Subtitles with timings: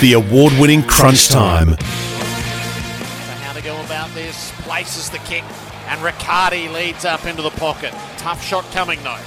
[0.00, 1.70] The award-winning Crunch Time.
[1.70, 1.76] So
[3.42, 4.52] how to go about this?
[4.62, 5.42] Places the kick,
[5.88, 7.92] and Riccardi leads up into the pocket.
[8.16, 9.18] Tough shot coming though.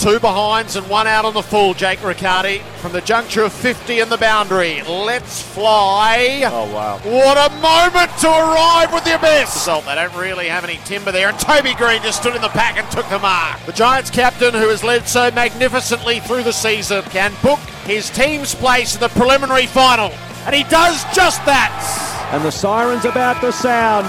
[0.00, 1.74] Two behinds and one out on the full.
[1.74, 4.80] Jake Riccardi from the juncture of 50 and the boundary.
[4.80, 6.40] Let's fly.
[6.46, 6.98] Oh, wow.
[7.00, 9.54] What a moment to arrive with the abyss.
[9.54, 11.28] Result, they don't really have any timber there.
[11.28, 13.62] And Toby Greene just stood in the pack and took the mark.
[13.66, 18.54] The Giants captain, who has led so magnificently through the season, can book his team's
[18.54, 20.12] place in the preliminary final.
[20.46, 22.30] And he does just that.
[22.32, 24.06] And the siren's about to sound.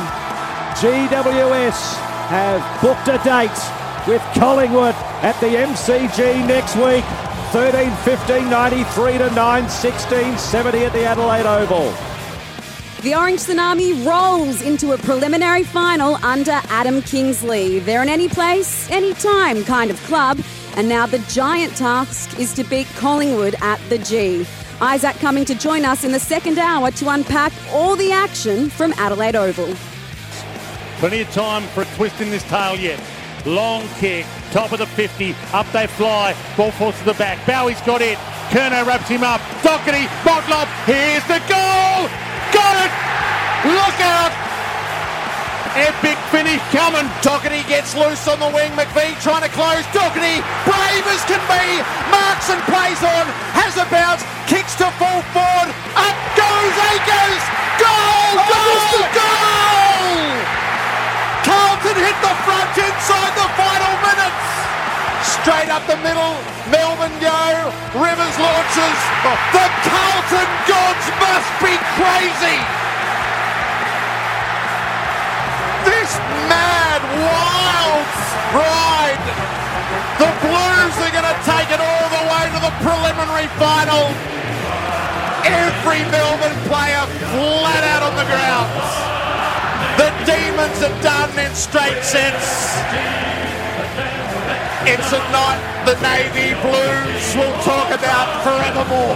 [0.77, 1.95] GWS
[2.29, 7.03] have booked a date with Collingwood at the MCG next week.
[7.51, 11.93] 13 15 93 to 9 16 70 at the Adelaide Oval.
[13.01, 17.79] The Orange Tsunami rolls into a preliminary final under Adam Kingsley.
[17.79, 20.39] They're an any place, any time kind of club,
[20.77, 24.45] and now the giant task is to beat Collingwood at the G.
[24.79, 28.93] Isaac Cumming to join us in the second hour to unpack all the action from
[28.93, 29.75] Adelaide Oval.
[30.97, 32.99] Plenty of time for a twist in this tail yet.
[33.45, 37.43] Long kick, top of the 50, up they fly, ball falls to the back.
[37.47, 38.17] Bowie's got it.
[38.51, 39.41] Kerno wraps him up.
[39.63, 42.05] Docherty, Motlop, here's the goal!
[42.51, 42.91] Got it!
[43.65, 44.51] Look out!
[45.71, 47.07] Epic finish coming.
[47.23, 48.69] Docherty gets loose on the wing.
[48.75, 49.87] McVee trying to close.
[49.95, 51.79] Docherty, brave as can be.
[52.11, 53.25] Marks and plays on.
[53.55, 54.19] Has a bounce.
[54.51, 55.71] Kicks to full forward.
[55.95, 57.43] Up goes Acres.
[57.79, 58.35] Goal!
[58.35, 58.99] Oh, goal!
[58.99, 59.10] Goal!
[62.01, 64.45] Hit the front inside the final minutes.
[65.21, 66.33] Straight up the middle.
[66.73, 67.69] Melbourne go.
[67.93, 68.97] Rivers launches.
[69.21, 72.57] The Carlton gods must be crazy.
[75.85, 76.17] This
[76.49, 78.09] mad, wild
[78.57, 79.25] ride.
[80.17, 84.09] The Blues are going to take it all the way to the preliminary final.
[85.45, 89.10] Every Melbourne player flat out on the ground.
[90.01, 92.73] The Demons are done in straight sets.
[94.89, 99.13] It's a night the Navy Blues will talk about forevermore.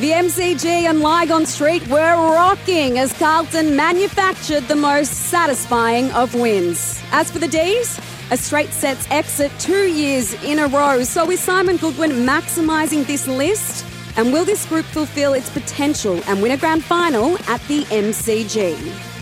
[0.00, 7.02] The MCG and Lygon Street were rocking as Carlton manufactured the most satisfying of wins.
[7.12, 11.02] As for the D's, a straight sets exit two years in a row.
[11.02, 13.84] So is Simon Goodwin maximising this list?
[14.16, 19.13] And will this group fulfil its potential and win a grand final at the MCG?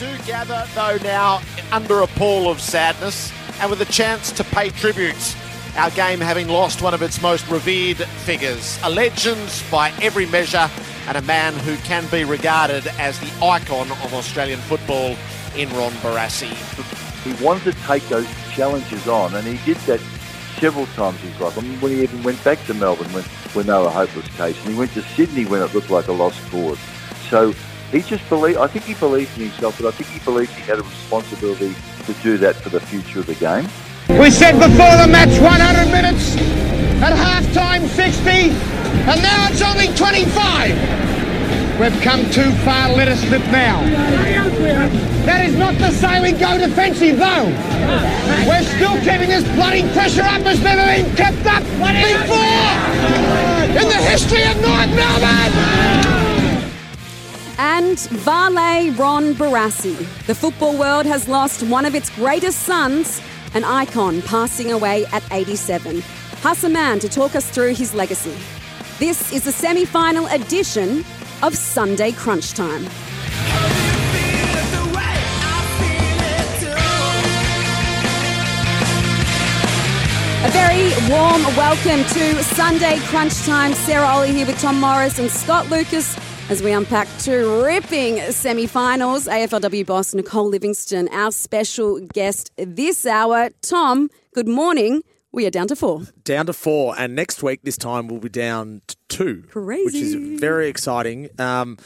[0.00, 3.30] Do gather, though, now under a pall of sadness
[3.60, 5.36] and with a chance to pay tribute.
[5.76, 10.70] Our game having lost one of its most revered figures, a legend by every measure,
[11.06, 15.16] and a man who can be regarded as the icon of Australian football
[15.54, 16.48] in Ron Barassi.
[17.22, 20.00] He wanted to take those challenges on, and he did that
[20.58, 21.58] several times in his life.
[21.58, 24.34] I mean, when he even went back to Melbourne when, when they were a hopeless
[24.38, 26.78] case, and he went to Sydney when it looked like a lost cause.
[27.28, 27.52] So
[27.90, 30.62] he just believed, I think he believed in himself, but I think he believed he
[30.62, 31.74] had a responsibility
[32.06, 33.68] to do that for the future of the game.
[34.18, 36.36] We said before the match 100 minutes,
[37.02, 41.00] at half time 60, and now it's only 25.
[41.80, 43.80] We've come too far, let us slip now.
[45.24, 47.48] That is not to say we go defensive though.
[48.46, 52.70] We're still keeping this bloody pressure up as never been kept up before
[53.80, 56.09] in the history of North Melbourne.
[57.62, 59.94] And Vale Ron Barassi.
[60.24, 63.20] The football world has lost one of its greatest sons,
[63.52, 65.96] an icon passing away at 87.
[66.40, 68.34] Hassa Mann to talk us through his legacy.
[68.98, 71.04] This is the semi final edition
[71.42, 72.86] of Sunday Crunch Time.
[80.42, 83.74] A very warm welcome to Sunday Crunch Time.
[83.74, 86.16] Sarah Olle here with Tom Morris and Scott Lucas
[86.50, 89.28] as we unpack two ripping semi finals.
[89.28, 93.50] AFLW boss Nicole Livingstone, our special guest this hour.
[93.62, 95.02] Tom, good morning.
[95.30, 96.02] We are down to four.
[96.24, 99.84] Down to four, and next week this time we'll be down to two, Crazy.
[99.84, 101.28] which is very exciting.
[101.38, 101.78] Um,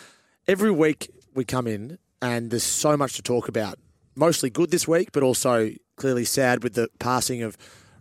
[0.49, 3.79] every week we come in, and there's so much to talk about.
[4.17, 7.59] Mostly good this week, but also clearly sad with the passing of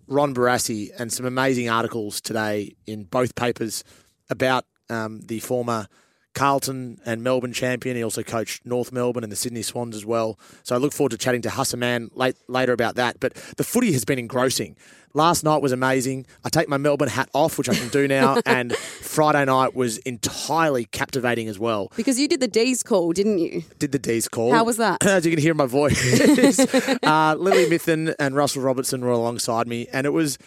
[0.07, 3.83] Ron Barassi and some amazing articles today in both papers
[4.29, 5.87] about um, the former
[6.33, 7.95] Carlton and Melbourne champion.
[7.95, 10.39] He also coached North Melbourne and the Sydney Swans as well.
[10.63, 13.19] So I look forward to chatting to Hassa Mann late, later about that.
[13.19, 14.75] But the footy has been engrossing.
[15.15, 16.25] Last night was amazing.
[16.43, 19.99] I take my Melbourne hat off, which I can do now, and Friday night was
[19.99, 21.91] entirely captivating as well.
[21.95, 23.63] Because you did the D's call, didn't you?
[23.77, 24.51] Did the D's call?
[24.51, 25.05] How was that?
[25.05, 25.99] As you can hear my voice,
[27.03, 30.39] uh, Lily Mithen and Russell Robertson were alongside me, and it was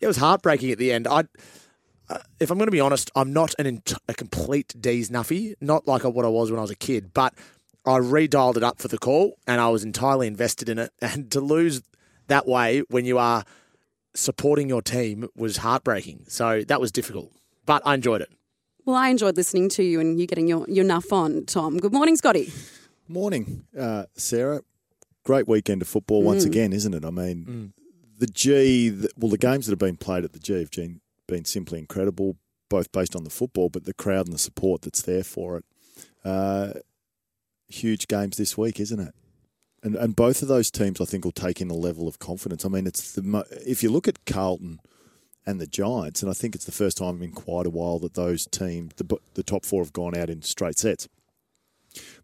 [0.00, 1.06] it was heartbreaking at the end.
[1.06, 1.24] I,
[2.08, 5.54] uh, if I'm going to be honest, I'm not an int- a complete D's nuffy,
[5.60, 7.34] not like what I was when I was a kid, but
[7.86, 10.90] I redialed it up for the call, and I was entirely invested in it.
[11.02, 11.82] And to lose
[12.28, 13.44] that way when you are
[14.14, 16.24] supporting your team was heartbreaking.
[16.28, 17.32] So that was difficult,
[17.66, 18.30] but I enjoyed it.
[18.84, 21.78] Well, I enjoyed listening to you and you getting your, your nuff on, Tom.
[21.78, 22.52] Good morning, Scotty.
[23.08, 24.60] Morning, uh, Sarah.
[25.24, 26.48] Great weekend of football once Mm.
[26.48, 27.02] again, isn't it?
[27.04, 27.72] I mean,
[28.18, 31.00] the G, the, well, the games that have been played at the G have been,
[31.26, 32.36] been simply incredible,
[32.68, 35.64] both based on the football, but the crowd and the support that's there for it.
[36.24, 36.72] Uh,
[37.68, 39.14] huge games this week, isn't it?
[39.82, 42.64] And and both of those teams, I think, will take in a level of confidence.
[42.64, 44.80] I mean, it's the mo- if you look at Carlton
[45.46, 48.14] and the Giants, and I think it's the first time in quite a while that
[48.14, 51.06] those teams, the the top four, have gone out in straight sets.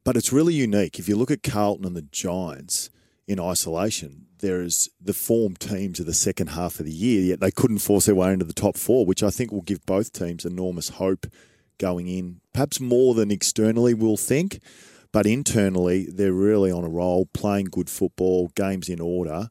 [0.05, 0.99] But it's really unique.
[0.99, 2.91] If you look at Carlton and the Giants
[3.26, 7.40] in isolation, there is the form teams of the second half of the year, yet
[7.40, 10.12] they couldn't force their way into the top four, which I think will give both
[10.12, 11.26] teams enormous hope
[11.78, 14.61] going in, perhaps more than externally we'll think.
[15.12, 19.49] But internally, they're really on a roll, playing good football, games in order,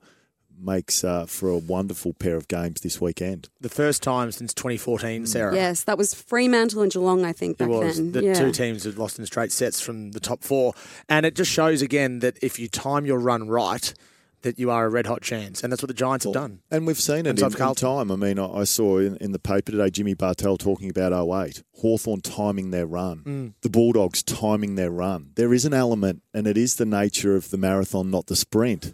[0.62, 3.50] makes uh, for a wonderful pair of games this weekend.
[3.62, 5.56] The first time since 2014, Sarah.
[5.56, 7.98] Yes, that was Fremantle and Geelong, I think, It was.
[7.98, 8.12] then.
[8.12, 8.34] The yeah.
[8.34, 10.74] two teams had lost in straight sets from the top four.
[11.08, 13.94] And it just shows again that if you time your run right,
[14.42, 15.64] that you are a red hot chance.
[15.64, 16.60] And that's what the Giants have done.
[16.72, 18.12] And we've seen it And so in, have in time.
[18.12, 21.64] I mean, I, I saw in, in the paper today Jimmy Bartel talking about 08.
[21.76, 23.24] Hawthorn timing their run.
[23.26, 23.54] Mm.
[23.62, 25.32] The Bulldogs timing their run.
[25.36, 28.94] There is an element, and it is the nature of the marathon, not the sprint,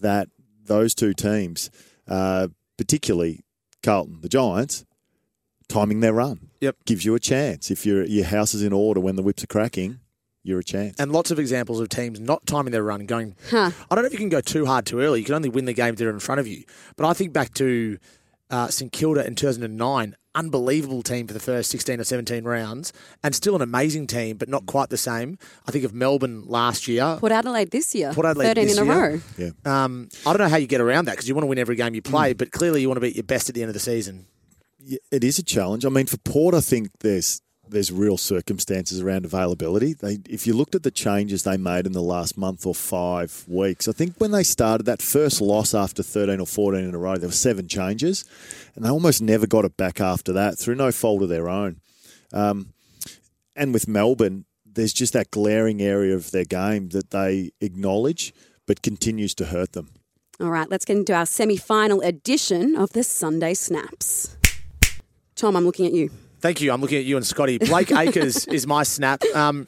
[0.00, 0.28] that
[0.66, 1.70] those two teams,
[2.08, 3.44] uh, particularly
[3.82, 4.84] Carlton, the Giants,
[5.68, 6.50] timing their run.
[6.60, 6.76] Yep.
[6.84, 7.70] Gives you a chance.
[7.70, 10.00] If your your house is in order when the whips are cracking,
[10.42, 10.98] you're a chance.
[10.98, 13.72] And lots of examples of teams not timing their run, going, Huh.
[13.90, 15.18] I don't know if you can go too hard too early.
[15.20, 16.64] You can only win the games that are in front of you.
[16.96, 17.98] But I think back to
[18.50, 22.92] uh, St Kilda in 2009, unbelievable team for the first 16 or 17 rounds,
[23.24, 25.38] and still an amazing team, but not quite the same.
[25.66, 27.16] I think of Melbourne last year.
[27.18, 28.12] Port Adelaide this year.
[28.12, 29.10] Port Adelaide 13 this in a year.
[29.10, 29.20] row.
[29.38, 29.50] Yeah.
[29.84, 31.76] Um, I don't know how you get around that because you want to win every
[31.76, 33.68] game you play, but clearly you want to be at your best at the end
[33.70, 34.26] of the season.
[35.10, 35.84] It is a challenge.
[35.84, 39.92] I mean, for Port, I think there's there's real circumstances around availability.
[39.92, 43.44] They, if you looked at the changes they made in the last month or five
[43.46, 46.98] weeks, I think when they started that first loss after 13 or 14 in a
[46.98, 48.24] row, there were seven changes,
[48.74, 51.80] and they almost never got it back after that through no fault of their own.
[52.32, 52.72] Um,
[53.54, 58.32] and with Melbourne, there's just that glaring area of their game that they acknowledge,
[58.66, 59.90] but continues to hurt them.
[60.38, 64.36] All right, let's get into our semi final edition of the Sunday Snaps.
[65.34, 66.10] Tom, I'm looking at you.
[66.40, 66.72] Thank you.
[66.72, 67.58] I'm looking at you and Scotty.
[67.58, 69.22] Blake Acres is my snap.
[69.34, 69.66] Um,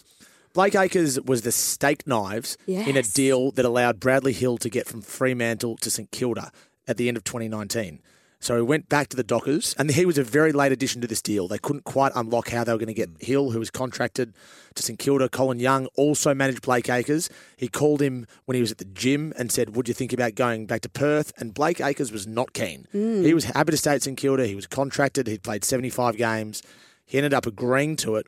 [0.55, 2.56] Blake Acres was the steak knives
[2.88, 6.50] in a deal that allowed Bradley Hill to get from Fremantle to St Kilda
[6.87, 8.00] at the end of 2019.
[8.40, 11.08] So he went back to the Dockers, and he was a very late addition to
[11.08, 11.49] this deal.
[11.49, 14.33] They couldn't quite unlock how they were going to get Hill, who was contracted
[14.75, 15.28] to St Kilda.
[15.28, 17.28] Colin Young also managed Blake Acres.
[17.57, 20.37] He called him when he was at the gym and said, Would you think about
[20.37, 21.33] going back to Perth?
[21.38, 22.87] And Blake Acres was not keen.
[22.95, 23.25] Mm.
[23.25, 24.47] He was happy to stay at St Kilda.
[24.47, 25.26] He was contracted.
[25.26, 26.62] He'd played 75 games.
[27.04, 28.26] He ended up agreeing to it.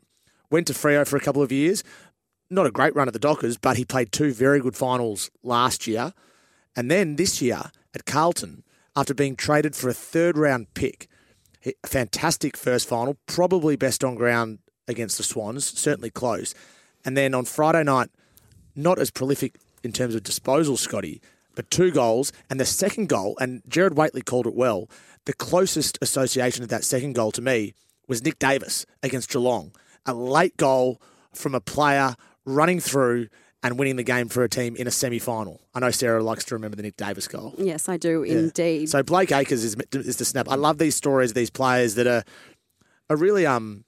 [0.49, 1.85] Went to Freo for a couple of years.
[2.49, 5.87] Not a great run at the Dockers, but he played two very good finals last
[5.87, 6.13] year.
[6.75, 8.63] And then this year at Carlton,
[8.95, 11.07] after being traded for a third round pick,
[11.65, 16.53] a fantastic first final, probably best on ground against the Swans, certainly close.
[17.05, 18.09] And then on Friday night,
[18.75, 21.21] not as prolific in terms of disposal, Scotty,
[21.55, 22.31] but two goals.
[22.49, 24.89] And the second goal, and Jared Waitley called it well,
[25.25, 27.73] the closest association of that second goal to me
[28.07, 29.73] was Nick Davis against Geelong.
[30.05, 31.01] A late goal
[31.33, 33.27] from a player running through
[33.63, 35.61] and winning the game for a team in a semi final.
[35.75, 37.53] I know Sarah likes to remember the Nick Davis goal.
[37.57, 38.39] Yes, I do Yeah.
[38.39, 38.89] indeed.
[38.89, 40.47] So Blake Acres is, is the snap.
[40.49, 42.23] I love these stories of these players that are,
[43.09, 43.83] are really um,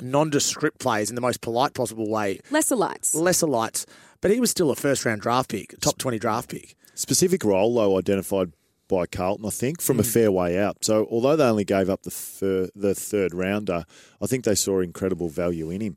[0.00, 2.40] nondescript players in the most polite possible way.
[2.50, 3.14] Lesser lights.
[3.14, 3.86] Lesser lights,
[4.20, 6.74] but he was still a first round draft pick, top 20 draft pick.
[6.94, 8.52] Specific role, though, identified
[8.88, 10.12] by Carlton, I think, from a Mm.
[10.12, 10.84] fair way out.
[10.84, 13.84] So, although they only gave up the fir- the third rounder,
[14.22, 15.96] I think they saw incredible value in him,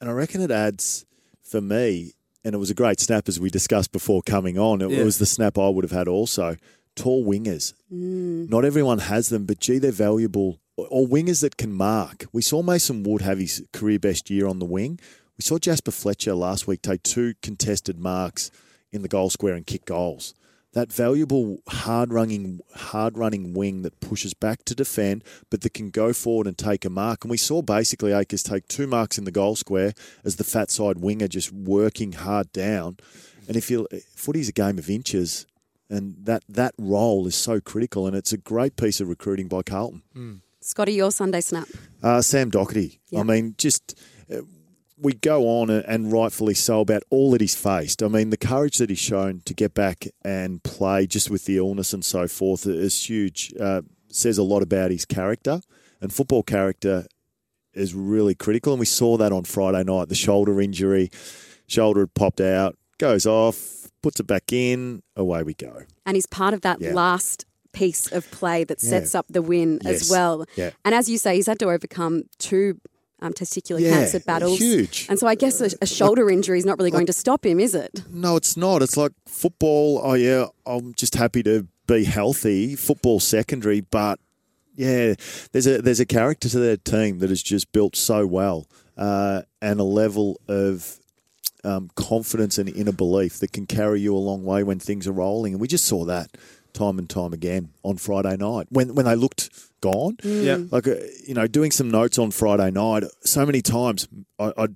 [0.00, 1.04] and I reckon it adds
[1.42, 2.14] for me.
[2.44, 4.80] And it was a great snap as we discussed before coming on.
[4.80, 5.04] It Yeah.
[5.04, 6.56] was the snap I would have had also
[6.96, 7.74] tall wingers.
[7.92, 8.48] Mm.
[8.48, 10.58] Not everyone has them, but gee, they're valuable.
[10.76, 12.26] Or- Or wingers that can mark.
[12.32, 14.98] We saw Mason Wood have his career best year on the wing.
[15.38, 18.50] We saw Jaspa Fletcher last week take two contested marks
[18.92, 20.34] in the goal square and kick goals.
[20.72, 25.90] That valuable, hard running, hard running wing that pushes back to defend, but that can
[25.90, 27.24] go forward and take a mark.
[27.24, 30.70] And we saw basically Acres take two marks in the goal square as the fat
[30.70, 32.98] side winger just working hard down.
[33.48, 35.44] And if you footy's a game of inches,
[35.88, 39.62] and that that role is so critical, and it's a great piece of recruiting by
[39.62, 40.42] Carlton.
[40.60, 41.66] Scotty, your Sunday snap.
[42.02, 43.00] Uh, Sam Docherty.
[43.08, 43.20] Yeah.
[43.20, 43.98] I mean, just
[45.02, 48.02] we go on and, rightfully so about all that he's faced.
[48.02, 51.56] I mean, the courage that he's shown to get back and play just with the
[51.56, 53.52] illness and so forth is huge.
[53.58, 55.60] Uh, says a lot about his character,
[56.00, 57.06] and football character
[57.72, 58.72] is really critical.
[58.72, 60.08] And we saw that on Friday night.
[60.08, 61.10] The shoulder injury,
[61.66, 65.82] shoulder had popped out, goes off, puts it back in, away we go.
[66.04, 66.92] And he's part of that Yeah.
[66.94, 68.90] last piece of play that Yeah.
[68.90, 70.44] sets up the win as well.
[70.56, 70.70] Yeah.
[70.84, 72.80] And as you say, he's had to overcome two
[73.20, 74.58] um, testicular Yeah, cancer battles.
[74.58, 75.06] huge.
[75.08, 77.60] And so I guess a, a shoulder injury is not really going to stop him,
[77.60, 78.02] is it?
[78.10, 78.82] No, it's not.
[78.82, 80.00] It's like football.
[80.02, 82.76] Oh yeah, I'm just happy to be healthy.
[82.76, 84.18] Football secondary, but
[84.76, 85.14] yeah,
[85.52, 89.42] there's a there's a character to their team that is just built so well, uh,
[89.60, 90.98] and a level of
[91.64, 95.12] um, confidence and inner belief that can carry you a long way when things are
[95.12, 95.52] rolling.
[95.54, 96.36] And we just saw that
[96.72, 99.50] time and time again on Friday night when when they looked
[99.80, 100.16] gone.
[100.22, 100.58] Yeah.
[100.70, 100.96] Like uh,
[101.26, 103.04] you know, doing some notes on Friday night.
[103.24, 104.08] So many times,
[104.38, 104.68] I, I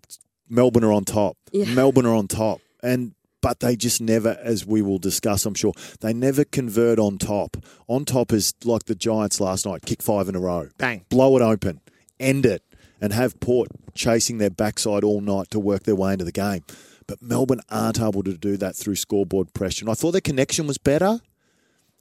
[0.48, 1.36] Melbourne are on top.
[1.52, 1.66] Yeah.
[1.74, 5.74] Melbourne are on top, and but they just never, as we will discuss, I'm sure,
[6.00, 7.58] they never convert on top.
[7.88, 11.04] On top is like the Giants last night, kick five in a row, Bang.
[11.10, 11.80] blow it open,
[12.18, 12.62] end it,
[13.02, 16.64] and have Port chasing their backside all night to work their way into the game.
[17.06, 19.84] But Melbourne aren't able to do that through scoreboard pressure.
[19.84, 21.20] And I thought their connection was better,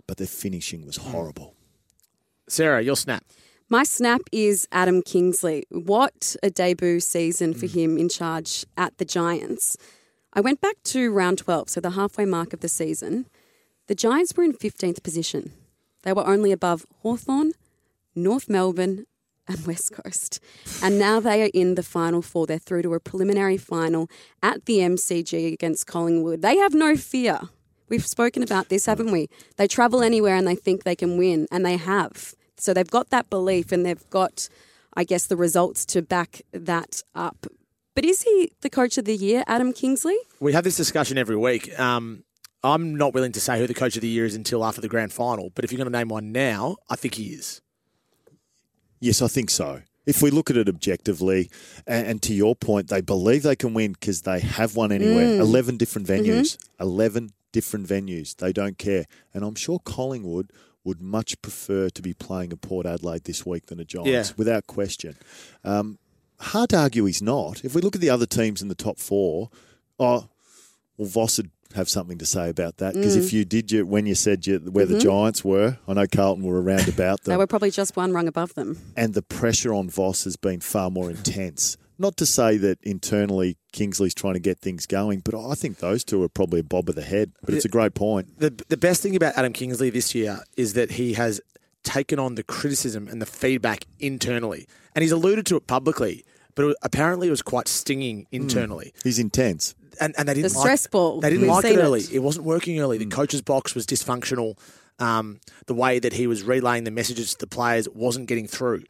[0.07, 1.52] but their finishing was horrible.
[2.47, 3.23] Sarah, your snap.
[3.69, 5.65] My snap is Adam Kingsley.
[5.69, 7.73] What a debut season for mm.
[7.73, 9.77] him in charge at the Giants.
[10.33, 13.27] I went back to round 12, so the halfway mark of the season.
[13.87, 15.53] The Giants were in 15th position.
[16.03, 17.53] They were only above Hawthorn,
[18.15, 19.05] North Melbourne,
[19.47, 20.39] and West Coast.
[20.81, 22.45] And now they are in the final four.
[22.45, 24.09] They're through to a preliminary final
[24.41, 26.41] at the MCG against Collingwood.
[26.41, 27.41] They have no fear.
[27.93, 29.29] We've spoken about this, haven't we?
[29.57, 32.33] They travel anywhere and they think they can win, and they have.
[32.57, 34.49] So they've got that belief and they've got,
[34.95, 37.45] I guess, the results to back that up.
[37.93, 40.17] But is he the coach of the year, Adam Kingsley?
[40.39, 41.79] We have this discussion every week.
[41.79, 42.23] Um,
[42.63, 44.89] I'm not willing to say who the coach of the year is until after the
[44.89, 47.61] grand final, but if you're going to name one now, I think he is.
[49.01, 49.83] Yes, I think so.
[50.07, 51.51] If we look at it objectively,
[51.85, 55.39] and, and to your point, they believe they can win because they have won anywhere.
[55.39, 56.57] 11 different venues.
[56.79, 58.35] 11 different venues.
[58.35, 59.05] They don't care.
[59.33, 60.51] And I'm sure Collingwood
[60.83, 64.33] would much prefer to be playing a Port Adelaide this week than a Giants, Yeah.
[64.35, 65.15] without question.
[65.63, 65.97] Um,
[66.39, 67.63] hard to argue he's not.
[67.63, 69.49] If we look at the other teams in the top four,
[69.97, 70.27] oh,
[70.97, 74.05] well, Voss would have something to say about that because if you did you when
[74.05, 77.37] you said you, where the Giants were, I know Carlton were around about them They
[77.37, 78.77] were probably just one rung above them.
[78.95, 81.77] and the pressure on Voss has been far more intense.
[81.97, 86.03] Not to say that internally Kingsley's trying to get things going, but I think those
[86.03, 87.31] two are probably a bob of the head.
[87.43, 88.39] But it's a great point.
[88.39, 91.39] The, the best thing about Adam Kingsley this year is that he has
[91.83, 94.67] taken on the criticism and the feedback internally.
[94.95, 96.23] And he's alluded to it publicly,
[96.55, 98.93] but it, apparently it was quite stinging internally.
[99.03, 99.75] He's intense.
[99.99, 101.19] and, and they didn't The like, stress ball.
[101.21, 101.99] They didn't We've like it early.
[102.01, 102.13] it.
[102.13, 102.19] It.
[102.19, 102.97] wasn't working early.
[102.97, 103.09] Hmm.
[103.09, 104.57] The coach's box was dysfunctional.
[104.99, 108.83] Um, the way that he was relaying the messages to the players wasn't getting through,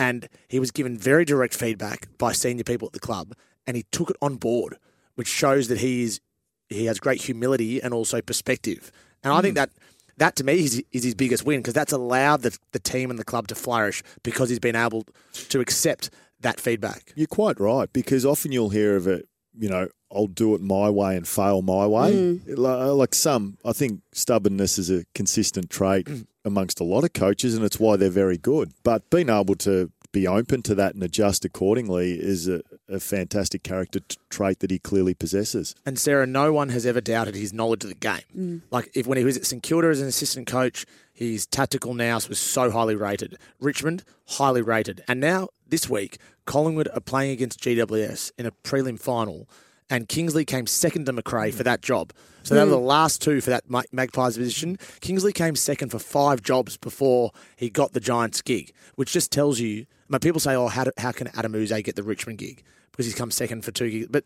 [0.00, 3.34] and he was given very direct feedback by senior people at the club,
[3.66, 4.78] and he took it on board,
[5.14, 6.20] which shows that he is
[6.68, 8.90] he has great humility and also perspective.
[9.22, 9.38] And Hmm.
[9.38, 9.70] I think that.
[10.16, 13.18] That to me is, is his biggest win because that's allowed the, the team and
[13.18, 15.06] the club to flourish because he's been able
[15.48, 17.14] to accept that feedback.
[17.16, 19.26] You're quite right because often you'll hear of it,
[19.58, 22.12] you know, I'll do it my way and fail my way.
[22.12, 22.40] Mm.
[22.46, 26.26] Li- uh, Like some, I think stubbornness is a consistent trait mm.
[26.44, 28.72] amongst a lot of coaches and it's why they're very good.
[28.82, 33.62] But being able to be open to that and adjust accordingly is a, a fantastic
[33.62, 35.74] character t- trait that he clearly possesses.
[35.86, 38.22] And Sarah, no one has ever doubted his knowledge of the game.
[38.36, 38.62] Mm.
[38.72, 42.28] Like if when he was at St Kilda as an assistant coach, his tactical nous
[42.28, 43.36] was so highly rated.
[43.60, 45.04] Richmond, highly rated.
[45.06, 46.18] And now this week,
[46.50, 49.48] Collingwood are playing against GWS in a prelim final,
[49.88, 52.12] and Kingsley came second to McRae for that job.
[52.42, 52.72] So they were hmm.
[52.72, 54.76] the last two for that Magpies position.
[55.00, 59.60] Kingsley came second for five jobs before he got the Giants gig, which just tells
[59.60, 59.86] you.
[60.08, 62.64] I mean, people say, "Oh, how, do, how can Adam Yze get the Richmond gig?"
[62.90, 64.24] Because he's come second for two gigs, but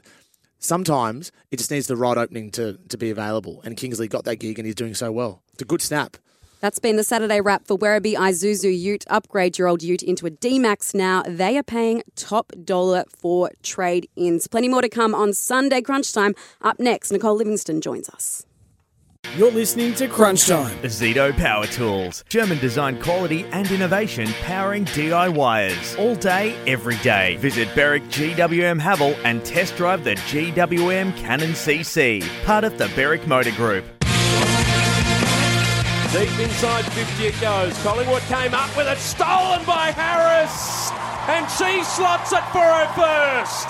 [0.59, 3.61] sometimes it just needs the right opening to, to be available.
[3.67, 5.43] And Kingsley got that gig and he's doing so well.
[5.53, 6.17] It's a good snap.
[6.65, 9.05] That's been the Saturday wrap for Werribee Isuzu Ute.
[9.09, 11.23] Upgrade your old Ute into a D-Max now.
[11.29, 14.47] They are paying top dollar for trade-ins.
[14.47, 16.35] Plenty more to come on Sunday Crunch Time.
[16.63, 18.47] Up next, Nicole Livingstone joins us.
[19.37, 20.75] You're listening to Crunch Time.
[20.85, 22.25] Zito Power Tools.
[22.31, 25.99] German design quality and innovation powering DIYers.
[25.99, 27.37] All day, every day.
[27.37, 32.27] Visit Berwick GWM Haval and test drive the GWM Cannon CC.
[32.47, 33.85] Part of the Berwick Motor Group.
[36.15, 37.77] Deep inside 50 it goes.
[37.83, 40.93] Collingwood came up with it, stolen by Harris,
[41.27, 43.67] and she slots it for her first.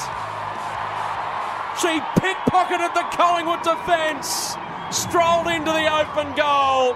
[1.80, 4.56] She pickpocketed the Collingwood defence,
[4.90, 6.94] strolled into the open goal,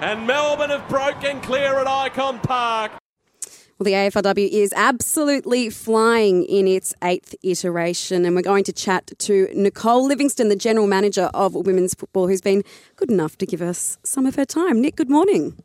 [0.00, 2.92] and Melbourne have broken clear at Ikon Park.
[3.80, 9.10] Well, the AFLW is absolutely flying in its eighth iteration, and we're going to chat
[9.20, 12.62] to Nicole Livingstone, the General Manager of Women's Football, who's been
[12.96, 14.82] good enough to give us some of her time.
[14.82, 15.56] Nick, good morning.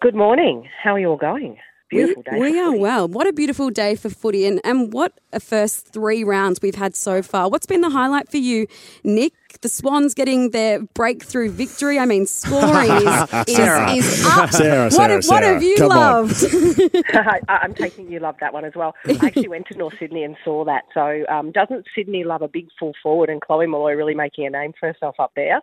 [0.00, 0.68] Good morning.
[0.82, 1.56] How are you all going?
[1.88, 2.40] Beautiful we, day.
[2.40, 3.06] We are well.
[3.06, 6.96] What a beautiful day for footy, and, and what a first three rounds we've had
[6.96, 7.48] so far.
[7.48, 8.66] What's been the highlight for you,
[9.04, 9.34] Nick?
[9.60, 11.98] The Swans getting their breakthrough victory.
[11.98, 13.92] I mean, scoring is, is, Sarah.
[13.92, 14.50] is up.
[14.50, 15.98] Sarah, what, Sarah, have, what Sarah, have you come on.
[15.98, 16.44] loved?
[17.14, 18.94] I, I'm taking you love that one as well.
[19.06, 20.84] I actually went to North Sydney and saw that.
[20.94, 24.50] So um, doesn't Sydney love a big full forward and Chloe Molloy really making a
[24.50, 25.60] name for herself up there?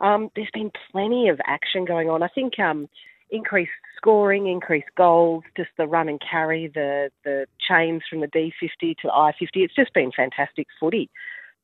[0.00, 2.22] Um, there's been plenty of action going on.
[2.22, 2.88] I think um,
[3.30, 8.96] increased scoring, increased goals, just the run and carry, the the chains from the D50
[8.98, 9.48] to the I50.
[9.54, 11.10] It's just been fantastic footy.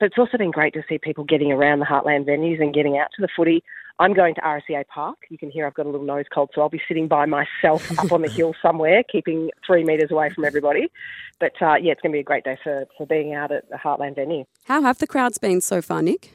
[0.00, 2.96] But it's also been great to see people getting around the Heartland venues and getting
[2.96, 3.62] out to the footy.
[3.98, 5.18] I'm going to RSEA Park.
[5.28, 7.98] You can hear I've got a little nose cold, so I'll be sitting by myself
[7.98, 10.90] up on the hill somewhere, keeping three metres away from everybody.
[11.38, 13.68] But uh, yeah, it's going to be a great day for, for being out at
[13.68, 14.44] the Heartland venue.
[14.64, 16.32] How have the crowds been so far, Nick?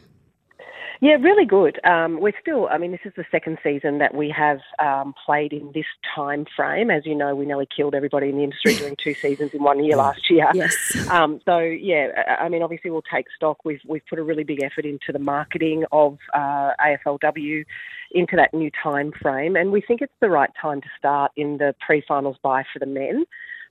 [1.02, 1.80] Yeah, really good.
[1.86, 5.52] Um, we're still, I mean, this is the second season that we have um, played
[5.52, 6.90] in this time frame.
[6.90, 9.84] As you know, we nearly killed everybody in the industry doing two seasons in one
[9.84, 10.50] year last year.
[10.54, 10.76] Yes.
[11.10, 13.64] Um, so yeah, I mean, obviously we'll take stock.
[13.66, 17.66] We've we've put a really big effort into the marketing of uh, AFLW
[18.12, 21.58] into that new time frame, and we think it's the right time to start in
[21.58, 23.26] the pre-finals bye for the men.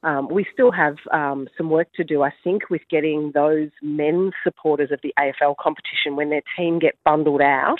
[0.05, 4.35] Um, we still have um, some work to do, I think, with getting those men's
[4.45, 7.79] supporters of the AFL competition when their team get bundled out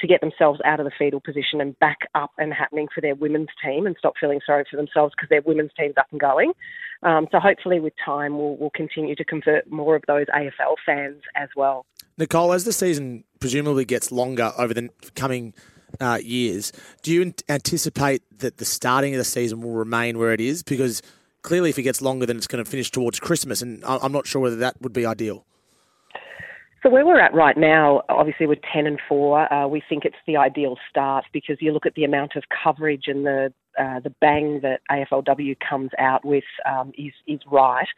[0.00, 3.14] to get themselves out of the fetal position and back up and happening for their
[3.14, 6.52] women's team and stop feeling sorry for themselves because their women's team's up and going.
[7.02, 11.22] Um, so hopefully, with time, we'll, we'll continue to convert more of those AFL fans
[11.36, 11.86] as well.
[12.18, 15.54] Nicole, as the season presumably gets longer over the coming
[16.00, 20.40] uh, years, do you anticipate that the starting of the season will remain where it
[20.40, 20.62] is?
[20.62, 21.02] Because
[21.42, 24.26] clearly, if it gets longer, then it's going to finish towards Christmas, and I'm not
[24.26, 25.44] sure whether that would be ideal.
[26.82, 30.16] So where we're at right now, obviously with ten and four, uh, we think it's
[30.26, 34.10] the ideal start because you look at the amount of coverage and the uh, the
[34.20, 37.88] bang that AFLW comes out with um, is is right.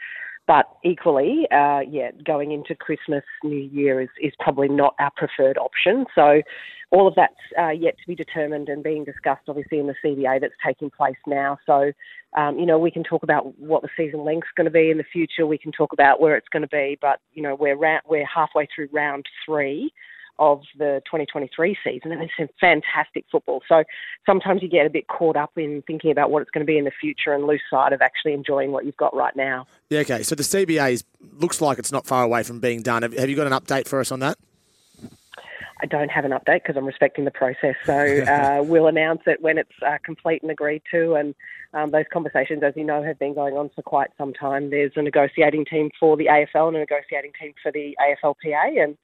[0.46, 5.57] But equally, uh, yeah, going into Christmas, New Year is, is probably not our preferred
[5.57, 6.05] option.
[6.14, 6.42] So
[6.90, 10.40] all of that's uh, yet to be determined and being discussed, obviously, in the CBA
[10.40, 11.59] that's taking place now.
[11.64, 11.92] So,
[12.37, 14.98] um, you know, we can talk about what the season length's going to be in
[14.98, 15.46] the future.
[15.46, 18.26] We can talk about where it's going to be, but you know, we're ra- we're
[18.26, 19.92] halfway through round three
[20.38, 23.62] of the 2023 season, and it's some fantastic football.
[23.68, 23.85] So
[24.27, 26.79] sometimes you get a bit caught up in thinking about what it's going to be
[26.79, 29.66] in the future and lose sight of actually enjoying what you've got right now.
[29.90, 30.23] Yeah, okay.
[30.23, 31.05] So the CBA is,
[31.38, 33.03] looks like it's not far away from being done.
[33.03, 34.38] Have, have you got an update for us on that?
[35.83, 37.75] I don't have an update because I'm respecting the process.
[37.85, 41.14] So uh, we'll announce it when it's uh, complete and agreed to.
[41.14, 41.35] And
[41.75, 44.71] um, those conversations, as you know, have been going on for quite some time.
[44.71, 48.97] There's a negotiating team for the AFL and a negotiating team for the AFLPA, and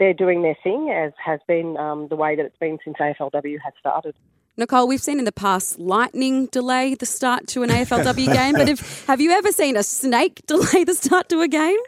[0.00, 3.58] they're doing their thing, as has been um, the way that it's been since AFLW
[3.62, 4.16] has started.
[4.56, 8.68] Nicole, we've seen in the past lightning delay the start to an AFLW game, but
[8.68, 11.78] if, have you ever seen a snake delay the start to a game?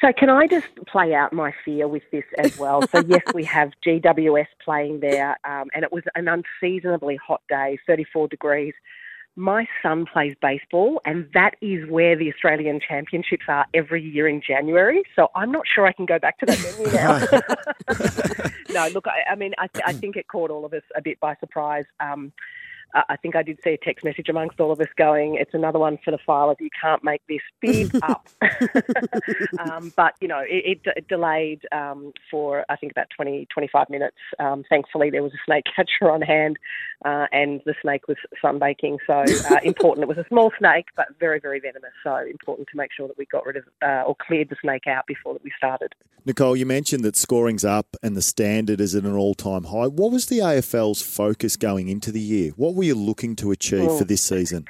[0.00, 2.82] So can I just play out my fear with this as well?
[2.88, 7.78] So yes, we have GWS playing there, um, and it was an unseasonably hot day,
[7.86, 8.74] 34 degrees.
[9.34, 14.42] My son plays baseball, and that is where the Australian Championships are every year in
[14.46, 15.02] January.
[15.16, 18.50] So I'm not sure I can go back to that venue now.
[18.74, 21.18] no, look, I, I mean, I, I think it caught all of us a bit
[21.18, 21.86] by surprise.
[21.98, 22.32] Um,
[22.94, 25.78] I think I did see a text message amongst all of us going, "It's another
[25.78, 26.56] one for the filers.
[26.60, 28.28] You can't make this beep up."
[29.58, 33.88] um, but you know, it, it, it delayed um, for I think about 20, 25
[33.88, 34.16] minutes.
[34.38, 36.58] Um, thankfully, there was a snake catcher on hand,
[37.04, 38.98] uh, and the snake was sunbaking.
[39.06, 40.04] So uh, important.
[40.04, 41.92] It was a small snake, but very, very venomous.
[42.04, 44.86] So important to make sure that we got rid of uh, or cleared the snake
[44.86, 45.94] out before that we started.
[46.24, 49.88] Nicole, you mentioned that scoring's up and the standard is at an all-time high.
[49.88, 52.52] What was the AFL's focus going into the year?
[52.56, 54.66] What were you looking to achieve for this season?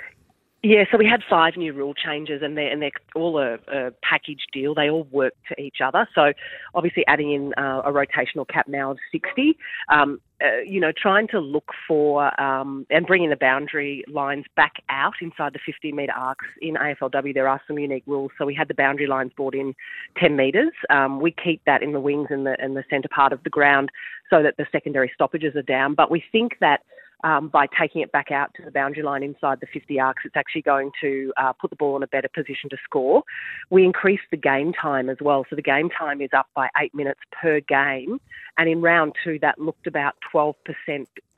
[0.64, 3.90] Yeah, so we had five new rule changes, and they're and they're all a, a
[4.08, 4.76] package deal.
[4.76, 6.08] They all work to each other.
[6.14, 6.34] So,
[6.72, 11.28] obviously, adding in uh, a rotational cap now of sixty, um, uh, you know, trying
[11.28, 16.12] to look for um, and bringing the boundary lines back out inside the fifty metre
[16.12, 17.34] arcs in AFLW.
[17.34, 18.32] There are some unique rules.
[18.38, 19.74] So we had the boundary lines brought in
[20.16, 20.72] ten metres.
[20.90, 23.50] Um, we keep that in the wings and the and the centre part of the
[23.50, 23.90] ground,
[24.30, 25.94] so that the secondary stoppages are down.
[25.94, 26.80] But we think that
[27.24, 30.36] um, by taking it back out to the boundary line inside the 50 arcs, it's
[30.36, 33.22] actually going to uh, put the ball in a better position to score.
[33.70, 35.44] We increased the game time as well.
[35.48, 38.20] So the game time is up by eight minutes per game.
[38.58, 40.54] And in round two, that looked about 12%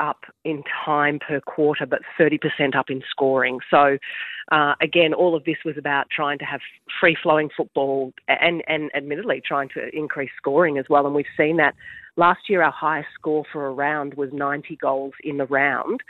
[0.00, 3.60] up in time per quarter, but 30% up in scoring.
[3.70, 3.98] So
[4.52, 6.60] uh, again, all of this was about trying to have
[7.00, 11.06] free flowing football and, and admittedly trying to increase scoring as well.
[11.06, 11.74] And we've seen that
[12.16, 16.00] last year, our highest score for a round was 90 goals in the round.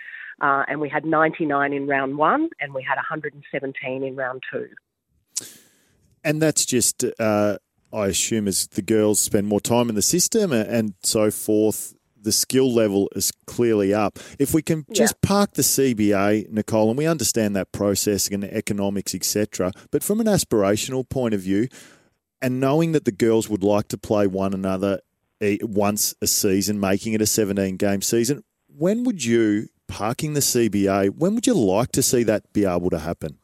[0.41, 4.69] Uh, and we had 99 in round one, and we had 117 in round two.
[6.25, 7.59] And that's just, uh,
[7.93, 11.95] I assume, as the girls spend more time in the system and, and so forth,
[12.21, 14.19] the skill level is clearly up.
[14.39, 19.15] If we can just park the CBA, Nicole, and we understand that process and economics,
[19.15, 21.69] etc., but from an aspirational point of view,
[22.41, 25.01] and knowing that the girls would like to play one another
[25.63, 28.43] once a season, making it a 17 game season,
[28.77, 32.91] when would you, parking the CBA, when would you like to see that be able
[32.91, 33.39] to happen?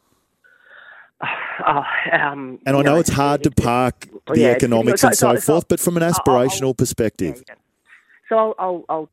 [1.67, 1.83] Oh,
[2.13, 5.35] um, And I you know it's hard to park the yeah, economics and So- so
[5.35, 7.43] so- so- forth, but from an I'll- aspirational perspective.
[8.31, 9.11] So I'll, I'll, I'll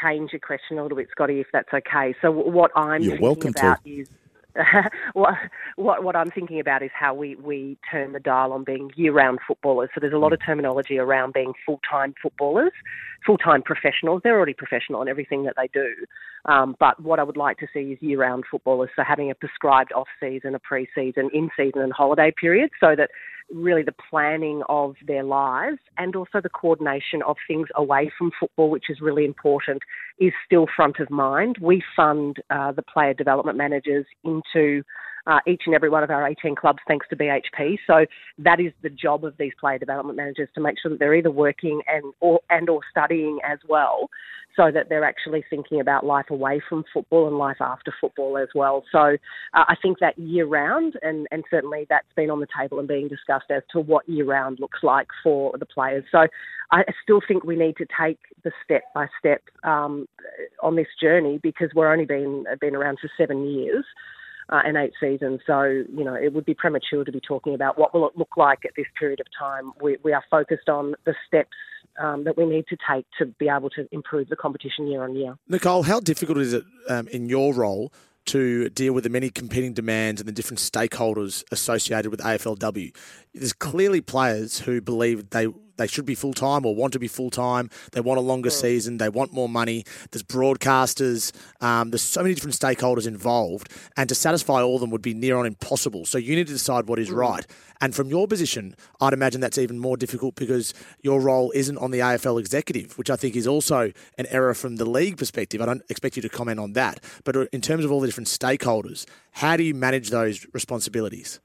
[0.00, 2.14] change your question a little bit, Scotty, if that's okay.
[2.22, 3.76] So what I'm You're thinking welcome to.
[3.84, 4.08] is
[5.12, 5.34] what,
[5.76, 9.38] what what I'm thinking about is how we, we turn the dial on being year-round
[9.46, 9.90] footballers.
[9.94, 10.34] So there's a lot Mm.
[10.34, 12.72] of terminology around being full-time footballers,
[13.24, 14.20] full-time professionals.
[14.22, 15.94] They're already professional in everything that they do.
[16.44, 18.90] Um, but what I would like to see is year-round footballers.
[18.96, 23.10] So having a prescribed off-season, a pre-season, in-season, and holiday period, so that
[23.52, 28.70] really the planning of their lives and also the coordination of things away from football,
[28.70, 29.82] which is really important,
[30.18, 31.56] is still front of mind.
[31.60, 34.82] We fund uh, the player development managers into
[35.26, 37.78] uh, each and every one of our 18 clubs thanks to BHP.
[37.86, 38.06] So
[38.38, 41.30] that is the job of these player development managers to make sure that they're either
[41.30, 44.08] working and or and or studying as well,
[44.56, 48.48] so that they're actually thinking about life away from football and life after football as
[48.54, 48.84] well.
[48.90, 48.98] So
[49.54, 52.88] uh, I think that year round, and, and certainly that's been on the table and
[52.88, 56.04] being discussed as to what year round looks like for the players.
[56.10, 56.26] So
[56.70, 60.06] I still think we need to take the step by step um,
[60.62, 63.84] on this journey because we're only been been around for seven years
[64.50, 65.40] uh, and eight seasons.
[65.46, 68.36] So, you know, it would be premature to be talking about what will it look
[68.36, 69.72] like at this period of time.
[69.80, 71.56] We, we are focused on the steps
[71.98, 75.14] um, that we need to take to be able to improve the competition year on
[75.14, 75.36] year.
[75.48, 77.92] Nicole, how difficult is it um, in your role
[78.26, 82.94] to deal with the many competing demands and the different stakeholders associated with AFLW?
[83.34, 85.48] There's clearly players who believe they
[85.78, 87.70] they should be full time or want to be full time.
[87.92, 88.98] They want a longer season.
[88.98, 89.84] They want more money.
[90.10, 91.32] There's broadcasters.
[91.62, 95.14] Um, there's so many different stakeholders involved, and to satisfy all of them would be
[95.14, 96.04] near on impossible.
[96.04, 97.46] So you need to decide what is right.
[97.80, 101.90] And from your position, I'd imagine that's even more difficult because your role isn't on
[101.90, 105.62] the AFL executive, which I think is also an error from the league perspective.
[105.62, 107.02] I don't expect you to comment on that.
[107.24, 111.40] But uh, in terms of all the different stakeholders, how do you manage those responsibilities?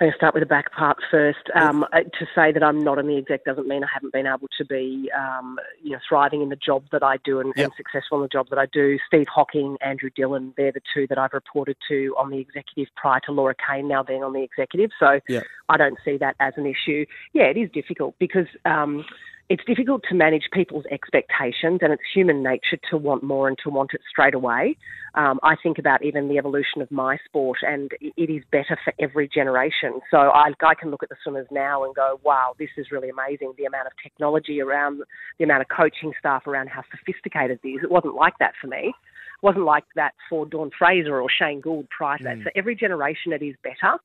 [0.00, 1.50] I'm going to start with the back part first.
[1.56, 4.28] Um, uh, to say that I'm not in the exec doesn't mean I haven't been
[4.28, 7.72] able to be, um, you know, thriving in the job that I do and, and
[7.76, 8.96] successful in the job that I do.
[9.08, 13.18] Steve Hocking, Andrew Dillon, they're the two that I've reported to on the executive prior
[13.26, 14.90] to Laura Kane now being on the executive.
[15.00, 15.40] So Yeah.
[15.68, 17.04] I don't see that as an issue.
[17.32, 19.04] Yeah, it is difficult because um,
[19.48, 23.70] it's difficult to manage people's expectations, and it's human nature to want more and to
[23.70, 24.76] want it straight away.
[25.14, 28.92] Um, I think about even the evolution of my sport, and it is better for
[29.00, 30.00] every generation.
[30.10, 33.08] So I, I can look at the swimmers now and go, wow, this is really
[33.08, 33.54] amazing.
[33.56, 35.00] The amount of technology around,
[35.38, 37.80] the amount of coaching staff around how sophisticated it is.
[37.82, 38.88] It wasn't like that for me.
[38.88, 42.36] It wasn't like that for Dawn Fraser or Shane Gould prior to that.
[42.36, 42.44] Mm.
[42.44, 43.96] So every generation it is better.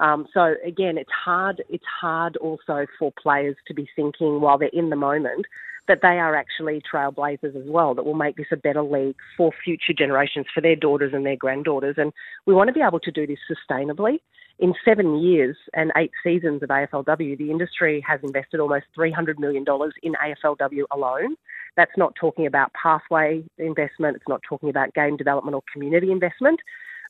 [0.00, 1.62] Um, so again, it's hard.
[1.68, 5.46] It's hard also for players to be thinking while they're in the moment
[5.88, 7.94] that they are actually trailblazers as well.
[7.94, 11.36] That will make this a better league for future generations, for their daughters and their
[11.36, 11.96] granddaughters.
[11.98, 12.12] And
[12.46, 14.18] we want to be able to do this sustainably.
[14.58, 19.64] In seven years and eight seasons of AFLW, the industry has invested almost $300 million
[20.02, 21.34] in AFLW alone.
[21.76, 26.60] That's not talking about pathway investment, it's not talking about game development or community investment.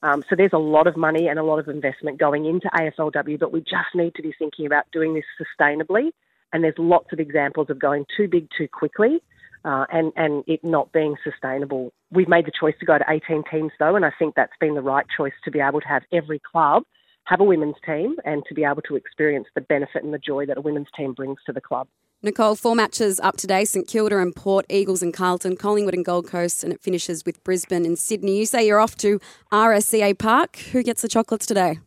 [0.02, 3.38] Um, so there's a lot of money and a lot of investment going into AFLW,
[3.38, 6.10] but we just need to be thinking about doing this sustainably.
[6.52, 9.22] And there's lots of examples of going too big too quickly
[9.64, 11.92] uh, and, and it not being sustainable.
[12.10, 14.74] We've made the choice to go to 18 teams though, and I think that's been
[14.74, 16.84] the right choice to be able to have every club
[17.24, 20.46] have a women's team and to be able to experience the benefit and the joy
[20.46, 21.86] that a women's team brings to the club.
[22.22, 26.26] Nicole, four matches up today St Kilda and Port, Eagles and Carlton, Collingwood and Gold
[26.26, 28.37] Coast, and it finishes with Brisbane and Sydney.
[28.38, 29.18] You say you're off to
[29.50, 30.56] RSEA Park.
[30.72, 31.78] Who gets the chocolates today?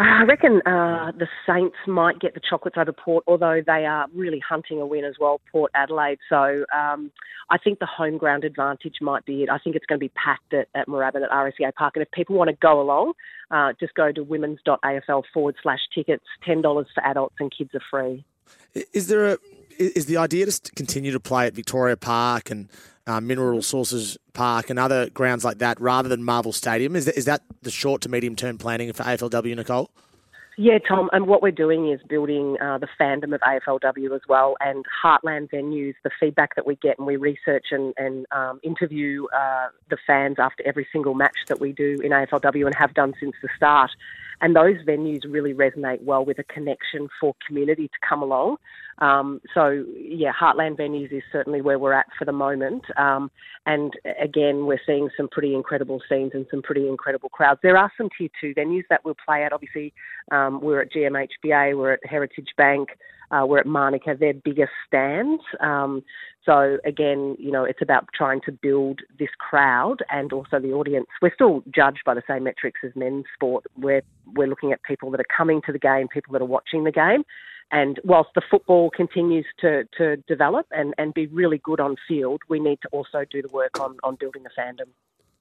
[0.00, 4.40] I reckon uh, the Saints might get the chocolates over Port, although they are really
[4.40, 6.18] hunting a win as well, Port Adelaide.
[6.28, 7.12] So um,
[7.50, 9.48] I think the home ground advantage might be it.
[9.48, 11.94] I think it's going to be packed at, at Moorabbin at RSEA Park.
[11.94, 13.12] And if people want to go along,
[13.52, 16.24] uh, just go to women's.afl forward slash tickets.
[16.44, 18.24] $10 for adults and kids are free.
[18.92, 19.38] Is there a
[19.78, 22.68] is the idea to continue to play at Victoria Park and
[23.06, 26.96] uh, Mineral Sources Park and other grounds like that rather than Marvel Stadium?
[26.96, 29.90] Is that, is that the short to medium term planning for AFLW, Nicole?
[30.60, 34.56] Yeah, Tom, and what we're doing is building uh, the fandom of AFLW as well
[34.60, 39.26] and heartland venues, the feedback that we get, and we research and, and um, interview
[39.26, 43.14] uh, the fans after every single match that we do in AFLW and have done
[43.20, 43.92] since the start.
[44.40, 48.56] And those venues really resonate well with a connection for community to come along.
[48.98, 52.84] Um, so, yeah, Heartland venues is certainly where we're at for the moment.
[52.96, 53.30] Um,
[53.66, 57.60] and again, we're seeing some pretty incredible scenes and some pretty incredible crowds.
[57.62, 59.52] There are some tier two venues that we'll play at.
[59.52, 59.92] Obviously,
[60.32, 62.90] um, we're at GMHBA, we're at Heritage Bank,
[63.30, 65.42] uh, we're at Manuka, their biggest stands.
[65.60, 66.02] Um,
[66.44, 71.06] so again, you know, it's about trying to build this crowd and also the audience.
[71.20, 73.66] We're still judged by the same metrics as men's sport.
[73.76, 74.02] We're
[74.34, 76.92] we're looking at people that are coming to the game, people that are watching the
[76.92, 77.22] game.
[77.70, 82.40] And whilst the football continues to, to develop and, and be really good on field,
[82.48, 84.88] we need to also do the work on, on building the fandom.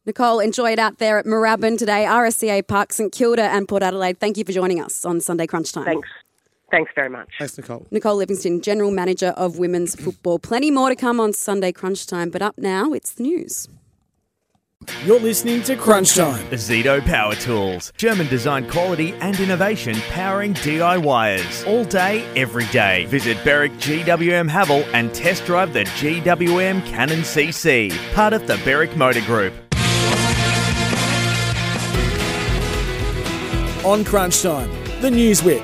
[0.06, 4.20] Nicole, enjoy it out there at Moorabbin today, RSEA Park, St Kilda and Port Adelaide.
[4.20, 5.86] Thank you for joining us on Sunday Crunch Time.
[5.86, 6.08] Thanks.
[6.72, 7.30] Thanks very much.
[7.40, 7.88] Thanks, Nicole.
[7.92, 10.40] Nicole Livingstone, General Manager of Women's Football.
[10.40, 13.70] Plenty more to come on Sunday Crunch Time, but up now, it's the news.
[15.04, 16.44] You're listening to Crunch Time.
[16.48, 17.94] Zito Power Tools.
[17.98, 21.68] German design quality and innovation powering DIYers.
[21.68, 23.06] All day, every day.
[23.06, 27.92] Visit Berwick GWM Haval and test drive the GWM Cannon CC.
[28.14, 29.54] Part of the Berwick Motor Group.
[33.86, 34.70] On Crunch Time,
[35.02, 35.64] the News Whip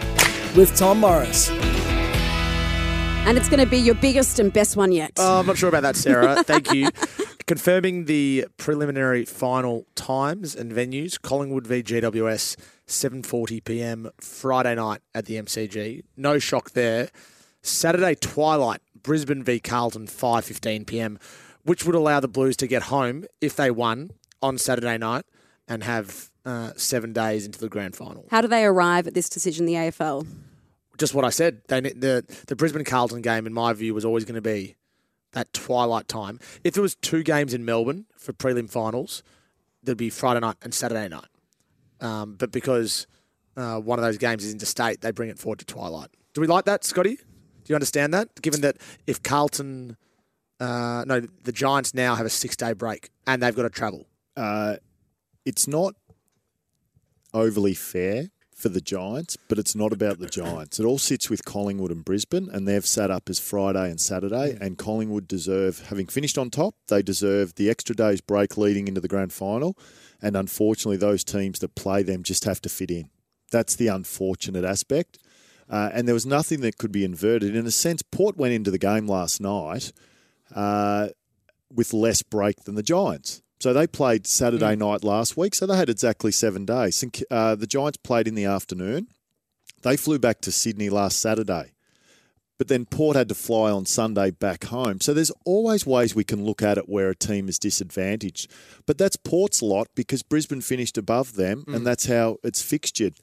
[0.55, 1.49] with Tom Morris.
[3.25, 5.13] And it's going to be your biggest and best one yet.
[5.17, 6.43] Oh, I'm not sure about that, Sarah.
[6.43, 6.89] Thank you.
[7.47, 14.11] Confirming the preliminary final times and venues: Collingwood v GWS, 7:40 p.m.
[14.19, 16.03] Friday night at the MCG.
[16.17, 17.09] No shock there.
[17.61, 21.17] Saturday twilight: Brisbane v Carlton, 5:15 p.m.,
[21.63, 25.23] which would allow the Blues to get home if they won on Saturday night
[25.65, 28.25] and have uh, seven days into the grand final.
[28.31, 30.27] How do they arrive at this decision, the AFL?
[30.97, 31.61] Just what I said.
[31.67, 34.75] They, the the Brisbane Carlton game, in my view, was always going to be
[35.31, 36.39] that twilight time.
[36.63, 39.23] If there was two games in Melbourne for prelim finals,
[39.81, 41.27] there'd be Friday night and Saturday night.
[41.99, 43.07] Um, but because
[43.57, 46.09] uh, one of those games is interstate, they bring it forward to twilight.
[46.33, 47.15] Do we like that, Scotty?
[47.15, 47.23] Do
[47.67, 48.41] you understand that?
[48.41, 48.77] Given that
[49.07, 49.97] if Carlton,
[50.59, 54.05] uh, no, the Giants now have a six day break and they've got to travel.
[54.35, 54.77] Uh,
[55.45, 55.95] it's not
[57.33, 58.29] overly fair
[58.63, 60.79] for the Giants, but it's not about the Giants.
[60.79, 64.57] It all sits with Collingwood and Brisbane, and they've sat up as Friday and Saturday.
[64.59, 69.01] And Collingwood deserve, having finished on top, they deserve the extra day's break leading into
[69.01, 69.77] the grand final.
[70.21, 73.09] And unfortunately, those teams that play them just have to fit in.
[73.51, 75.19] That's the unfortunate aspect.
[75.69, 77.57] Uh, and there was nothing that could be inverted.
[77.57, 79.91] In a sense, Port went into the game last night
[80.55, 81.09] uh,
[81.69, 83.42] with less break than the Giants.
[83.63, 87.01] So they played Saturday night last week, so they had exactly seven days.
[87.31, 89.07] Uh, the Giants played in the afternoon.
[89.83, 91.71] They flew back to Sydney last Saturday,
[92.57, 94.99] but then Port had to fly on Sunday back home.
[94.99, 98.51] So there's always ways we can look at it where a team is disadvantaged.
[98.85, 101.73] But that's Port's lot because Brisbane finished above them, Mm.
[101.73, 103.13] and that's how it's fixtured.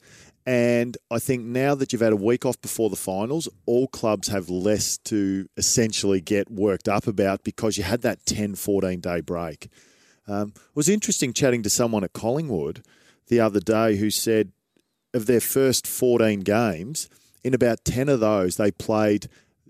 [0.43, 4.29] And I think now that you've had a week off before the finals, all clubs
[4.29, 9.21] have less to essentially get worked up about because you had that 10, 14 day
[9.21, 9.69] break.
[10.27, 12.83] Um, it was interesting chatting to someone at Collingwood
[13.27, 14.51] the other day who said
[15.13, 17.09] of their first 14 games,
[17.43, 19.27] in about 10 of those, they played,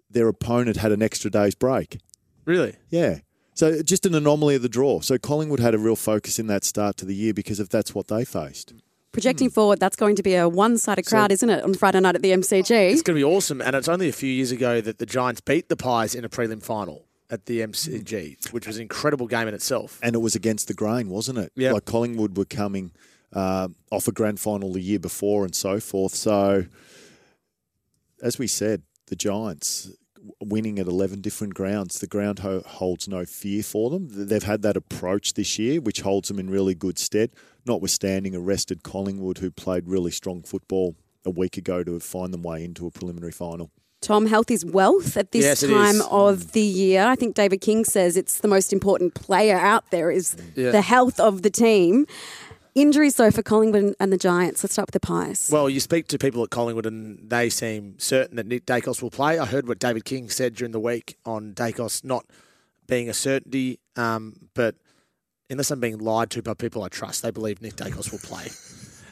[0.10, 2.00] their opponent had an extra day's break.
[2.46, 2.76] Really?
[2.90, 3.20] Yeah.
[3.54, 5.02] So just an anomaly of the draw.
[5.02, 7.94] So Collingwood had a real focus in that start to the year because of that's
[7.94, 8.74] what they faced.
[9.12, 12.22] Projecting forward, that's going to be a one-sided crowd, isn't it, on Friday night at
[12.22, 12.92] the MCG?
[12.92, 13.62] It's going to be awesome.
[13.62, 16.30] And it's only a few years ago that the Giants beat the Pies in a
[16.30, 20.00] prelim final at the MCG, which was an incredible game in itself.
[20.04, 21.52] And it was against the grain, wasn't it?
[21.56, 21.72] Yeah.
[21.72, 22.91] Like Collingwood were coming
[23.34, 26.13] uh, off a grand final the year before and so forth.
[26.13, 26.65] So,
[28.22, 29.89] as we said, the Giants
[30.44, 34.08] winning at 11 different grounds, the ground ho- holds no fear for them.
[34.12, 37.32] They've had that approach this year, which holds them in really good stead,
[37.65, 42.63] notwithstanding arrested Collingwood who played really strong football a week ago to find them way
[42.63, 43.72] into a preliminary final.
[44.02, 47.06] Tom, health is wealth at this Yes, time of the year.
[47.06, 50.72] I think David King says it's the most important player out there is Yeah.
[50.72, 52.08] the health of the team.
[52.74, 54.64] Injuries, though, for Collingwood and the Giants.
[54.64, 55.50] Let's start with the Pies.
[55.52, 59.12] Well, you speak to people at Collingwood and they seem certain that Nick Daicos will
[59.12, 59.38] play.
[59.38, 62.26] I heard what David King said during the week on Daicos not
[62.88, 64.76] being a certainty, um, but
[65.50, 68.48] unless I'm being lied to by people I trust, they believe Nick Daicos will play.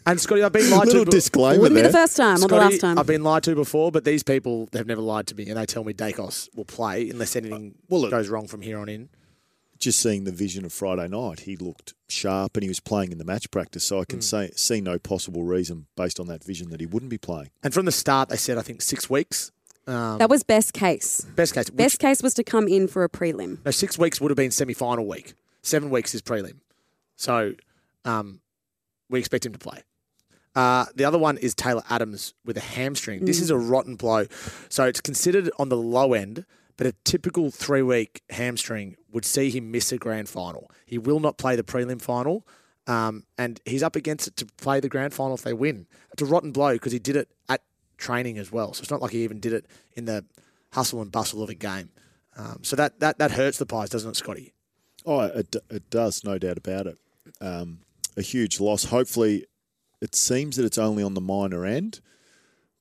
[0.10, 1.12] And Scotty, I've been lied Little to.
[1.12, 2.02] disclaimer Wouldn't be the there.
[2.02, 2.98] first time or the Scotty, last time.
[2.98, 5.68] I've been lied to before, but these people have never lied to me, and they
[5.68, 9.10] tell me Daicos will play unless anything well, look- goes wrong from here on in.
[9.78, 13.18] Just seeing the vision of Friday night, he looked sharp and he was playing in
[13.18, 13.84] the match practice.
[13.86, 17.10] So I can say, see no possible reason based on that vision that he wouldn't
[17.12, 17.52] be playing.
[17.64, 19.52] And from the start, they said I think six weeks.
[19.88, 21.22] Um, that was best case.
[21.36, 21.68] best case.
[21.70, 23.64] Which, Best case was to come in for a prelim.
[23.64, 25.34] no, six weeks would have been semi-final week.
[25.62, 26.56] Seven weeks is prelim.
[27.16, 27.54] So
[28.06, 28.42] um,
[29.10, 29.82] we expect him to play.
[30.60, 33.24] Uh, the other one is Taylor Adams with a hamstring.
[33.24, 34.26] This is a rotten blow.
[34.68, 36.46] So it's considered on the low end,
[36.76, 40.70] but a typical three week hamstring would see him miss a grand final.
[40.86, 42.46] He will not play the prelim final,
[42.88, 45.88] um, and he's up against it to play the grand final if they win.
[46.12, 47.62] It's a rotten blow because he did it at
[47.96, 48.74] training as well.
[48.74, 50.26] So it's not like he even did it in the
[50.74, 51.90] hustle and bustle of a game.
[52.36, 54.52] Um, so that, that, that hurts the Pies, doesn't it, Scotty?
[55.06, 56.98] Oh, it, it does, no doubt about it.
[57.40, 57.80] Um,
[58.18, 58.84] a huge loss.
[58.84, 59.46] Hopefully,
[60.02, 62.00] it seems that it's only on the minor end.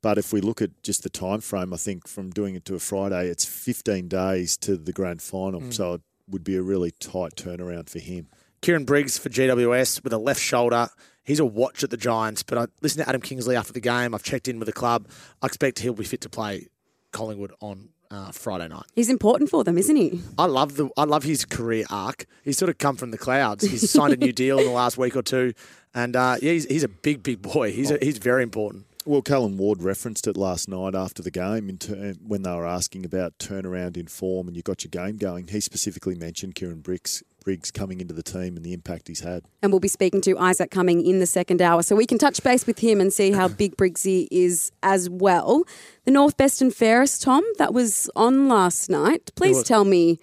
[0.01, 2.75] But if we look at just the time frame, I think from doing it to
[2.75, 5.61] a Friday, it's 15 days to the grand final.
[5.61, 5.71] Hmm.
[5.71, 8.29] So it would be a really tight turnaround for him.
[8.61, 10.89] Kieran Briggs for GWS with a left shoulder.
[11.25, 14.15] He's a watch at the Giants, but I listened to Adam Kingsley after the game.
[14.15, 15.09] I've checked in with the club.
[15.43, 16.69] I expect he'll be fit to play
[17.13, 18.85] Collingwood on uh, Friday night.
[18.95, 20.21] He's important for them, isn't he?
[20.39, 22.27] I love the I love his career arc.
[22.45, 23.65] He's sort of come from the clouds.
[23.65, 25.53] He's signed a new deal in the last week or two,
[25.95, 27.73] and uh, yeah, he's, he's a big big boy.
[27.73, 28.87] He's a, he's very important.
[29.05, 32.67] Well, Callum Ward referenced it last night after the game in ter- when they were
[32.67, 35.49] asking about turnaround in form and you got your game going.
[35.49, 39.45] He specifically mentioned Kieran Briggs, Briggs coming into the team and the impact he's had.
[39.63, 41.83] And we'll be speaking to Isaac coming in the second hour.
[41.83, 45.65] So we can touch base with him and see how big Briggsy is as well.
[46.05, 49.31] The North Best and Fairest, Tom, that was on last night.
[49.35, 50.19] Please tell me,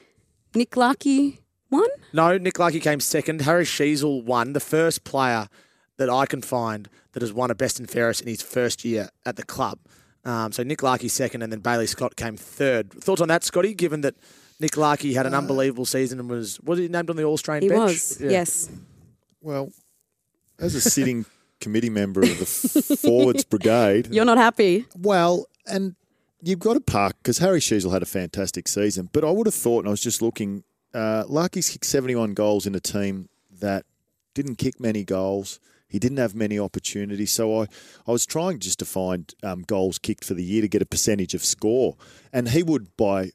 [0.54, 1.88] Nick Larkey won?
[2.14, 3.42] No, Nick Larkey came second.
[3.42, 5.48] Harry Sheezel won, the first player
[5.98, 9.10] that I can find that has won a Best and Fairest in his first year
[9.26, 9.80] at the club.
[10.26, 12.92] Um, so Nick Larkey second, and then Bailey Scott came third.
[12.92, 13.74] Thoughts on that, Scotty?
[13.74, 14.16] Given that
[14.60, 17.64] Nick Larkey had an unbelievable season and was was he named on the All Australian
[17.64, 17.92] He bench?
[17.92, 18.30] was, Yeah.
[18.32, 18.70] yes.
[19.42, 19.72] Well,
[20.60, 21.26] as a sitting
[21.60, 22.46] committee member of the
[23.02, 24.86] forwards brigade, You're not happy.
[24.98, 25.96] Well, and
[26.42, 29.10] you've got to park because Harry Sheezel had a fantastic season.
[29.12, 30.64] But I would have thought, and I was just looking,
[30.94, 33.86] uh, Larkey's kicked 71 goals in a team that
[34.34, 35.60] didn't kick many goals.
[35.88, 37.32] He didn't have many opportunities.
[37.32, 37.68] So I,
[38.08, 40.86] I was trying just to find um, goals kicked for the year to get a
[40.86, 41.96] percentage of score.
[42.34, 43.32] And he would, by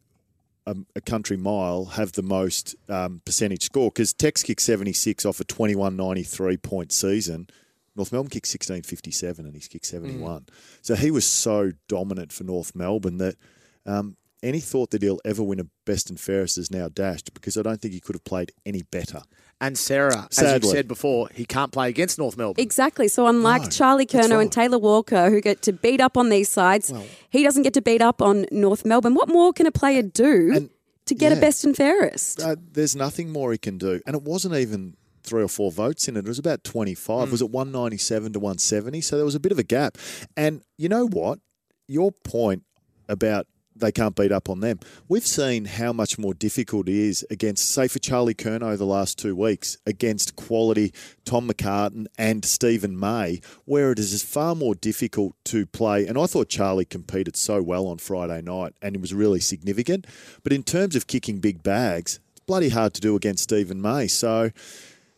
[0.66, 5.40] a, a country mile, have the most um, percentage score because Tex kicked 76 off
[5.40, 7.48] a 2193 point season.
[7.96, 10.46] North Melbourne kicked 1657 and he's kicked 71.
[10.80, 13.36] So he was so dominant for North Melbourne that
[13.84, 17.56] um, any thought that he'll ever win a best and fairest is now dashed because
[17.56, 19.20] I don't think he could have played any better.
[19.60, 20.68] And Sarah, as Sadly.
[20.68, 22.62] you've said before, he can't play against North Melbourne.
[22.62, 23.08] Exactly.
[23.08, 24.50] So unlike No, Charlie that's Curnow and.
[24.50, 26.90] Taylor Walker, who get to beat up on these sides,
[27.28, 29.14] he doesn't get to beat up on North Melbourne.
[29.14, 30.70] What more can a player do And-
[31.06, 32.40] to get a best and fairest?
[32.40, 34.00] Uh, there's nothing more he can do.
[34.06, 36.20] And it wasn't even three or four votes in it.
[36.20, 37.30] It was about 25.
[37.30, 39.02] Was it 197 to 170?
[39.02, 39.98] So there was a bit of a gap.
[40.38, 41.38] And you know what?
[41.86, 42.62] Your point
[43.10, 43.46] about
[43.80, 44.80] they can't beat up on them.
[45.08, 49.18] We've seen how much more difficult it is against, say, for Charlie Curnow the last
[49.18, 50.92] two weeks, against quality
[51.24, 56.06] Tom McCartin and Steven May, where it is far more difficult to play.
[56.06, 60.06] And I thought Charlie competed so well on Friday night and it was really significant.
[60.42, 64.06] But in terms of kicking big bags, it's bloody hard to do against Steven May.
[64.06, 64.50] So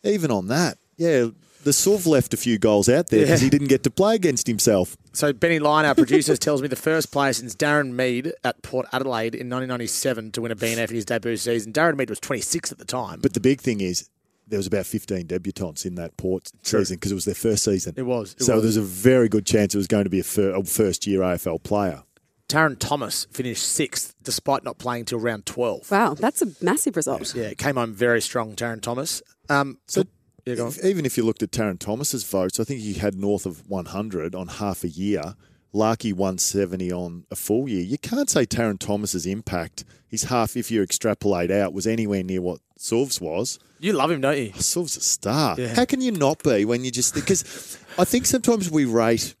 [0.03, 1.27] even on that, yeah,
[1.63, 3.45] the Suv left a few goals out there because Yeah.
[3.45, 4.95] he didn't get to play against himself.
[5.13, 8.85] So Benny Lyon, our producer, tells me the first player since Darren Mead at Port
[8.93, 11.73] Adelaide in 1997 to win a BNF in his debut season.
[11.73, 13.19] Darren Mead was 26 at the time.
[13.21, 14.09] But the big thing is
[14.47, 16.79] there was about 15 debutants in that Port True.
[16.81, 17.93] season because it was their first season.
[17.97, 18.63] It was, it so was.
[18.63, 21.21] there's a very good chance it was going to be a, fir- a first year
[21.21, 22.03] AFL player.
[22.49, 25.89] Tarryn Thomas finished sixth despite not playing till round 12.
[25.89, 27.33] Wow, that's a massive result.
[27.33, 29.23] Yeah, came home very strong, Tarryn Thomas.
[29.49, 30.03] Um, So
[30.45, 30.69] yeah, go on.
[30.71, 33.67] if- even if you looked at Tarryn Thomas's votes, I think he had north of
[33.69, 35.35] 100 on half a year.
[35.75, 37.81] Larky 170 on a full year.
[37.81, 42.41] You can't say Tarryn Thomas's impact, his half, if you extrapolate out, was anywhere near
[42.43, 43.57] what Suv's was.
[43.79, 44.49] You love him, don't you?
[44.51, 45.55] Suv's a star.
[45.59, 45.73] Yeah.
[45.73, 49.33] How can you not be when you just because I think sometimes we rate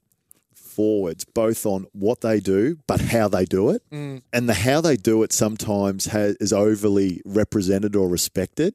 [0.55, 4.23] forwards both on what they do but how they do it, Mm.
[4.33, 8.73] and the how they do it sometimes has, is overly represented or respected.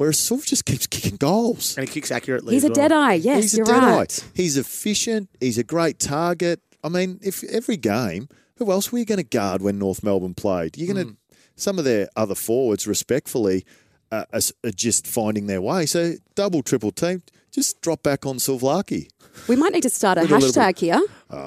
[0.00, 1.76] Whereas Suv just keeps kicking goals.
[1.76, 2.54] And he kicks accurately.
[2.54, 2.74] He's as a well.
[2.88, 3.12] dead eye.
[3.12, 4.24] Yes, he's you're a dead right.
[4.24, 4.30] eye.
[4.32, 5.28] He's efficient.
[5.40, 6.62] He's a great target.
[6.82, 8.26] I mean, if every game,
[8.56, 10.78] who else were you going to guard when North Melbourne played?
[10.78, 11.16] You're going to
[11.56, 13.66] some of their other forwards, respectfully,
[14.10, 15.84] uh, are, are just finding their way.
[15.84, 17.22] So double, triple team,
[17.52, 19.10] just drop back on Silvlaki.
[19.48, 21.02] We might need to start a With a little hashtag here.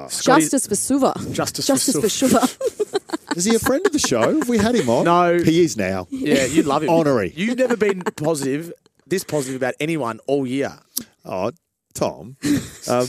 [0.10, 1.16] Scotty- Justice for Suva.
[1.32, 2.48] Justice, Justice for for Suva.
[3.36, 4.38] Is he a friend of the show?
[4.40, 5.06] Have we had him on?
[5.06, 5.38] No.
[5.40, 6.08] he is now.
[6.10, 6.90] Yeah, you love him.
[6.90, 7.34] Honorary.
[7.36, 8.72] You've never been positive,
[9.08, 10.74] this positive about anyone all year.
[11.26, 11.52] Oh,
[11.94, 12.38] Tom.
[12.90, 13.08] Um,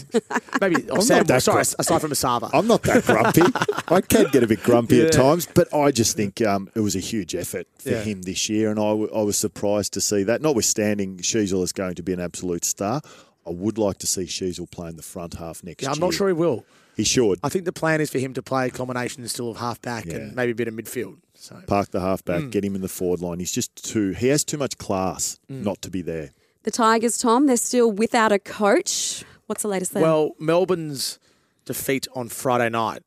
[0.60, 1.18] Maybe I'm Sam.
[1.18, 2.50] not that sorry, aside from Asava.
[2.52, 3.42] I'm not that grumpy.
[3.88, 6.94] I can get a bit grumpy at times, but I just think um, it was
[6.94, 8.02] a huge effort for Yeah.
[8.02, 10.42] him this year, and I, w- I was surprised to see that.
[10.42, 13.00] Notwithstanding, Sheezel is going to be an absolute star.
[13.46, 15.94] I would like to see Sheezel play in the front half next Yeah, year.
[15.94, 16.64] I'm not sure he will.
[16.96, 19.56] He should I think the plan is for him to play a combination still of
[19.56, 20.14] half back Yeah.
[20.14, 21.16] and maybe a bit of midfield.
[21.34, 22.50] So park the halfback, Mm.
[22.52, 23.40] get him in the forward line.
[23.40, 24.10] He's just too.
[24.12, 25.64] He has too much class Mm.
[25.64, 26.30] not to be there.
[26.62, 29.24] The Tigers, Tom, they're still without a coach.
[29.46, 30.02] What's the latest there?
[30.02, 31.18] Well, Melbourne's
[31.66, 33.02] defeat on Friday night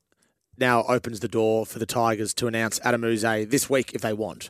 [0.58, 4.14] now opens the door for the Tigers to announce Adam Yze this week if they
[4.14, 4.50] want.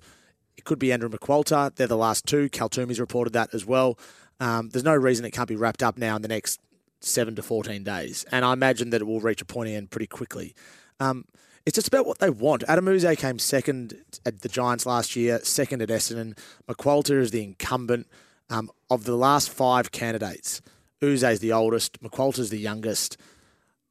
[0.57, 1.73] It could be Andrew McQualter.
[1.75, 2.49] They're the last two.
[2.49, 3.97] Cal Twomey's reported that as well.
[4.39, 6.59] Um, there's no reason it can't be wrapped up now in the next
[6.99, 8.25] seven to 14 days.
[8.31, 10.55] And I imagine that it will reach a pointy end pretty quickly.
[10.99, 11.25] Um,
[11.65, 12.63] it's just about what they want.
[12.67, 16.37] Adam Yze came second at the Giants last year, second at Essendon.
[16.67, 18.07] McQualter is the incumbent.
[18.49, 20.61] Um, of the last five candidates,
[21.01, 23.17] Yze's the oldest, McQualter's the youngest.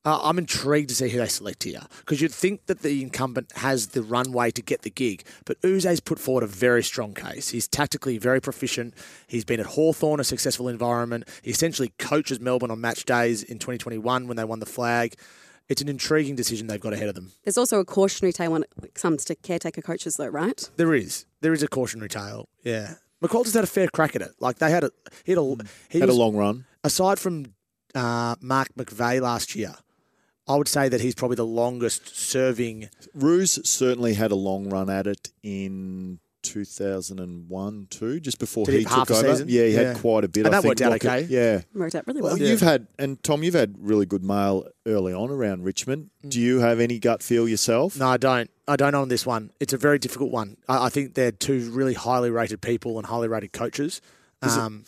[0.06, 3.50] Uh, I'm intrigued to see who they select here because you'd think that the incumbent
[3.56, 7.48] has the runway to get the gig, but Yze's put forward a very strong case.
[7.50, 8.94] He's tactically very proficient.
[9.26, 11.24] He's been at Hawthorn, a successful environment.
[11.42, 15.14] He essentially coaches Melbourne on match days in 2021 when they won the flag.
[15.68, 17.32] It's an intriguing decision they've got ahead of them.
[17.42, 20.70] There's also a cautionary tale when it comes to caretaker coaches, though, right?
[20.76, 21.26] There is.
[21.40, 22.48] There is a cautionary tale.
[22.62, 22.94] Yeah.
[23.20, 24.30] McQualter's had a fair crack at it.
[24.38, 24.90] Like they had a
[25.24, 25.56] he had a
[25.88, 26.64] he Had was- a long run.
[26.84, 27.46] aside from
[27.96, 29.74] uh, Mark McVeigh last year,
[30.48, 32.88] I would say that he's probably the longest serving.
[33.14, 38.78] Ruse certainly had a long run at it in 2001 too, just before Did he
[38.80, 39.28] he took over.
[39.28, 39.48] season?
[39.48, 39.80] Yeah, he Yeah.
[39.92, 40.46] had quite a bit.
[40.46, 41.26] And I that think worked out Rocket- okay.
[41.28, 41.60] Yeah.
[41.74, 42.48] Worked out really Well, well.
[42.48, 46.10] you've had and Tom, you've had really good mail early on around Richmond.
[46.26, 47.98] Do you have any gut feel yourself?
[47.98, 48.50] No, I don't.
[48.68, 49.50] I don't on this one.
[49.60, 50.56] It's a very difficult one.
[50.68, 54.00] I, I think they're two really highly rated people and highly rated coaches.
[54.44, 54.84] Is it- Um,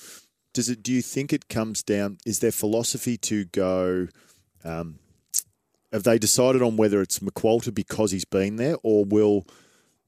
[0.54, 0.82] Does it?
[0.82, 2.18] Do you think it comes down?
[2.26, 4.08] Is their philosophy to go?
[4.64, 4.98] Um,
[5.92, 9.46] have they decided on whether it's McQualter because he's been there, or will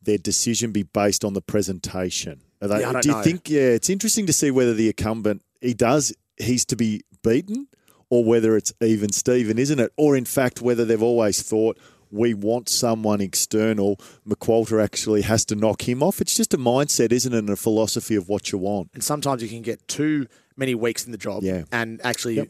[0.03, 2.41] their decision be based on the presentation?
[2.62, 3.22] Are they, Yeah, I don't do you know.
[3.22, 3.49] think?
[3.51, 7.68] Yeah, it's interesting to see whether the incumbent he does he's to be beaten,
[8.09, 9.93] or whether it's even Stephen, isn't it?
[9.97, 11.78] Or in fact, whether they've always thought
[12.11, 13.97] we want someone external.
[14.28, 16.20] McQualter actually has to knock him off.
[16.20, 17.39] It's just a mindset, isn't it?
[17.39, 18.91] And a philosophy of what you want.
[18.95, 20.26] and sometimes you can get too
[20.57, 21.64] many weeks in the job, Yeah.
[21.70, 22.49] and actually Yep.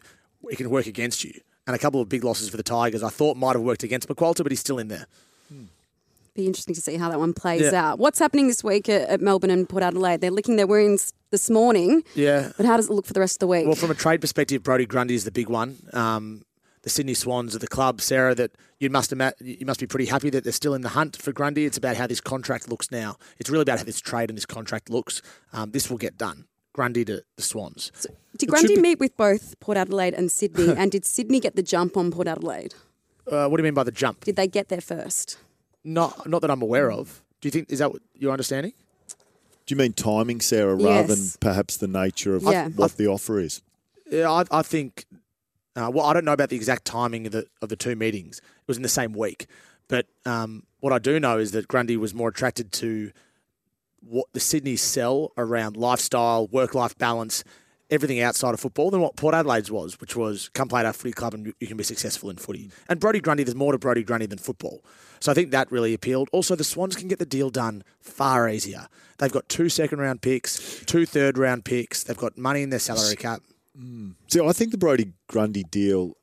[0.51, 1.33] it can work against you.
[1.71, 4.09] And a couple of big losses for the Tigers, I thought might have worked against
[4.09, 5.07] McQualter, but he's still in there.
[6.35, 7.91] Be interesting to see how that one plays Yeah.
[7.93, 8.01] out.
[8.01, 10.21] What's happening this week at, at Melbourne and Port Adelaide?
[10.21, 12.51] They're licking their wounds this morning, Yeah.
[12.57, 13.67] but how does it look for the rest of the week?
[13.67, 15.77] Well, from a trade perspective, Brodie Grundy is the big one.
[15.93, 16.43] Um,
[16.83, 18.35] the Sydney Swans are the club, Sarah.
[18.35, 18.51] That
[18.81, 21.67] you must you must be pretty happy that they're still in the hunt for Grundy.
[21.67, 23.17] It's about how this contract looks now.
[23.39, 25.23] It's really about how this trade and this contract looks.
[25.53, 26.47] Um, this will get done.
[26.73, 27.91] Grundy to the Swans.
[28.37, 30.73] did Grundy meet with both Port Adelaide and Sydney?
[30.77, 32.75] and did Sydney get the jump on Port Adelaide?
[33.31, 34.25] Uh, what do you mean by the jump?
[34.25, 35.39] Did they get there first?
[35.85, 37.23] Not not that I'm aware of.
[37.41, 38.73] Do you think is that your understanding?
[39.67, 42.69] Do you mean timing, Sarah, rather than perhaps the nature of Yeah.
[42.69, 43.63] what the offer is?
[44.11, 45.07] Yeah, I, I think.
[45.77, 48.39] Uh, well, I don't know about the exact timing of the of the two meetings.
[48.39, 49.47] It was in the same week,
[49.89, 53.13] but um, what I do know is that Grundy was more attracted to
[54.01, 57.45] what the Sydney sell around lifestyle, work life balance,
[57.91, 60.93] everything outside of football than what Port Adelaide's was, which was come play at our
[60.93, 62.71] footy club and you- you can be successful in footy.
[62.89, 64.85] And Brodie Grundy, there's more to Brodie Grundy than football.
[65.19, 66.29] So I think that really appealed.
[66.33, 68.87] Also, the Swans can get the deal done far easier.
[69.19, 72.05] They've got two second round picks, two third round picks.
[72.05, 73.43] They've got money in their salary cap.
[73.79, 74.15] Mm.
[74.29, 76.17] See, I think the Brody Grundy deal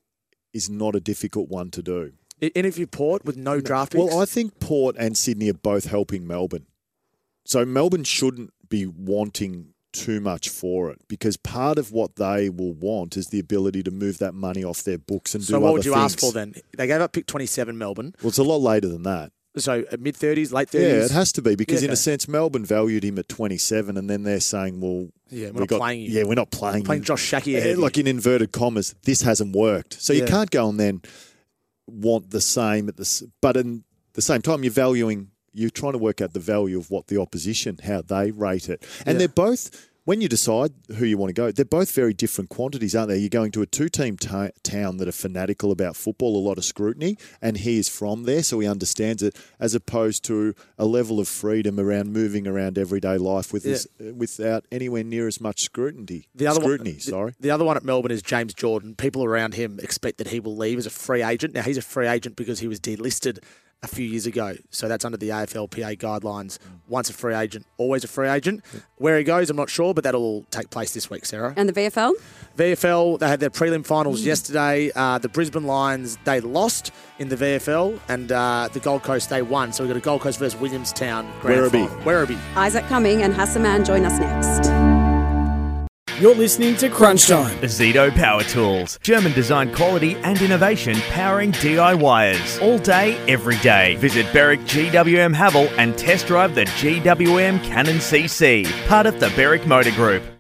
[0.53, 2.13] is not a difficult one to do.
[2.41, 4.03] I- Interview Port with no draft picks.
[4.03, 6.65] Well, I think Port and Sydney are both helping Melbourne.
[7.47, 12.73] So Melbourne shouldn't be wanting too much for it because part of what they will
[12.73, 15.61] want is the ability to move that money off their books and do other things.
[15.61, 16.03] so what would you things.
[16.13, 16.53] ask for then?
[16.77, 18.13] They gave up pick 27 Melbourne.
[18.21, 19.31] Well, it's a lot later than that.
[19.55, 20.81] So uh, mid 30s, late 30s?
[20.81, 23.97] Yeah, it has to be because Yeah, in a sense, Melbourne valued him at 27,
[23.97, 26.09] and then they're saying, "Well, Yeah, we're we not got- playing you.
[26.11, 26.83] Yeah, we're not playing.
[26.83, 27.05] Playing you.
[27.05, 27.75] Josh Shackey you.
[27.75, 29.99] like in inverted commas, this hasn't worked.
[29.99, 31.01] So you can't go and then
[31.87, 33.83] want the same at the, s- but in
[34.13, 35.31] the same time, you're valuing.
[35.57, 38.85] You're trying to work out the value of what the opposition, how they rate it,
[39.05, 39.19] and Yeah.
[39.19, 39.87] they're both.
[40.05, 43.17] When you decide who you want to go, they're both very different quantities, aren't they?
[43.17, 46.63] You're going to a two-team ta town that are fanatical about football, a lot of
[46.63, 51.19] scrutiny, and he is from there, so he understands it, as opposed to a level
[51.19, 53.73] of freedom around moving around everyday life with Yeah.
[53.73, 56.29] this, without anywhere near as much scrutiny.
[56.33, 57.31] The other scrutiny, one, sorry.
[57.31, 58.95] The, the other one at Melbourne is James Jordan.
[58.95, 61.53] People around him expect that he will leave as a free agent.
[61.53, 63.39] Now he's a free agent because he was delisted
[63.83, 64.55] a few years ago.
[64.69, 66.57] So that's under the AFLPA guidelines.
[66.87, 68.63] Once a free agent, always a free agent.
[68.97, 71.53] Where he goes, I'm not sure, but that'll all take place this week, Sarah.
[71.55, 72.13] And the VFL?
[72.57, 74.91] VFL, they had their prelim finals yesterday.
[74.95, 79.41] Uh, the Brisbane Lions, they lost in the VFL, and uh, the Gold Coast, they
[79.43, 79.71] won.
[79.73, 81.87] So we've got a Gold Coast versus Williamstown grand Werribee.
[81.87, 82.03] final.
[82.03, 82.39] Werribee.
[82.55, 84.96] Isaac Cumming and Hassa Mann join us next.
[86.19, 87.55] You're listening to Crunch Time.
[87.59, 88.97] Zito Power Tools.
[89.03, 92.59] German design quality and innovation powering DIYers.
[92.59, 93.97] All day, every day.
[93.97, 98.65] Visit Berwick GWM Haval and test drive the GWM Cannon CC.
[98.87, 100.36] Part of the Berwick Motor Group.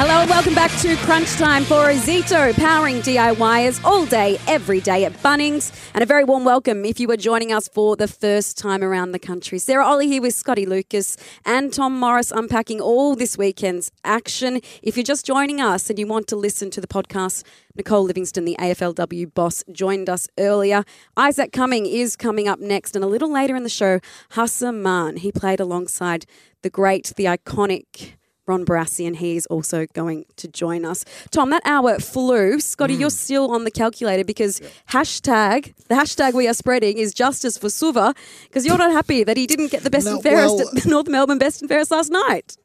[0.00, 5.04] Hello and welcome back to Crunch Time for Zito, powering DIYers all day, every day
[5.04, 5.72] at Bunnings.
[5.92, 9.10] And a very warm welcome if you are joining us for the first time around
[9.10, 9.58] the country.
[9.58, 14.60] Sarah Olle here with Scotty Lucas and Tom Morris unpacking all this weekend's action.
[14.84, 17.42] If you're just joining us and you want to listen to the podcast,
[17.74, 20.84] Nicole Livingstone, the AFLW boss, joined us earlier.
[21.16, 23.98] Isaac Cumming is coming up next, and a little later in the show,
[24.34, 25.16] Hassa Mann.
[25.16, 26.24] He played alongside
[26.62, 28.12] the great, the iconic
[28.48, 31.04] Ron Barassi, and he is also going to join us.
[31.30, 32.58] Tom, that hour flew.
[32.60, 33.00] Scotty, Mm.
[33.00, 37.68] you're still on the calculator because hashtag the hashtag we are spreading is justice for
[37.70, 40.68] Suva because you're not happy that he didn't get the best No, and fairest well-
[40.74, 42.56] at the North Melbourne Best and Fairest last night.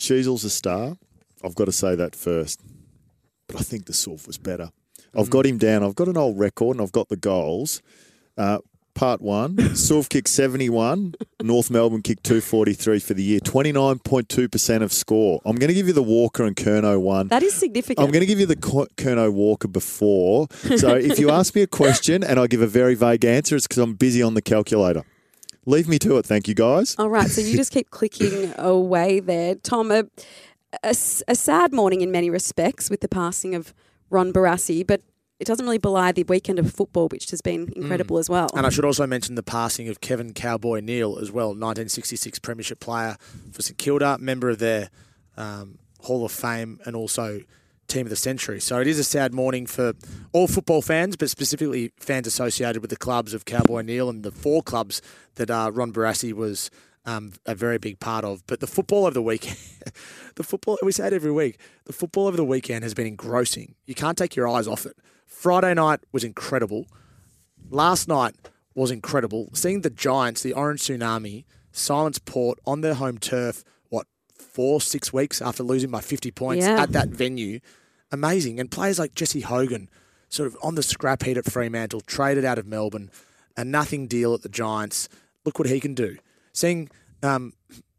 [0.00, 0.96] Sheezel's a star.
[1.44, 2.60] I've got to say that first.
[3.46, 4.70] But I think the Sylph was better.
[5.16, 5.82] I've got him down.
[5.82, 7.82] I've got an old record and I've got the goals.
[8.36, 8.58] Uh,
[8.98, 15.40] part one, Sylph kicked 71, North Melbourne kicked 243 for the year, 29.2% of score.
[15.44, 17.28] I'm going to give you the Walker and Curnow one.
[17.28, 18.04] That is significant.
[18.04, 20.48] I'm going to give you the Curnow Walker before.
[20.76, 23.68] So if you ask me a question and I give a very vague answer, it's
[23.68, 25.04] because I'm busy on the calculator.
[25.64, 26.26] Leave me to it.
[26.26, 26.96] Thank you, guys.
[26.98, 29.54] All right, so you just keep clicking away there.
[29.54, 33.72] Tom, A sad morning in many respects with the passing of
[34.10, 35.02] Ron Barassi, but
[35.40, 38.48] it doesn't really belie the weekend of football, which has been incredible as well.
[38.54, 42.80] And I should also mention the passing of Kevin Cowboy Neal as well, 1966 Premiership
[42.80, 43.16] player
[43.52, 44.90] for St Kilda, member of their
[45.36, 47.40] um, Hall of Fame and also
[47.86, 48.60] Team of the Century.
[48.60, 49.94] So it is a sad morning for
[50.32, 54.32] all football fans, but specifically fans associated with the clubs of Cowboy Neal and the
[54.32, 55.00] four clubs
[55.36, 56.70] that uh, Ron Barassi was
[57.06, 58.44] um, a very big part of.
[58.46, 59.56] But the football of the weekend,
[60.34, 63.76] the football, we say it every week, the football of the weekend has been engrossing.
[63.86, 64.96] You can't take your eyes off it.
[65.28, 66.86] Friday night was incredible
[67.70, 68.34] last night
[68.74, 69.50] was incredible.
[69.52, 75.12] Seeing the Giants, the Orange Tsunami, silence Port on their home turf, what, four, six
[75.12, 76.80] weeks after losing by 50 points Yeah.
[76.82, 77.60] at that venue.
[78.10, 78.58] Amazing.
[78.60, 79.90] And players like Jesse Hogan,
[80.28, 83.10] sort of on the scrap heap at Fremantle, traded out of Melbourne,
[83.56, 85.08] a nothing deal at the Giants.
[85.44, 86.16] Look what he can do.
[86.52, 86.88] Seeing.
[87.22, 87.52] Um,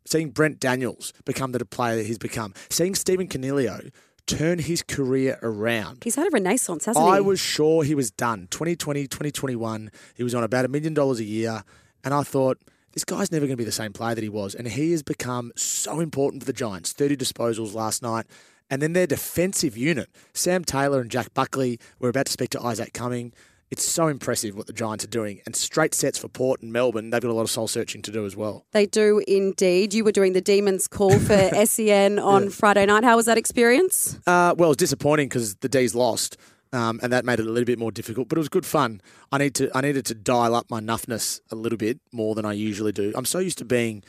[0.06, 3.92] Seeing Brent Daniels become the player that he's become, seeing Stephen Coniglio
[4.38, 7.18] turn his career around, He's had a renaissance, hasn't I he?
[7.18, 8.48] I was sure he was done.
[8.52, 11.64] 2020, 2021, he was on about a million dollars a year.
[12.04, 12.60] And I thought,
[12.94, 14.56] this guy's never going to be the same player that he was.
[14.56, 16.94] And he has become so important for the Giants.
[16.94, 18.26] 30 disposals last night.
[18.70, 22.62] And then their defensive unit, Sam Taylor and Jack Buckley, we're about to speak to
[22.62, 23.34] Isaac Cumming.
[23.72, 25.42] It's so impressive what the Giants are doing.
[25.46, 27.12] And straight sets for Port and Melbourne.
[27.12, 28.66] They've got a lot of soul searching to do as well.
[28.72, 29.94] They do indeed.
[29.94, 33.04] You were doing the Demons call for SEN on Friday night.
[33.04, 34.18] How was that experience?
[34.26, 36.38] Uh, well, it was disappointing because the D's lost,
[36.74, 38.28] um, and that made it a little bit more difficult.
[38.28, 39.02] But it was good fun.
[39.32, 42.46] I need to I needed to dial up my nuffness a little bit more than
[42.46, 43.14] I usually do.
[43.16, 44.04] I'm so used to being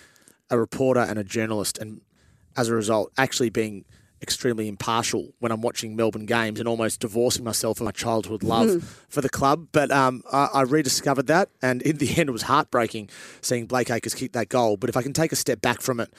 [0.49, 2.01] a reporter and a journalist, and
[2.57, 3.85] as a result, actually being
[4.23, 8.69] extremely impartial when I'm watching Melbourne games and almost divorcing myself from my childhood love
[8.71, 8.79] Hmm.
[9.09, 9.69] for the club.
[9.73, 13.09] But um, I, I rediscovered that, and in the end, it was heartbreaking
[13.41, 14.77] seeing Blake Acres keep that goal.
[14.77, 16.13] But if I can take a step back from it,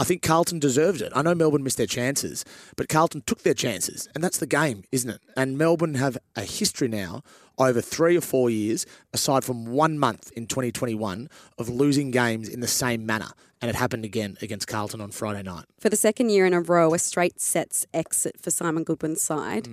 [0.00, 1.12] I think Carlton deserved it.
[1.14, 2.44] I know Melbourne missed their chances,
[2.76, 5.20] but Carlton took their chances, and that's the game, isn't it?
[5.36, 7.22] And Melbourne have a history now
[7.58, 11.28] over three or four years, aside from one month in 2021,
[11.58, 13.30] of losing games in the same manner.
[13.60, 15.64] And it happened again against Carlton on Friday night.
[15.80, 19.66] For the second year in a row, a straight sets exit for Simon Goodwin's side.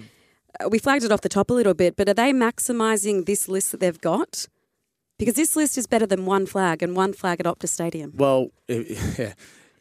[0.59, 3.47] Uh, We flagged it off the top a little bit, but are they maximising this
[3.47, 4.47] list that they've got?
[5.19, 8.13] Because this list is better than one flag and one flag at Optus Stadium.
[8.15, 9.33] Well, yeah.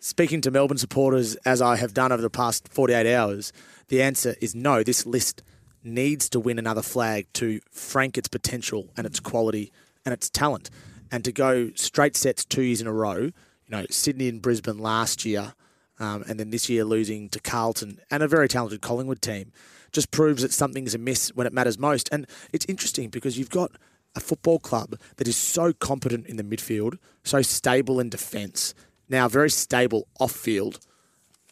[0.05, 3.55] Speaking to Melbourne supporters as I have done over the past 48 hours,
[3.89, 4.83] the answer is no.
[4.83, 5.43] This list
[5.83, 9.73] needs to win another flag to frank its potential and its quality
[10.05, 10.69] and its talent.
[11.11, 14.77] And to go straight sets two years in a row, you know, Sydney and Brisbane
[14.77, 15.55] last year,
[15.99, 19.53] um, and then this year losing to Carlton and a very talented Collingwood team,
[19.91, 22.11] just proves that something's amiss when it matters most.
[22.13, 23.71] And it's interesting because you've got
[24.15, 28.75] a football club that is so competent in the midfield, so stable in defence,
[29.09, 30.79] now very stable off field.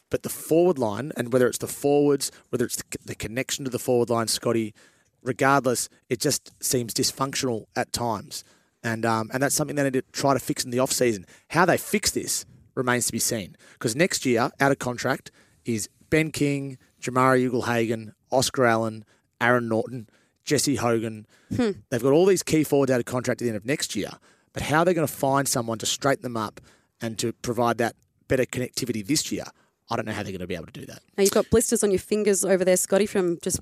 [0.09, 3.71] But the forward line, and whether it's the forwards, whether it's the, the connection to
[3.71, 4.73] the forward line, Scotty,
[5.23, 8.43] regardless, it just seems dysfunctional at times.
[8.83, 11.25] And, um, and that's something they need to try to fix in the off season.
[11.49, 12.45] How they fix this
[12.75, 13.55] remains to be seen.
[13.73, 15.31] Because next year, out of contract,
[15.65, 19.05] is Ben King, Jamarra Ugle-Hagan, Oscar Allen,
[19.39, 20.09] Aaron Naughton,
[20.43, 21.25] Jesse Hogan.
[21.49, 24.11] They've got all these key forwards out of contract at the end of next year.
[24.51, 26.61] But how they're going to find someone to straighten them up
[27.01, 27.95] and to provide that
[28.27, 29.45] better connectivity this year,
[29.89, 31.01] I don't know how they're going to be able to do that.
[31.17, 33.59] Now you've got blisters on your fingers over there, Scotty, from just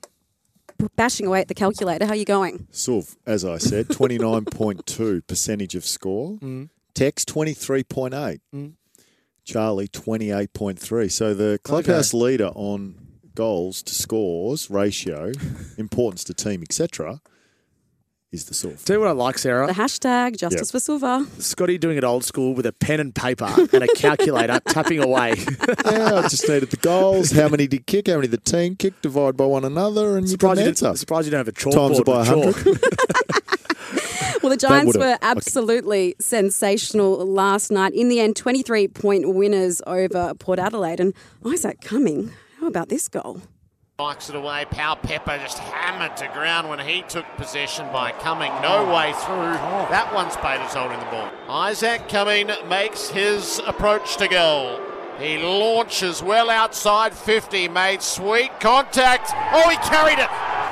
[0.96, 2.06] bashing away at the calculator.
[2.06, 2.68] How are you going?
[2.72, 6.38] Suv, as I said, 29.2 percentage of score.
[6.38, 6.70] Mm.
[6.94, 8.40] Tex, 23.8.
[8.54, 8.74] Mm.
[9.44, 11.12] Charlie, 28.3.
[11.12, 12.96] So the clubhouse leader on
[13.34, 15.32] goals to scores ratio,
[15.78, 17.22] importance to team, etc.,
[18.32, 18.82] is the Suv.
[18.86, 19.68] Tell you what I like, Sarah.
[19.68, 21.26] The hashtag Justice for Silver.
[21.40, 25.34] Scotty doing it old school with a pen and paper and a calculator, tapping away.
[25.86, 27.32] yeah, I just needed the goals.
[27.32, 28.08] How many did kick?
[28.08, 29.02] How many the team kick?
[29.02, 30.86] Divide by one another, and you got Surprised an you, answer.
[30.86, 31.74] didn't, surprised you don't have a chalkboard.
[31.74, 32.80] Times it by with 100.
[34.42, 37.94] Well, the Giants would've- were absolutely sensational last night.
[37.94, 41.00] In the end, 23 point winners over Port Adelaide.
[41.00, 41.14] And
[41.46, 43.44] Isaac Cumming, how about this goal?
[44.02, 44.66] Bikes it away.
[44.66, 49.54] Power Pepper just hammered to ground when he took possession by coming No way through.
[49.94, 51.30] That one Spader's holding the ball.
[51.48, 54.80] Isaac Cumming makes his approach to goal.
[55.20, 59.30] He launches well outside 50, made sweet contact.
[59.54, 60.32] Oh, he carried it.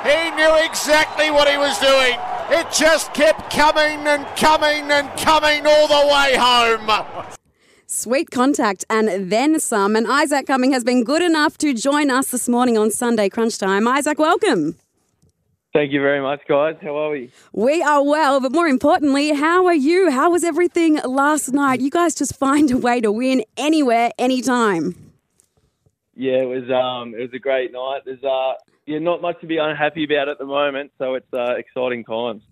[0.10, 2.18] He knew exactly what he was doing.
[2.50, 7.38] It just kept coming and coming and coming all the way home.
[7.92, 9.96] Sweet contact and then some.
[9.96, 13.58] And Isaac Cumming has been good enough to join us this morning on Sunday Crunch
[13.58, 13.88] Time.
[13.88, 14.76] Isaac, welcome.
[15.74, 16.76] Thank you very much, guys.
[16.84, 17.32] How are we?
[17.52, 20.12] We are well, but more importantly, how are you?
[20.12, 21.82] How was everything last night?
[21.82, 24.94] You guys just find a way to win anywhere, anytime.
[26.14, 28.02] Yeah, it was um, it was a great night.
[28.06, 28.54] There's uh,
[28.86, 32.44] yeah, not much to be unhappy about at the moment, so it's uh, exciting times.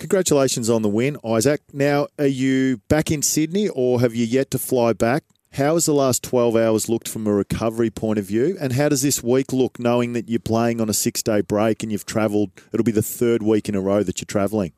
[0.00, 1.60] Congratulations on the win, Isaac.
[1.74, 5.24] Now, are you back in Sydney or have you yet to fly back?
[5.52, 8.56] How has the last 12 hours looked from a recovery point of view?
[8.58, 11.82] And how does this week look knowing that you're playing on a six day break
[11.82, 12.50] and you've travelled?
[12.72, 14.72] It'll be the third week in a row that you're travelling.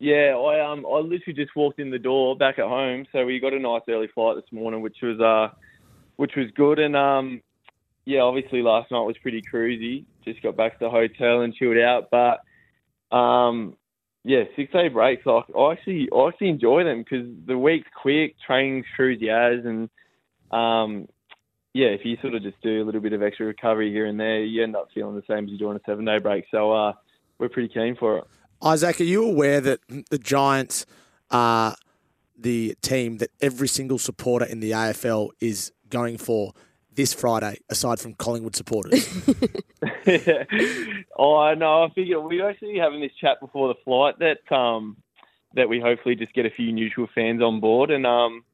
[0.00, 3.38] Yeah, I um, I literally just walked in the door back at home, so we
[3.38, 5.54] got a nice early flight this morning, which was uh,
[6.16, 7.42] which was good, and um,
[8.06, 10.04] yeah, obviously last night was pretty cruisy.
[10.24, 12.40] Just got back to the hotel and chilled out, but
[13.10, 13.76] um,
[14.24, 15.24] yeah, six day breaks.
[15.24, 19.88] Like I actually, I actually enjoy them because the week's quick, training's the as, and
[20.50, 21.08] um,
[21.74, 24.18] yeah, if you sort of just do a little bit of extra recovery here and
[24.18, 26.44] there, you end up feeling the same as you do on a seven day break.
[26.50, 26.92] So uh,
[27.38, 28.24] we're pretty keen for it.
[28.60, 29.80] Isaac, are you aware that
[30.10, 30.84] the Giants
[31.30, 31.76] are
[32.36, 36.52] the team that every single supporter in the AFL is going for
[36.98, 39.06] this Friday, aside from Collingwood supporters?
[41.16, 44.96] oh no, I figured we were actually having this chat before the flight that um
[45.54, 48.44] that we hopefully just get a few neutral fans on board and um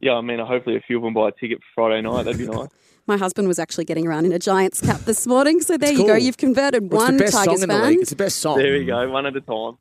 [0.00, 2.24] yeah, I mean hopefully a few of them buy a ticket for Friday night.
[2.24, 2.68] That'd be nice.
[3.06, 6.06] My husband was actually getting around in a Giants cap this morning, so there you
[6.06, 6.14] go.
[6.14, 7.90] You've converted Well, it's one the best Tigers song in the fan.
[7.90, 8.00] league.
[8.00, 8.58] It's the best song.
[8.58, 9.76] There we go, one at a time.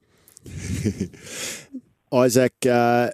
[2.12, 3.12] Isaac, uh,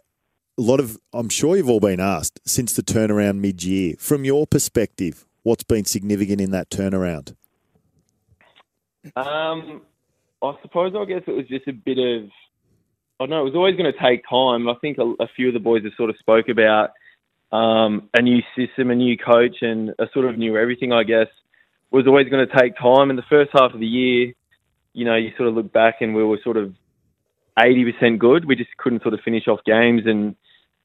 [0.57, 3.95] a lot of, I'm sure you've all been asked since the turnaround mid year.
[3.99, 7.35] From your perspective, what's been significant in that turnaround?
[9.15, 9.81] Um,
[10.41, 12.29] I suppose I guess it was just a bit of
[13.19, 14.69] I know it was always going to take time.
[14.69, 16.91] I think a, a few of the boys have sort of spoke about
[17.51, 20.91] um, a new system, a new coach, and a sort of new everything.
[20.91, 21.27] I guess
[21.89, 23.09] was always going to take time.
[23.09, 24.33] In the first half of the year,
[24.93, 26.75] you know, you sort of look back and we were sort of
[27.57, 28.45] eighty percent good.
[28.45, 30.35] We just couldn't sort of finish off games, and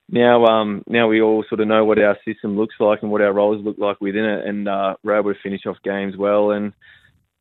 [0.09, 3.23] now um, now we all sort of know what our system looks like and what
[3.23, 6.51] our roles look like within it, and uh, we're able to finish off games well.
[6.51, 6.73] And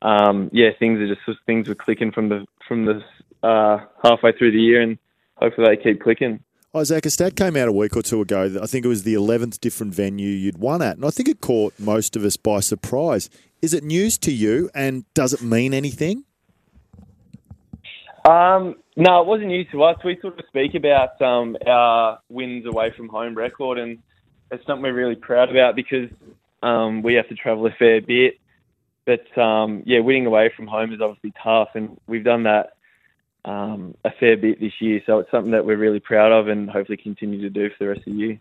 [0.00, 3.02] um, yeah, things are just things were clicking from the from the
[3.46, 4.98] uh, halfway through the year, and
[5.36, 6.40] hopefully they keep clicking.
[6.74, 8.58] Isaac, a stat came out a week or two ago.
[8.62, 11.42] I think it was the 11th different venue you'd won at, and I think it
[11.42, 13.28] caught most of us by surprise.
[13.60, 16.24] Is it news to you, and does it mean anything?
[18.24, 19.98] Um, no, it wasn't news to us.
[20.04, 23.98] We sort of speak about um, our wins away from home record, and
[24.50, 26.08] it's something we're really proud about because
[26.62, 28.38] um, we have to travel a fair bit.
[29.04, 32.74] But um, yeah, winning away from home is obviously tough, and we've done that
[33.44, 35.02] um, a fair bit this year.
[35.04, 37.88] So it's something that we're really proud of, and hopefully continue to do for the
[37.88, 38.40] rest of the year.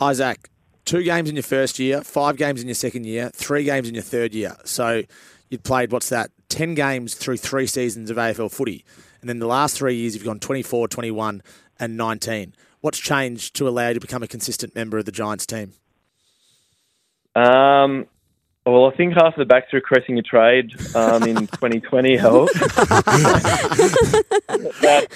[0.00, 0.50] Isaac,
[0.84, 3.94] two games in your first year, five games in your second year, three games in
[3.94, 4.56] your third year.
[4.64, 5.02] So
[5.50, 6.30] you'd played what's that?
[6.48, 8.84] Ten games through three seasons of AFL footy.
[9.26, 11.42] And then the last three years, you've gone 24, 21,
[11.80, 12.54] and 19.
[12.80, 15.72] What's changed to allow you to become a consistent member of the Giants team?
[17.34, 18.06] Um,
[18.64, 22.54] well, I think half of the backs requesting a trade um, in 2020 helped.
[22.54, 22.68] that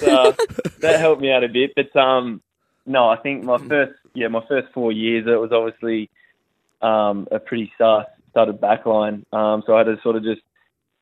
[0.05, 0.33] uh,
[0.79, 2.41] that helped me out a bit, but um,
[2.85, 6.09] no, I think my first yeah my first four years it was obviously
[6.81, 10.41] um, a pretty star started backline, um, so I had to sort of just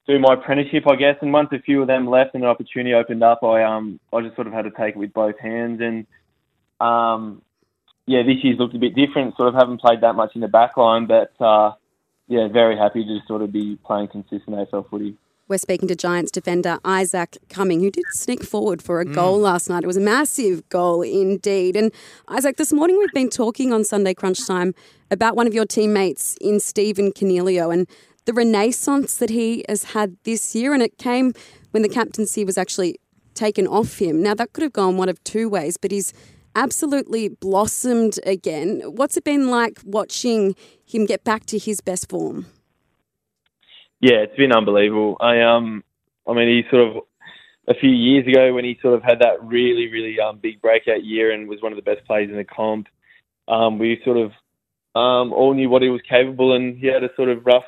[0.10, 1.18] do my apprenticeship, I guess.
[1.22, 4.22] And once a few of them left and an opportunity opened up, I um I
[4.22, 5.80] just sort of had to take it with both hands.
[5.82, 6.08] And
[6.82, 7.42] um
[8.08, 9.38] yeah, this year's looked a bit different.
[9.38, 11.74] Sort of haven't played that much in the back line, but uh,
[12.28, 15.16] yeah, very happy to just sort of be playing consistent AFL footy.
[15.48, 19.70] We're speaking to Giants defender Isaac Cumming, who did sneak forward for a goal last
[19.70, 19.84] night.
[19.84, 21.76] It was a massive goal indeed.
[21.76, 21.92] And
[22.28, 24.74] Isaac, this morning we've been talking on Sunday Crunch Time
[25.12, 27.88] about one of your teammates in Stephen Coniglio and
[28.30, 30.72] the renaissance that he has had this year.
[30.72, 31.34] And it came
[31.72, 33.00] when the captaincy was actually
[33.34, 34.22] taken off him.
[34.22, 36.14] Now, that could have gone one of two ways, but he's
[36.56, 38.82] absolutely blossomed again.
[38.86, 40.56] What's it been like watching
[40.86, 42.46] him get back to his best form?
[44.00, 45.18] Yeah, it's been unbelievable.
[45.20, 45.84] I um,
[46.28, 47.04] I mean, he sort of
[47.68, 51.04] a few years ago when he sort of had that really, really um, big breakout
[51.04, 52.88] year and was one of the best players in the comp.
[53.48, 54.32] Um, we sort of
[54.96, 57.66] um, all knew what he was capable, and he had a sort of rough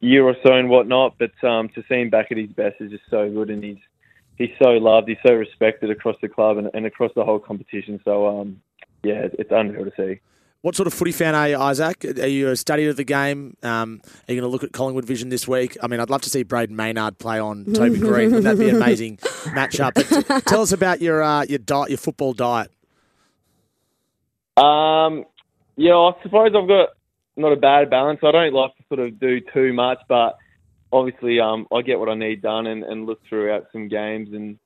[0.00, 1.16] year or so and whatnot.
[1.18, 3.78] But um, to see him back at his best is just so good, and he's
[4.36, 8.00] he's so loved, he's so respected across the club and, and across the whole competition.
[8.04, 8.60] So um,
[9.02, 10.20] yeah, it's unreal to see.
[10.60, 12.04] What sort of footy fan are you, Isaac?
[12.04, 13.56] Are you a study of the game?
[13.62, 15.76] Um, are you going to look at Collingwood Vision this week?
[15.80, 18.32] I mean, I'd love to see Brayden Maynard play on Toby Greene.
[18.32, 19.94] Wouldn't that be an amazing matchup?
[19.94, 22.72] But t- tell us about your uh, your diet, your football diet.
[24.56, 25.26] Um,
[25.76, 26.88] yeah, I suppose I've got
[27.38, 28.20] not a bad balance.
[28.22, 30.36] I don't like to sort of do too much, but
[30.92, 34.58] obviously um, I get what I need done and, and look throughout some games and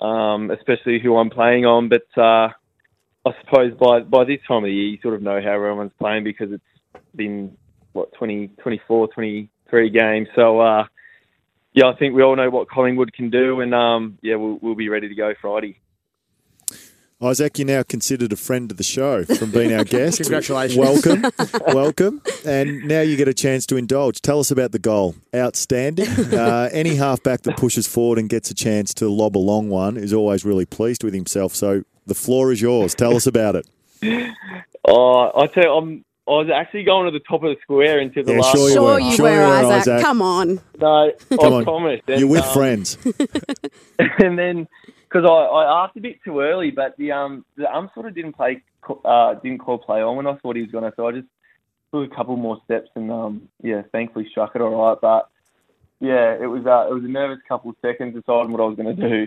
[0.00, 1.88] um, especially who I'm playing on.
[1.88, 2.48] But uh,
[3.26, 5.92] I suppose by by this time of the year, you sort of know how everyone's
[5.98, 7.56] playing because it's been
[7.92, 10.28] what 20, 24, 23 games.
[10.34, 10.84] So uh,
[11.72, 14.74] yeah, I think we all know what Collingwood can do, and um, yeah, we'll, we'll
[14.74, 15.80] be ready to go Friday.
[17.22, 20.18] Isaac, you're now considered a friend of the show from being our guest.
[20.20, 20.76] Congratulations.
[20.78, 21.24] Welcome,
[21.74, 22.20] welcome.
[22.44, 24.20] And now you get a chance to indulge.
[24.20, 25.14] Tell us about the goal.
[25.34, 26.06] Outstanding.
[26.36, 29.96] Uh, any halfback that pushes forward and gets a chance to lob a long one
[29.96, 31.54] is always really pleased with himself.
[31.54, 32.94] So the floor is yours.
[32.94, 33.66] Tell us about it.
[34.86, 36.04] Oh, I tell you, I'm.
[36.28, 38.52] I was actually going to the top of the square into the Yeah, last.
[38.56, 39.00] sure you Sure were.
[39.00, 39.92] you Sure were, you were, Isaac.
[39.92, 40.02] Isaac.
[40.02, 40.60] Come on.
[40.78, 41.64] No, Come I on.
[41.64, 42.02] promised.
[42.08, 42.98] And, You're with um, friends.
[44.18, 44.68] and then
[45.16, 48.14] because I, I asked a bit too early, but the um the ump sort of
[48.14, 48.62] didn't play
[49.04, 51.28] uh didn't call play on when I thought he was gonna, so I just
[51.92, 54.98] took a couple more steps and um yeah, thankfully struck it all right.
[55.00, 55.28] But
[56.00, 58.76] yeah, it was uh, it was a nervous couple of seconds deciding what I was
[58.76, 59.26] gonna do.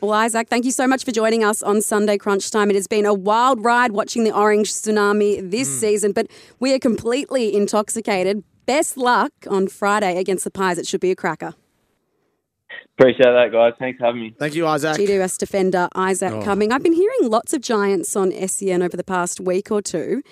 [0.00, 2.68] Well, Isaac, thank you so much for joining us on Sunday Crunch Time.
[2.68, 6.26] It has been a wild ride watching the Orange Tsunami this season, but
[6.60, 8.44] we are completely intoxicated.
[8.66, 10.76] Best luck on Friday against the Pies.
[10.76, 11.54] It should be a cracker.
[12.98, 13.72] Appreciate that, guys.
[13.78, 14.34] Thanks for having me.
[14.38, 14.96] Thank you, Isaac.
[14.96, 16.42] GWS defender Isaac Oh.
[16.42, 16.72] Cumming.
[16.72, 20.22] I've been hearing lots of Giants on SEN over the past week or two,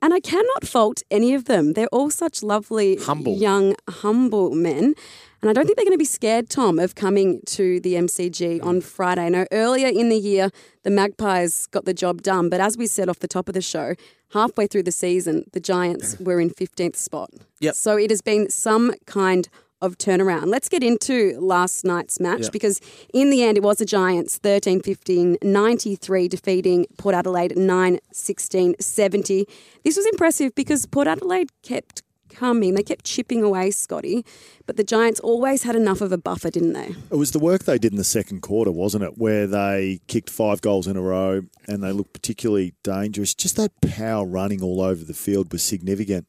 [0.00, 1.72] and I cannot fault any of them.
[1.74, 3.36] They're all such lovely, Humble.
[3.36, 4.94] young, humble men.
[5.40, 8.60] And I don't think they're going to be scared, Tom, of coming to the MCG
[8.64, 9.26] on Friday.
[9.26, 10.50] I know earlier in the year,
[10.82, 13.60] the Magpies got the job done, but as we said off the top of the
[13.60, 13.94] show,
[14.32, 17.30] halfway through the season, the Giants were in 15th spot.
[17.60, 17.74] Yep.
[17.76, 19.48] So it has been some kind
[19.80, 20.46] of turnaround.
[20.46, 22.48] Let's get into last night's match Yeah.
[22.52, 22.80] because
[23.14, 28.74] in the end it was the Giants 13 15 93 defeating Port Adelaide 9 16
[28.80, 29.46] 70.
[29.84, 32.74] This was impressive because Port Adelaide kept coming.
[32.74, 34.24] They kept chipping away, Scotty,
[34.66, 36.94] but the Giants always had enough of a buffer, didn't they?
[37.10, 39.18] It was the work they did in the second quarter, wasn't it?
[39.18, 43.34] Where they kicked five goals in a row and they looked particularly dangerous.
[43.34, 46.26] Just that power running all over the field was significant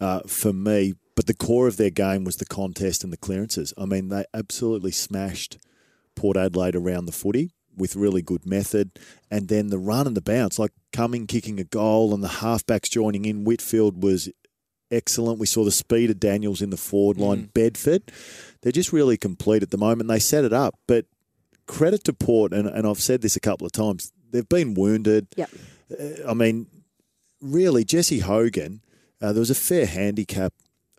[0.00, 0.94] uh, for me.
[1.14, 3.74] But the core of their game was the contest and the clearances.
[3.76, 5.58] I mean, they absolutely smashed
[6.14, 8.98] Port Adelaide around the footy with really good method.
[9.30, 12.90] And then the run and the bounce, like coming, kicking a goal, and the halfbacks
[12.90, 13.44] joining in.
[13.44, 14.30] Whitfield was
[14.90, 15.38] excellent.
[15.38, 17.50] We saw the speed of Daniels in the forward line.
[17.54, 18.12] Bedford,
[18.60, 20.08] they're just really complete at the moment.
[20.08, 21.06] They set it up, but
[21.66, 25.28] credit to Port, and, and I've said this a couple of times, they've been wounded.
[25.36, 25.50] Yep.
[25.90, 26.66] Uh, I mean,
[27.40, 28.82] really, Jesse Hogan,
[29.20, 30.52] uh, there was a fair handicap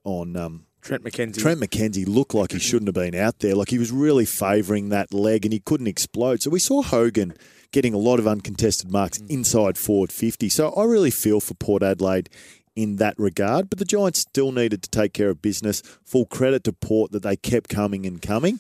[0.04, 0.36] on.
[0.36, 1.38] Um, Trent McKenzie.
[1.38, 3.56] Trent McKenzie looked like he shouldn't have been out there.
[3.56, 6.41] Like he was really favouring that leg and he couldn't explode.
[6.41, 7.34] So we saw Hogan
[7.72, 10.49] getting a lot of uncontested marks inside forward 50.
[10.49, 12.30] So I really feel for Port Adelaide
[12.76, 13.70] in that regard.
[13.70, 15.82] But the Giants still needed to take care of business.
[16.04, 18.60] Full credit to Port that they kept coming and coming.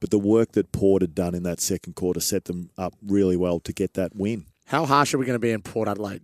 [0.00, 3.36] But the work that Port had done in that second quarter set them up really
[3.36, 4.46] well to get that win.
[4.66, 6.22] How harsh are we going to be in Port Adelaide?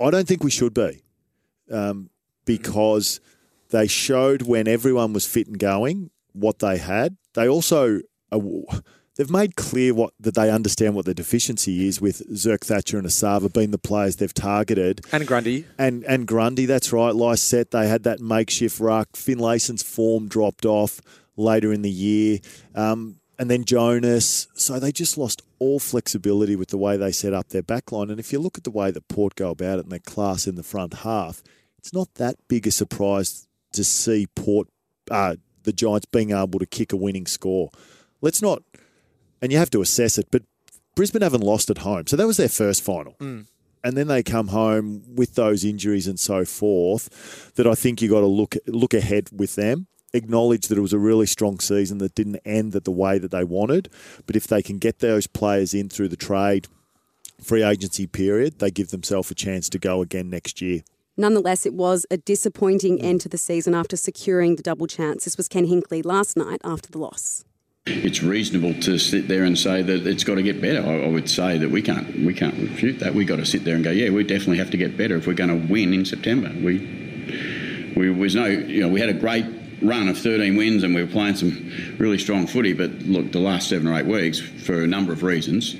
[0.00, 1.02] I don't think we should be,
[1.70, 2.08] um,
[2.46, 3.20] because
[3.70, 7.16] they showed when everyone was fit and going what they had.
[7.34, 8.00] They also
[8.30, 8.40] uh,
[9.16, 13.06] they've made clear what that they understand what the deficiency is with Zerk Thatcher and
[13.06, 15.02] Esava being the players they've targeted.
[15.12, 15.66] And Grundy.
[15.78, 17.14] And and Grundy, that's right.
[17.14, 19.12] Lycett, they had that makeshift ruck.
[19.12, 21.00] Finlayson's form dropped off
[21.36, 22.38] later in the year.
[22.74, 24.48] Um, and then Jonas.
[24.54, 28.10] So they just lost all flexibility with the way they set up their backline.
[28.10, 30.46] And if you look at the way that Port go about it and their class
[30.46, 31.42] in the front half,
[31.78, 34.68] it's not that big a surprise to see Port,
[35.10, 37.70] uh, the Giants being able to kick a winning score.
[38.20, 38.62] Let's not,
[39.40, 40.42] and you have to assess it, but
[40.94, 42.06] Brisbane haven't lost at home.
[42.06, 43.46] So that was their first final Mm.
[43.82, 48.10] and then they come home with those injuries and so forth that I think you
[48.10, 51.98] got to look look ahead with them acknowledge that it was a really strong season
[51.98, 53.88] that didn't end at the way that they wanted
[54.26, 56.66] but if they can get those players in through the trade
[57.42, 60.82] free agency period they give themselves a chance to go again next year
[61.20, 63.04] Nonetheless, it was a disappointing mm.
[63.04, 65.24] end to the season after securing the double chance.
[65.24, 67.44] This was Ken Hinkley last night after the loss.
[67.84, 70.80] it's reasonable to sit there and say that it's got to get better.
[70.80, 73.14] I, I would say that we can't we can't refute that.
[73.14, 75.26] We got to sit there and go, yeah, we definitely have to get better if
[75.26, 76.50] we're going to win in September.
[76.54, 79.44] We we was no you know we had a great
[79.82, 83.40] run of 13 wins and we were playing some really strong footy, but look, the
[83.40, 85.76] last seven or eight weeks for a number of reasons,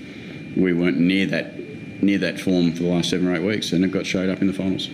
[0.55, 1.59] we weren't near that
[2.03, 4.43] near that form for the last seven or eight weeks, and it got showed up
[4.43, 4.91] in the finals.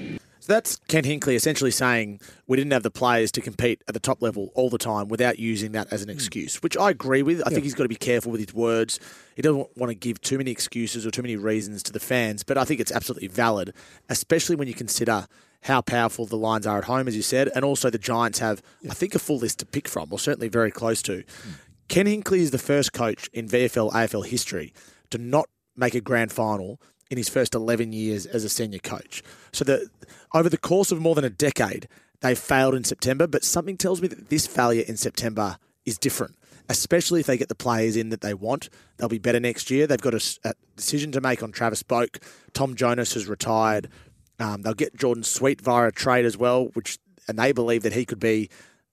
[0.46, 4.00] So that's Ken Hinkley essentially saying we didn't have the players to compete at the
[4.00, 6.14] top level all the time without using that as an hmm.
[6.14, 7.42] excuse, which I agree with.
[7.44, 9.00] I think he's got to be careful with his words.
[9.34, 12.44] He doesn't want to give too many excuses or too many reasons to the fans,
[12.44, 13.74] but I think it's absolutely valid,
[14.08, 15.26] especially when you consider
[15.62, 18.62] how powerful the Lions are at home, as you said, and also the Giants have,
[18.88, 21.24] I think, a full list to pick from, or certainly very close to.
[21.42, 21.50] Hmm.
[21.88, 24.72] Ken Hinkley is the first coach in VFL AFL history
[25.10, 26.80] to not make a grand final
[27.10, 29.22] in his first 11 years as a senior coach.
[29.52, 29.88] So the
[30.34, 31.88] over the course of more than a decade,
[32.20, 36.36] they failed in September, but something tells me that this failure in September is different.
[36.68, 39.86] Especially if they get the players in that they want, they'll be better next year.
[39.86, 42.20] They've got a decision to make on Travis Boak.
[42.54, 43.88] Tom Jonas has retired.
[44.40, 46.98] Um, they'll get Jordon Sweet via a trade as well, which
[47.28, 48.50] and they believe that he could be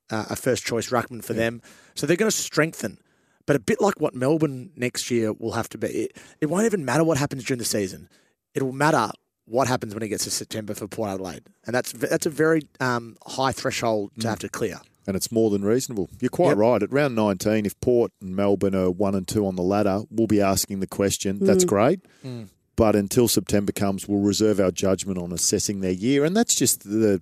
[0.10, 1.62] uh, a first choice ruckman for them.
[1.96, 2.98] So they're going to strengthen.
[3.46, 6.66] But a bit like what Melbourne next year will have to be, it, it won't
[6.66, 8.08] even matter what happens during the season.
[8.56, 9.10] It will matter
[9.46, 12.62] what happens when it gets to September for Port Adelaide, and that's that's a very
[12.80, 14.80] um, high threshold to have to clear.
[15.06, 16.10] and it's more than reasonable.
[16.22, 16.58] You're quite Yep.
[16.58, 16.84] right.
[16.84, 20.28] At round 19, if Port and Melbourne are one and two on the ladder, we'll
[20.28, 21.40] be asking the question.
[21.42, 21.68] That's Mm.
[21.68, 22.00] great.
[22.24, 22.48] Mm.
[22.78, 26.24] But until September comes, we'll reserve our judgment on assessing their year.
[26.24, 27.22] And that's just the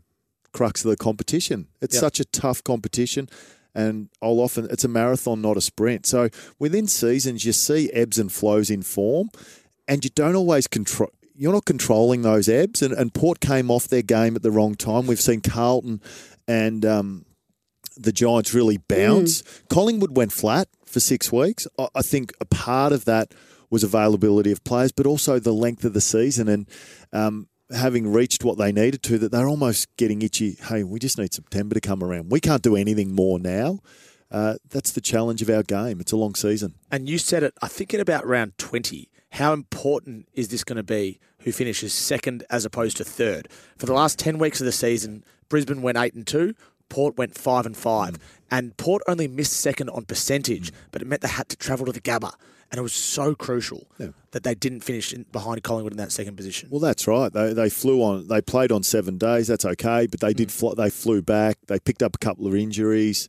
[0.54, 1.70] crux of the competition.
[1.82, 2.02] It's Yep.
[2.02, 3.28] such a tough competition.
[3.74, 6.06] And I'll often, it's a marathon, not a sprint.
[6.06, 9.30] So within seasons, you see ebbs and flows in form,
[9.88, 11.10] and you don't always control.
[11.34, 14.76] You're not controlling those ebbs, and, and Port came off their game at the wrong
[14.76, 15.08] time.
[15.08, 16.02] We've seen Carlton
[16.48, 17.26] and um,
[17.98, 19.42] the Giants really bounce.
[19.70, 21.68] Collingwood went flat for six weeks.
[21.80, 23.34] I, I think a part of that
[23.70, 26.70] was availability of players, but also the length of the season and
[27.14, 30.58] um, having reached what they needed to, that they're almost getting itchy.
[30.62, 32.32] Hey, we just need September to come around.
[32.32, 33.80] We can't do anything more now.
[34.30, 36.00] Uh, that's the challenge of our game.
[36.00, 36.76] It's a long season.
[36.90, 39.10] And you said it, I think, at about round 20.
[39.32, 43.48] How important is this going to be who finishes second as opposed to third?
[43.78, 46.54] For the last 10 weeks of the season, Brisbane went 8 and 2,
[46.92, 48.18] Port went five and five,
[48.52, 51.94] and Port only missed second on percentage, but it meant they had to travel to
[51.94, 52.34] the Gabba,
[52.72, 53.88] and it was so crucial
[54.32, 56.70] that they didn't finish in, behind Collingwood in that second position.
[56.72, 57.32] Well, that's right.
[57.32, 58.28] They they flew on.
[58.28, 59.48] They played on seven days.
[59.48, 60.48] That's okay, but they did.
[60.48, 60.52] Mm.
[60.52, 61.58] Fly, they flew back.
[61.68, 63.28] They picked up a couple of injuries.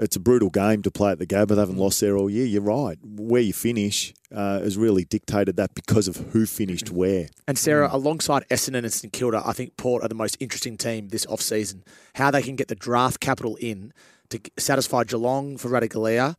[0.00, 1.48] It's a brutal game to play at the Gabba.
[1.48, 1.80] They haven't mm.
[1.80, 2.46] lost there all year.
[2.46, 2.98] You're right.
[3.02, 6.96] Where you finish uh, has really dictated that because of who finished mm-hmm.
[6.96, 7.28] where.
[7.48, 7.94] And Sarah, mm.
[7.94, 11.84] alongside Essendon and St Kilda, I think Port are the most interesting team this off-season.
[12.14, 13.92] How they can get the draft capital in
[14.30, 16.36] to satisfy Geelong for Ratugolea,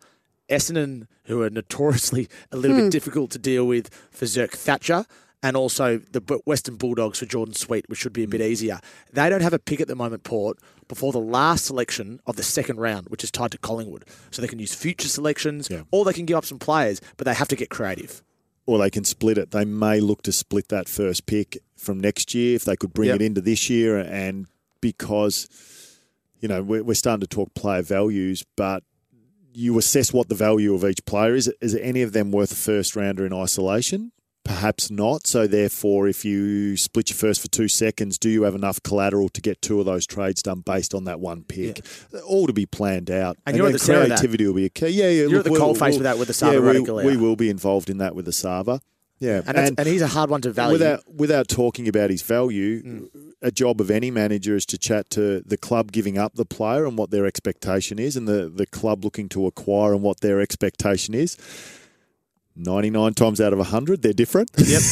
[0.50, 2.84] Essendon, who are notoriously a little Hmm.
[2.84, 5.06] bit difficult to deal with for Zerk Thatcher,
[5.41, 8.80] and also the Western Bulldogs for Jordon Sweet, which should be a bit easier.
[9.14, 10.58] They don't have a pick at the moment, Port,
[10.89, 14.04] before the last selection of the second round, which is tied to Collingwood.
[14.32, 17.34] So they can use future selections, or they can give up some players, but they
[17.34, 18.22] have to get creative.
[18.66, 19.52] Or they can split it.
[19.52, 23.08] They may look to split that first pick from next year if they could bring
[23.08, 23.16] Yep.
[23.16, 23.97] it into this year.
[23.97, 24.45] And
[24.82, 25.47] because,
[26.41, 28.84] you know, we're, we're starting to talk player values, but
[29.54, 31.52] you assess what the value of each player is.
[31.62, 34.12] Is any of them worth a first rounder in isolation?
[34.45, 35.28] Perhaps not.
[35.28, 39.30] So therefore, if you split your first for two seconds, do you have enough collateral
[39.30, 41.86] to get two of those trades done based on that one pick?
[42.26, 43.38] All to be planned out.
[43.45, 44.18] And you're at then the centre of that.
[44.20, 44.88] creativity will be a key.
[44.88, 45.12] Yeah, yeah.
[45.12, 47.18] You're look, at the we'll- coalface we'll- with that with the Sava Yeah, we, we
[47.18, 48.82] will be involved in that with the Sava.
[49.20, 50.74] Yeah, And, that's, and he's a hard one to value.
[50.74, 53.05] Without without talking about his value, hmm.
[53.41, 56.86] a job of any manager is to chat to the club giving up the player
[56.86, 60.39] and what their expectation is, and the, the club looking to acquire and what their
[60.39, 61.38] expectation is.
[62.55, 64.51] 99 times out of 100, they're different.
[64.57, 64.82] Yep.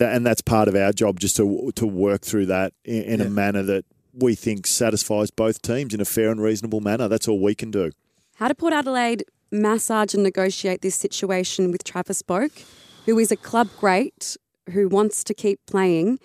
[0.00, 3.28] And that's part of our job, just to, to work through that in, in a
[3.28, 7.08] manner that we think satisfies both teams in a fair and reasonable manner.
[7.08, 7.92] That's all we can do.
[8.36, 12.64] How did Port Adelaide massage and negotiate this situation with Travis Boak,
[13.06, 14.36] who is a club great
[14.72, 16.18] who wants to keep playing?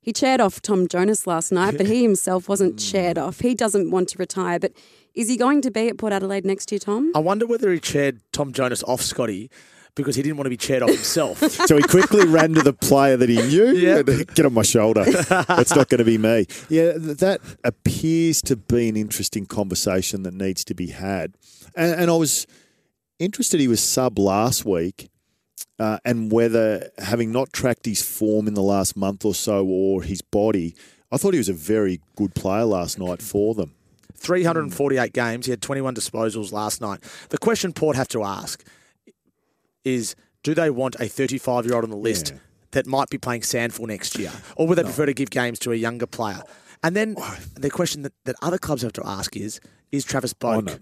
[0.00, 2.78] He chaired off Tom Jonas last night, but he himself wasn't hmm.
[2.78, 3.40] chaired off.
[3.40, 4.72] He doesn't want to retire, but
[5.14, 7.12] is he going to be at Port Adelaide next year, Tom?
[7.14, 9.50] I wonder whether he chaired Tom Jonas off Scotty
[9.94, 11.40] because he didn't want to be chaired off himself.
[11.64, 13.96] So he quickly ran to the player that he knew.
[13.96, 15.04] and, Get on my shoulder.
[15.04, 16.46] That's not going to be me.
[16.68, 21.34] Yeah, that appears to be an interesting conversation that needs to be had.
[21.74, 22.46] And, and I was
[23.18, 23.60] interested.
[23.60, 25.08] He was sub last week,
[25.78, 30.02] uh, and whether having not tracked his form in the last month or so or
[30.02, 30.74] his body,
[31.10, 33.74] I thought he was a very good player last night for them.
[34.16, 35.46] 348 games.
[35.46, 37.00] He had 21 disposals last night.
[37.28, 38.64] The question Port have to ask
[39.84, 42.32] is do they want a 35 year old on the list
[42.70, 44.32] that might be playing SANFL next year?
[44.56, 46.42] Or would they prefer to give games to a younger player?
[46.82, 47.16] And then
[47.54, 50.80] the question that, that other clubs have to ask is is Travis Boak a-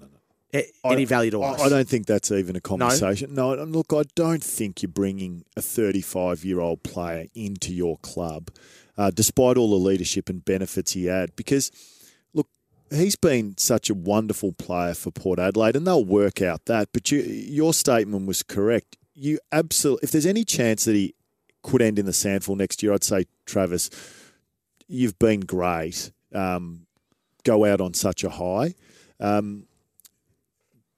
[0.85, 1.61] any value to us?
[1.61, 3.35] I don't think that's even a conversation.
[3.35, 7.97] No, and look, I don't think you're bringing a 35 year old player into your
[7.99, 8.51] club,
[8.99, 11.71] uh, despite all the leadership and benefits he had, because
[12.35, 12.49] look,
[12.91, 16.89] he's been such a wonderful player for Port Adelaide, and they'll work out that.
[16.93, 18.97] But you, your statement was correct.
[19.15, 21.15] You absolutely, if there's any chance that he
[21.63, 23.89] could end in the SANFL next year, I'd say Travis,
[24.87, 26.11] you've been great.
[26.35, 26.87] Um,
[27.45, 28.75] go out on such a high.
[29.21, 29.67] Um,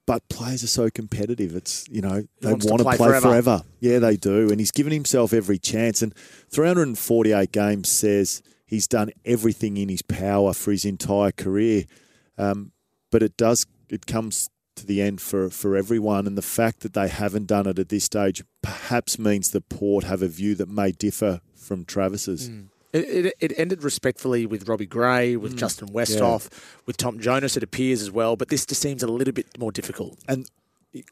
[0.07, 1.55] but players are so competitive.
[1.55, 3.29] It's you know they want to play play, forever.
[3.29, 3.63] forever.
[3.81, 6.03] Yeah, they do, and he's given himself every chance.
[6.03, 6.15] And
[6.51, 11.85] 348 games says he's done everything in his power for his entire career.
[12.37, 12.73] Um,
[13.11, 16.93] but it does it comes to the end for for everyone, and the fact that
[16.93, 20.69] they haven't done it at this stage perhaps means the Port have a view that
[20.69, 22.49] may differ from Travis's.
[22.95, 25.59] It, it, it ended respectfully with Robbie Gray, with mm.
[25.59, 26.49] Justin Westhoff,
[26.87, 28.37] with Tom Jonas, it appears as well.
[28.37, 30.19] But this just seems a little bit more difficult.
[30.29, 30.49] And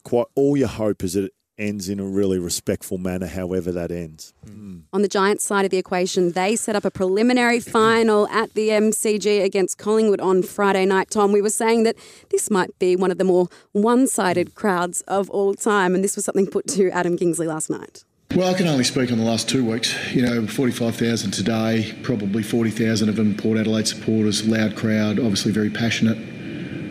[0.05, 3.91] quite all your hope is that it ends in a really respectful manner, however that
[3.91, 4.33] ends.
[4.47, 4.62] Hmm.
[4.72, 4.80] Hmm.
[4.93, 8.68] On the Giants side of the equation, they set up a preliminary final at the
[8.68, 11.11] MCG against Collingwood on Friday night.
[11.11, 11.97] Tom, we were saying that
[12.30, 16.16] this might be one of the more one sided crowds of all time, and this
[16.16, 18.05] was something put to Adam Kingsley last night.
[18.35, 19.95] Well, I can only speak on the last two weeks.
[20.14, 25.68] You know, 45,000 today, probably 40,000 of them Port Adelaide supporters, loud crowd, obviously very
[25.68, 26.16] passionate.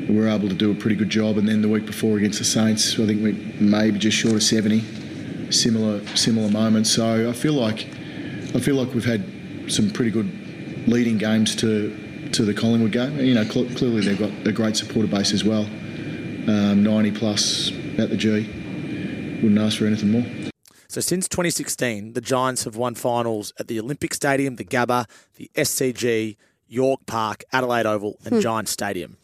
[0.07, 1.39] We were able to do a pretty good job.
[1.39, 4.43] And then the week before against the Saints, I think we maybe just short of
[4.43, 4.83] 70.
[5.51, 6.91] Similar, similar moments.
[6.91, 7.87] So I feel like,
[8.53, 9.25] I feel like we've had
[9.67, 13.19] some pretty good leading games to to the Collingwood game.
[13.19, 15.63] You know, cl- clearly they've got a great supporter base as well.
[15.63, 18.47] Um, 90 plus at the G.
[19.41, 20.25] Wouldn't ask for anything more.
[20.91, 25.05] So since 2016, the Giants have won finals at the Olympic Stadium, the Gabba,
[25.37, 26.35] the SCG,
[26.67, 28.41] York Park, Adelaide Oval, and Hmm.
[28.41, 29.15] Giant Stadium.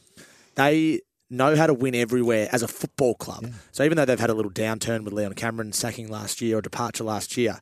[0.55, 3.51] They know how to win everywhere as a football club.
[3.73, 6.61] So even though they've had a little downturn with Leon Cameron sacking last year or
[6.61, 7.59] departure last year,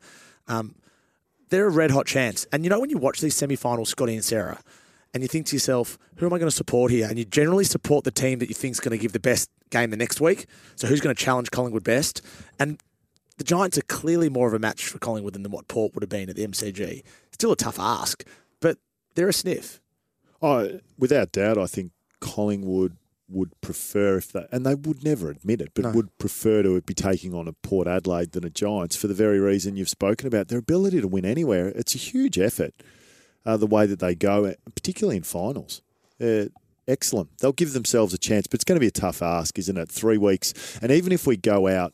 [0.48, 0.76] um,
[1.50, 2.46] they're a red hot chance.
[2.52, 4.60] And you know when you watch these semi-finals, Scotty and Sarah,
[5.16, 7.08] and you think to yourself, who am I going to support here?
[7.10, 9.50] And you generally support the team that you think is going to give the best
[9.72, 10.46] game the next week.
[10.76, 12.22] So who's going to challenge Collingwood best?
[12.60, 12.80] And
[13.38, 16.10] the Giants are clearly more of a match for Collingwood than what Port would have
[16.10, 17.04] been at the MCG.
[17.32, 18.24] Still a tough ask,
[18.62, 18.78] but
[19.16, 19.82] they're a sniff.
[20.42, 25.60] Oh, without doubt, I think Collingwood would prefer if they, and they would never admit
[25.60, 25.92] it, but No.
[25.92, 29.40] would prefer to be taking on a Port Adelaide than a Giants for the very
[29.40, 31.70] reason you've spoken about their ability to win anywhere.
[31.70, 32.74] It's a huge effort,
[33.46, 35.82] uh, the way that they go, particularly in finals.
[36.22, 36.46] Uh,
[36.88, 37.36] excellent.
[37.40, 39.90] They'll give themselves a chance, but it's going to be a tough ask, isn't it?
[39.90, 41.94] Three weeks, and even if we go out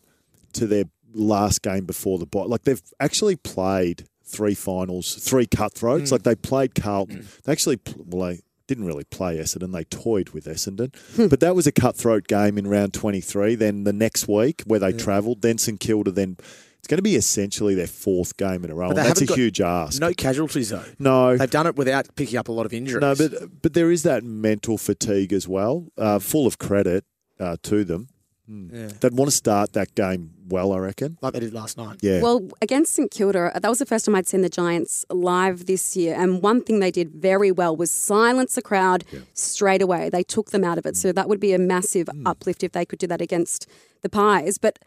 [0.54, 0.84] to their
[1.14, 6.10] last game before the bye, like they've actually played three finals, three cutthroats.
[6.10, 6.12] Mm.
[6.14, 7.28] Like they played Carlton.
[7.44, 9.74] They actually, well, they didn't really play Essendon.
[9.74, 10.94] They toyed with Essendon,
[11.30, 13.56] but that was a cutthroat game in round twenty three.
[13.56, 14.98] Then the next week where they Yeah.
[14.98, 16.12] travelled, then St Kilda.
[16.12, 16.38] Then
[16.80, 18.90] it's going to be essentially their fourth game in a row.
[18.90, 20.00] And that's a huge ask.
[20.02, 20.84] No casualties though.
[20.98, 23.02] No, They've done it without picking up a lot of injuries.
[23.02, 25.88] no, but but there is that mental fatigue as well.
[25.98, 27.04] Uh, full of credit
[27.40, 28.08] uh, to them.
[28.48, 28.88] Yeah.
[29.00, 31.18] They'd want to start that game well, I reckon.
[31.22, 32.00] like they did last night.
[32.02, 32.22] Yeah.
[32.22, 35.96] Well, against St Kilda, that was the first time I'd seen the Giants live this
[35.96, 36.16] year.
[36.16, 40.10] And one thing they did very well was silence the crowd straight away.
[40.10, 40.96] They took them out of it.
[40.98, 41.16] So mm.
[41.16, 42.24] that would be a massive mm.
[42.26, 43.68] uplift if they could do that against
[44.02, 44.58] the Pies.
[44.58, 44.80] But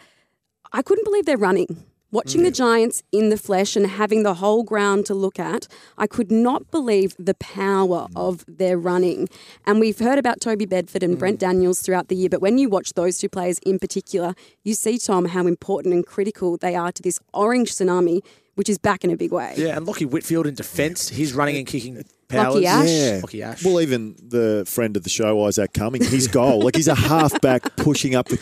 [0.73, 1.85] I couldn't believe they're running.
[2.15, 2.57] Watching the mm.
[2.57, 5.67] Giants in the flesh and having the whole ground to look at,
[5.99, 8.13] I could not believe the power mm.
[8.15, 9.29] of their running.
[9.67, 11.41] And we've heard about Toby Bedford and Brent mm.
[11.41, 14.97] Daniels throughout the year, but when you watch those two players in particular, you see,
[14.97, 18.21] Tom, how important and critical they are to this orange tsunami,
[18.55, 19.53] which is back in a big way.
[19.57, 22.55] Yeah, and Lachie Whitfield in defence, he's running and kicking powers.
[22.55, 22.89] Lachie Ash.
[22.89, 23.21] Yeah.
[23.23, 23.65] Lachie Ash.
[23.65, 27.75] Well, even the friend of the show, Isaac Cumming, his goal, like he's a halfback
[27.75, 28.29] pushing up.
[28.29, 28.39] The,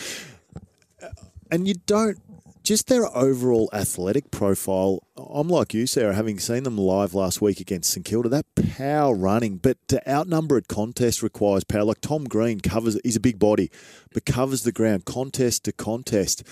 [1.50, 2.18] and you don't,
[2.62, 5.02] just their overall athletic profile.
[5.16, 8.46] I'm like you, Sarah, having seen them live last week against St Kilda, that
[8.76, 11.84] power running, but to outnumber at contest requires power.
[11.84, 13.70] Like Tom Green covers, he's a big body,
[14.12, 16.42] but covers the ground contest to contest.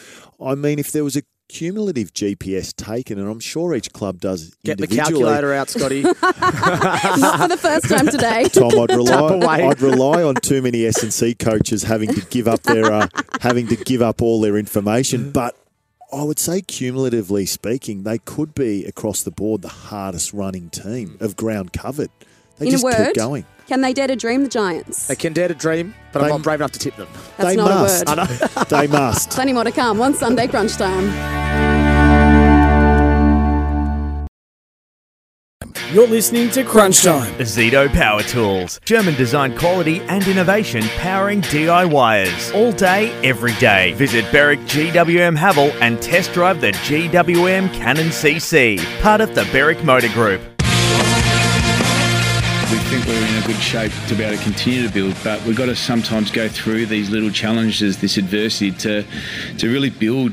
[0.41, 4.55] I mean, if there was a cumulative GPS taken, and I'm sure each club does
[4.65, 6.03] Get the calculator out, Scotty.
[6.23, 8.45] Not for the first time today.
[8.45, 12.47] Tom, I'd rely, I'd rely on too many S and C coaches having to give
[12.47, 13.09] up their uh,
[13.41, 15.33] having to give up all their information.
[15.33, 15.57] But
[16.13, 21.17] I would say, cumulatively speaking, they could be across the board the hardest running team
[21.21, 22.11] of ground covered.
[22.59, 23.45] They in just a word, keep going.
[23.69, 25.07] can they dare to dream the Giants?
[25.07, 27.09] they can dare to dream, but I'm not brave enough to tip them.
[27.37, 28.05] That's they not must.
[28.09, 28.69] a word.
[28.69, 29.31] they must.
[29.31, 29.99] Plenty more to come.
[29.99, 31.70] One Sunday crunch time.
[35.93, 37.35] You're listening to Crunch Time.
[37.41, 38.79] Ozito Power Tools.
[38.85, 42.55] German design quality and innovation powering DIYers.
[42.55, 43.93] All day, every day.
[43.95, 48.79] Visit Berwick GWM Haval and test drive the GWM Cannon CC.
[49.03, 50.41] Part of the Berwick Motor Group.
[52.71, 55.45] We think we're in a good shape to be able to continue to build, but
[55.45, 59.05] we've got to sometimes go through these little challenges, this adversity, to
[59.59, 60.31] to really build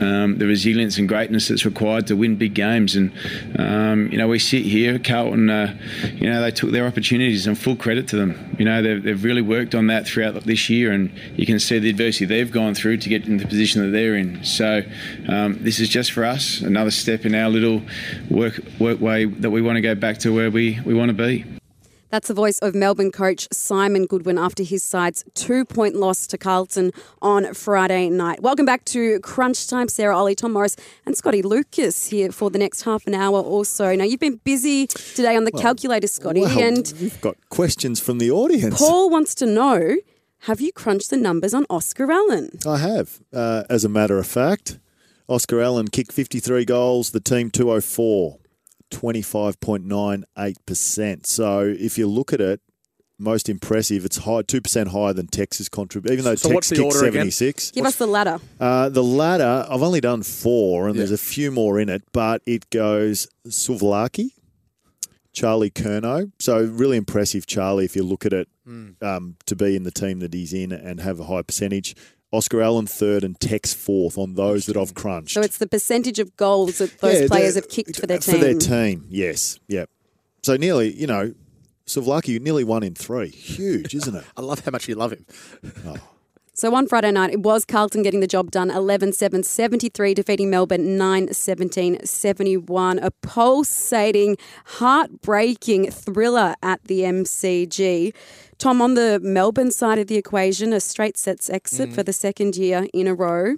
[0.00, 2.96] um, the resilience and greatness that's required to win big games.
[2.96, 3.12] And
[3.58, 5.50] um, you know, we sit here, Carlton.
[5.50, 5.76] Uh,
[6.14, 8.56] you know, they took their opportunities, and full credit to them.
[8.58, 11.78] You know, they've, they've really worked on that throughout this year, and you can see
[11.78, 14.44] the adversity they've gone through to get in the position that they're in.
[14.44, 14.82] So
[15.28, 17.82] um, this is just for us another step in our little
[18.30, 21.14] work work way that we want to go back to where we, we want to
[21.14, 21.44] be.
[22.14, 26.38] That's the voice of Melbourne coach Simon Goodwin after his side's two point loss to
[26.38, 28.40] Carlton on Friday night.
[28.40, 29.88] Welcome back to Crunch Time.
[29.88, 33.64] Sarah Olle, Tom Morris, and Scotty Lucas here for the next half an hour or
[33.64, 33.96] so.
[33.96, 38.18] Now, you've been busy today on the calculator, Scotty, Well, and we've got questions from
[38.18, 38.78] the audience.
[38.78, 39.96] Paul wants to know
[40.42, 42.60] have you crunched the numbers on Oscar Allen?
[42.64, 43.18] I have.
[43.32, 44.78] Uh, as a matter of fact,
[45.26, 48.38] Oscar Allen kicked 53 goals, the team 204,
[48.94, 51.26] 25.98%.
[51.26, 52.60] So if you look at it,
[53.18, 57.70] most impressive, it's high, 2% higher than Tex's contribute, even though So Tex kicked 76.
[57.70, 58.38] Give us the ladder.
[58.58, 62.42] Uh, the ladder, I've only done four, and there's a few more in it, but
[62.44, 64.30] it goes Suvlaki,
[65.32, 66.32] Charlie Curnow.
[66.40, 68.48] So really impressive, Charlie, if you look at it,
[69.00, 71.94] um, to be in the team that he's in and have a high percentage.
[72.34, 75.34] Oscar Allen third and Tex fourth on those that I've crunched.
[75.34, 78.18] So it's the percentage of goals that those Yeah, players the- have kicked for their
[78.18, 78.34] team.
[78.34, 79.58] For their team, yes.
[79.68, 79.88] Yep.
[80.42, 81.34] So nearly, you know,
[81.86, 83.28] Suvlaki, nearly one in three.
[83.28, 84.24] Huge, isn't it?
[84.36, 85.26] I love how much you love him.
[85.86, 85.96] Oh.
[86.56, 90.50] So on Friday night, it was Carlton getting the job done 11 7 73, defeating
[90.50, 93.00] Melbourne 9 17 71.
[93.00, 98.14] A pulsating, heartbreaking thriller at the MCG.
[98.58, 101.94] Tom, on the Melbourne side of the equation, a straight sets exit mm.
[101.94, 103.56] for the second year in a row.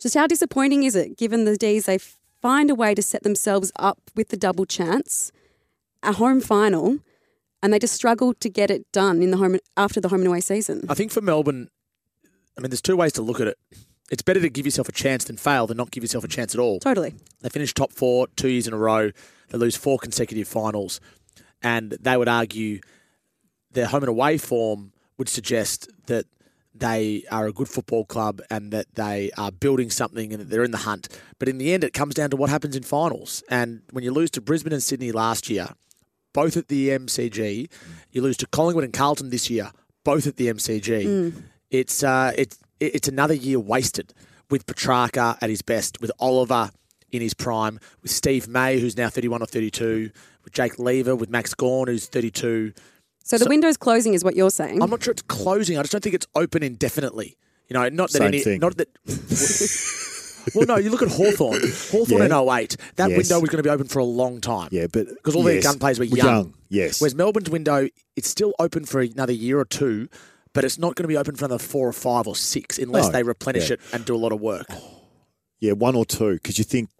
[0.00, 1.98] Just how disappointing is it, given the D's they
[2.42, 5.32] find a way to set themselves up with the double chance,
[6.02, 6.98] a home final,
[7.62, 10.28] and they just struggled to get it done in the home after the home and
[10.28, 10.84] away season.
[10.88, 11.70] I think for Melbourne,
[12.58, 13.56] I mean, there's two ways to look at it.
[14.10, 16.54] It's better to give yourself a chance than fail than not give yourself a chance
[16.54, 16.78] at all.
[16.78, 17.14] Totally.
[17.40, 19.10] They finished top four two years in a row.
[19.48, 21.00] They lose four consecutive finals,
[21.62, 22.80] and they would argue
[23.74, 26.26] their home and away form would suggest that
[26.74, 30.64] they are a good football club and that they are building something and that they're
[30.64, 31.08] in the hunt.
[31.38, 33.44] But in the end, it comes down to what happens in finals.
[33.48, 35.68] And when you lose to Brisbane and Sydney last year,
[36.32, 37.70] both at the MCG,
[38.10, 39.70] you lose to Collingwood and Carlton this year,
[40.02, 41.04] both at the MCG.
[41.04, 41.42] Mm.
[41.70, 44.12] It's uh, it's it's another year wasted
[44.50, 46.70] with Petrarca at his best, with Oliver
[47.12, 50.10] in his prime, with Steve May, who's now 31 or 32,
[50.42, 52.72] with Jake Lever, with Max Gawn, who's 32.
[53.24, 54.82] So the window's closing, is what you're saying.
[54.82, 55.78] I'm not sure it's closing.
[55.78, 57.36] I just don't think it's open indefinitely.
[57.68, 58.60] You know, not that Same any, thing.
[58.60, 58.88] not that.
[60.54, 61.60] well, no, you look at Hawthorn.
[61.90, 62.26] Hawthorn Yeah.
[62.26, 63.16] in 08, that Yes.
[63.16, 64.68] window was going to be open for a long time.
[64.70, 66.26] Yeah, but because all their yes, gun players were were young.
[66.26, 67.00] young, yes.
[67.00, 70.08] Whereas Melbourne's window, it's still open for another year or two,
[70.52, 73.06] but it's not going to be open for another four or five or six unless
[73.06, 73.74] No, they replenish yeah.
[73.74, 74.66] it and do a lot of work.
[75.60, 76.90] Yeah, one or two, because you think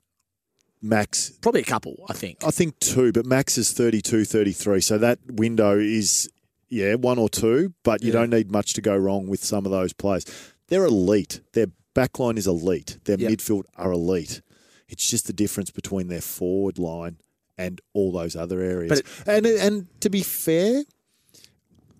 [0.84, 1.30] Max.
[1.40, 2.44] Probably a couple, I think.
[2.44, 4.80] I think two, but Max is 32, 33.
[4.80, 6.28] So that window is,
[6.68, 8.20] yeah, one or two, but you Yeah.
[8.20, 10.26] don't need much to go wrong with some of those players.
[10.68, 11.40] They're elite.
[11.52, 12.98] Their backline is elite.
[13.04, 13.32] Their Yep.
[13.32, 14.42] midfield are elite.
[14.88, 17.16] It's just the difference between their forward line
[17.56, 18.98] and all those other areas.
[19.00, 20.84] It- and and to be fair,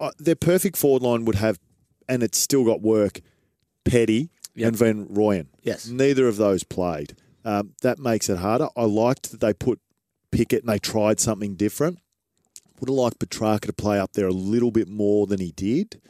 [0.01, 1.59] uh, their perfect forward line would have,
[2.09, 3.21] and it's still got work,
[3.85, 5.47] Petty and Van Rooyen.
[5.63, 5.89] Yes.
[5.89, 7.17] Neither of those played.
[7.45, 8.69] Um, that makes it harder.
[8.77, 9.81] I liked that they put
[10.31, 11.99] Pickett and they tried something different.
[12.81, 16.01] Would have liked Petrarca to play up there a little bit more than he did.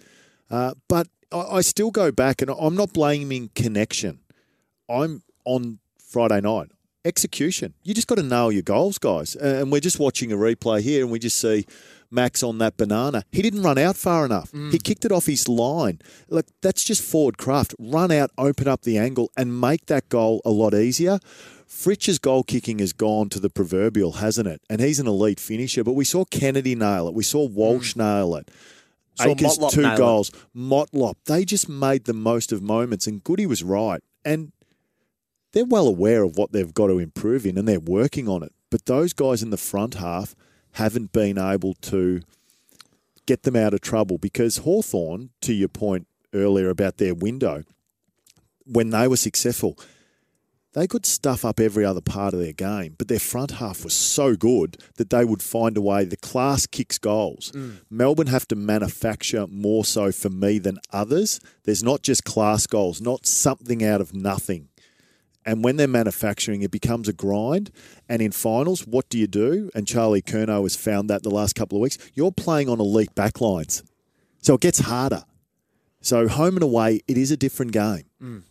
[0.50, 4.20] Uh, but I, I still go back, and I'm not blaming connection.
[4.88, 6.70] I'm on Friday night.
[7.04, 7.74] Execution.
[7.82, 9.36] You just got to nail your goals, guys.
[9.36, 11.66] And we're just watching a replay here, and we just see
[12.14, 13.24] Max on that banana.
[13.32, 14.52] He didn't run out far enough.
[14.52, 14.72] Mm.
[14.72, 16.00] He kicked it off his line.
[16.28, 17.74] Look, that's just forward craft.
[17.78, 21.18] Run out, open up the angle, and make that goal a lot easier.
[21.66, 24.62] Fritsch's goal kicking has gone to the proverbial, hasn't it?
[24.70, 25.82] And he's an elite finisher.
[25.82, 27.14] But we saw Kennedy nail it.
[27.14, 27.98] We saw Walsh mm.
[27.98, 28.50] nail it.
[29.16, 29.98] Saw Acres, Motlop two nail it.
[29.98, 30.30] goals.
[30.56, 31.14] Motlop.
[31.26, 34.02] They just made the most of moments, and Goody was right.
[34.24, 34.52] And
[35.52, 38.52] they're well aware of what they've got to improve in, and they're working on it.
[38.70, 40.34] But those guys in the front half
[40.74, 42.20] haven't been able to
[43.26, 47.64] get them out of trouble because Hawthorn, to your point earlier about their window,
[48.66, 49.78] when they were successful,
[50.72, 53.94] they could stuff up every other part of their game, but their front half was
[53.94, 56.04] so good that they would find a way.
[56.04, 57.52] The class kicks goals.
[57.52, 57.82] Mm.
[57.88, 61.38] Melbourne have to manufacture more so for me than others.
[61.62, 64.68] There's not just class goals, not something out of nothing.
[65.46, 67.70] And when they're manufacturing, it becomes a grind.
[68.08, 69.70] And in finals, what do you do?
[69.74, 71.98] And Charlie Curnow has found that the last couple of weeks.
[72.14, 73.82] You're playing on elite backlines.
[74.40, 75.24] So it gets harder.
[76.00, 78.04] So home and away, it is a different game.
[78.22, 78.42] Mm.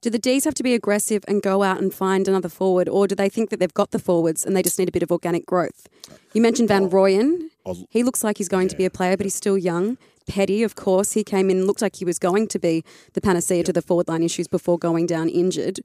[0.00, 3.06] Do the D's have to be aggressive and go out and find another forward, or
[3.06, 5.10] do they think that they've got the forwards and they just need a bit of
[5.10, 5.88] organic growth?
[6.34, 7.48] You mentioned Van oh, Royen.
[7.88, 9.96] He looks like he's going to be a player, but he's still young.
[10.26, 12.84] Petty, of course, he came in, looked like he was going to be
[13.14, 15.80] the panacea to the forward line issues before going down injured.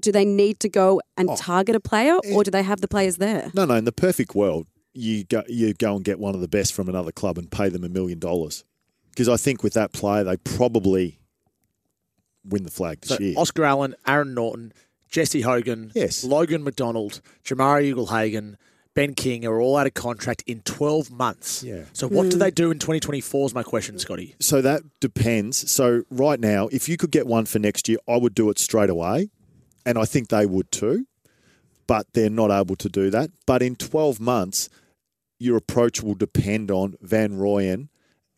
[0.00, 3.16] Do they need to go and target a player, or do they have the players
[3.16, 3.50] there?
[3.54, 3.74] No, no.
[3.74, 6.88] In the perfect world, you go you go and get one of the best from
[6.88, 8.64] another club and pay them a million dollars.
[9.10, 11.18] Because I think with that player, they probably
[12.44, 13.34] win the flag this So year.
[13.36, 14.72] Oscar Allen, Aaron Naughton,
[15.08, 16.22] Jesse Hogan, Yes.
[16.24, 18.56] Logan McDonald, Jamarra Ugle-Hagan,
[18.94, 21.62] Ben King are all out of contract in 12 months.
[21.62, 21.84] Yeah.
[21.92, 22.40] So what do Mm.
[22.40, 24.34] they do in 2024 is my question, Scotty.
[24.40, 25.70] So that depends.
[25.70, 28.58] So right now, if you could get one for next year, I would do it
[28.58, 29.30] straight away,
[29.86, 31.06] and I think they would too.
[31.86, 33.30] But they're not able to do that.
[33.46, 34.68] But in 12 months,
[35.38, 37.88] your approach will depend on Van Rooyen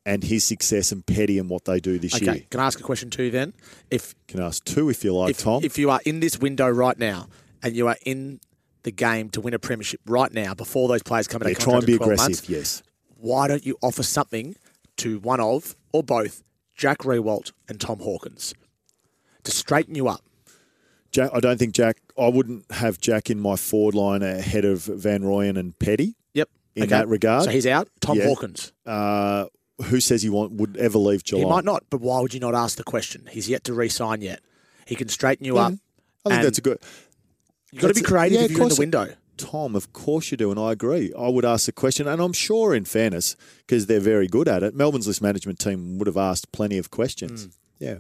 [0.05, 2.43] and his success and Petty and what they do this Okay, year.
[2.51, 3.55] can I ask a question too then?
[3.91, 5.65] If Can ask two if you like, if, Tom.
[5.65, 7.29] if you are in this window right now
[7.63, 8.41] and you are in
[8.83, 11.59] the game to win a premiership right now before those players come out yeah, of
[11.59, 12.19] try and be aggressive.
[12.19, 12.83] months, Yes.
[13.17, 14.57] why don't you offer something
[14.99, 16.43] to one of or both
[16.75, 18.55] Jack Riewoldt and Tom Hawkins
[19.45, 20.23] to straighten you up?
[21.13, 21.99] Jack, I don't think Jack.
[22.19, 26.17] I wouldn't have Jack in my forward line ahead of Van Rooyen and Petty.
[26.35, 26.49] Yep.
[26.77, 26.91] In Okay.
[26.91, 27.89] that regard, So he's out.
[28.01, 28.27] Tom Yeah.
[28.27, 28.73] Hawkins.
[28.87, 29.47] Uh,
[29.85, 31.45] who says he want, would ever leave Geelong?
[31.45, 33.29] He might not, but why would you not ask the question?
[33.31, 34.41] He's yet to re-sign yet.
[34.87, 35.73] He can straighten you Yeah, up.
[36.27, 36.79] I think that's a good.
[37.73, 39.15] You've got to be creative yeah, if you're in the window.
[39.37, 41.13] Tom, of course you do, and I agree.
[41.17, 44.63] I would ask the question, and I'm sure, in fairness, because they're very good at
[44.65, 47.47] it, Melbourne's list management team would have asked plenty of questions.
[47.47, 47.51] Mm.
[47.79, 47.95] Yeah.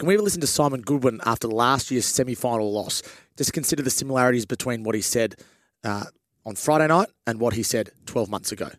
[0.00, 3.02] Can we ever listen to Simon Goodwin after last year's semi-final loss?
[3.36, 5.36] Just consider the similarities between what he said
[5.84, 6.04] uh,
[6.46, 8.70] on Friday night and what he said 12 months ago.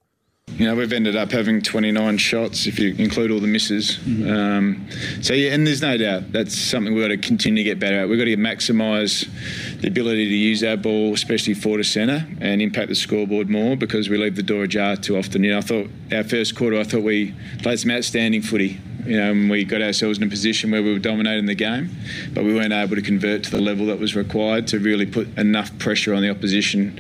[0.48, 4.00] You know, we've ended up having 29 shots if you include all the misses.
[4.28, 4.88] Um,
[5.22, 8.00] so, yeah, and there's no doubt that's something we've got to continue to get better
[8.00, 8.10] at.
[8.10, 9.30] We've got to maximise
[9.80, 13.78] the ability to use our ball, especially forward to centre, and impact the scoreboard more
[13.78, 15.44] because we leave the door ajar too often.
[15.44, 18.82] You know, I thought our first quarter, I thought we played some outstanding footy.
[19.06, 21.90] You know, and we got ourselves in a position where we were dominating the game,
[22.34, 25.28] but we weren't able to convert to the level that was required to really put
[25.38, 27.00] enough pressure on the opposition.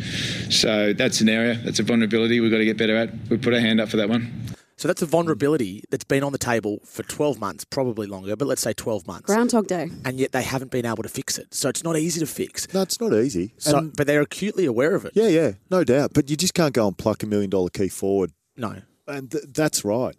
[0.50, 3.10] So that's an area, that's a vulnerability we've got to get better at.
[3.30, 4.32] We put our hand up for that one.
[4.78, 8.48] So that's a vulnerability that's been on the table for 12 months, probably longer, but
[8.48, 9.28] let's say 12 months.
[9.28, 9.92] Groundhog Day.
[10.06, 11.54] And yet they haven't been able to fix it.
[11.54, 12.68] So it's not easy to fix.
[12.74, 13.54] No, it's not easy.
[13.60, 15.12] So, And- but they're acutely aware of it.
[15.14, 16.14] Yeah, yeah, no doubt.
[16.16, 18.32] But you just can't go and pluck a million dollar key forward.
[18.58, 18.78] No.
[19.08, 20.16] And th- that's right.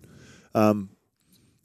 [0.54, 0.90] Um,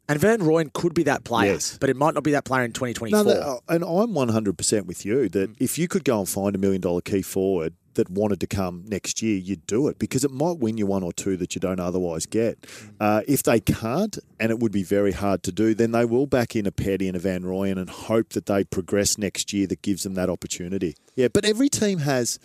[0.10, 1.78] And Van Rooyen could be that player, Yes.
[1.82, 3.24] but it might not be that player in 2024.
[3.26, 6.80] no, and I'm 100% with you that if you could go and find a million
[6.82, 10.60] dollar key forward that wanted to come next year, you'd do it because it might
[10.60, 12.66] win you one or two that you don't otherwise get.
[13.02, 16.28] Uh, if they can't, and it would be very hard to do, then they will
[16.28, 19.68] back in a Petty and a Van Rooyen and hope that they progress next year
[19.68, 20.96] that gives them that opportunity.
[21.16, 22.40] Yeah, but every team has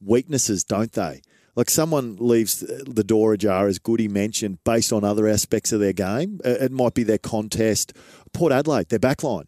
[0.00, 1.22] weaknesses, don't they?
[1.56, 5.92] Like someone leaves the door ajar, as Goody mentioned, based on other aspects of their
[5.92, 6.40] game.
[6.44, 7.92] Uh, It might be their contest.
[8.32, 9.46] Port Adelaide, their backline.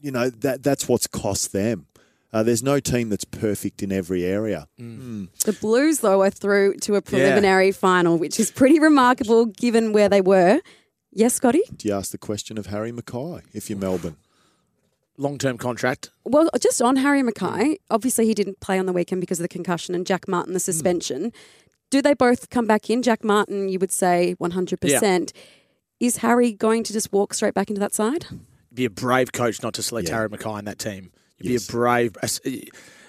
[0.00, 1.86] You know that that's what's cost them.
[2.32, 4.66] Uh, there's no team that's perfect in every area.
[4.80, 5.28] Mm.
[5.44, 10.08] The Blues, though, are through to a preliminary final, which is pretty remarkable given where
[10.08, 10.60] they were.
[11.12, 11.60] Yes, Scotty?
[11.76, 14.16] Do you ask the question of Harry McKay if you're Melbourne?
[15.18, 16.10] Long term contract.
[16.24, 19.48] Well, just on Harry McKay, obviously he didn't play on the weekend because of the
[19.48, 20.62] concussion, and Jack Martin, the hmm.
[20.62, 21.32] suspension.
[21.90, 23.02] Do they both come back in?
[23.02, 25.32] Jack Martin, you would say 100%.
[26.00, 28.26] Is Harry going to just walk straight back into that side?
[28.72, 30.14] Be a brave coach not to select Yeah.
[30.14, 31.12] Harry McKay in that team.
[31.38, 31.66] You'd Yes.
[31.66, 32.16] be a brave.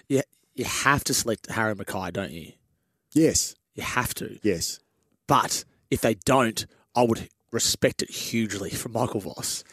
[0.09, 0.21] You,
[0.53, 2.51] you have to select Harry McKay, don't you?
[3.13, 3.55] Yes.
[3.73, 4.37] You have to.
[4.43, 4.79] Yes.
[5.27, 9.63] But if they don't, I would respect it hugely from Michael Voss.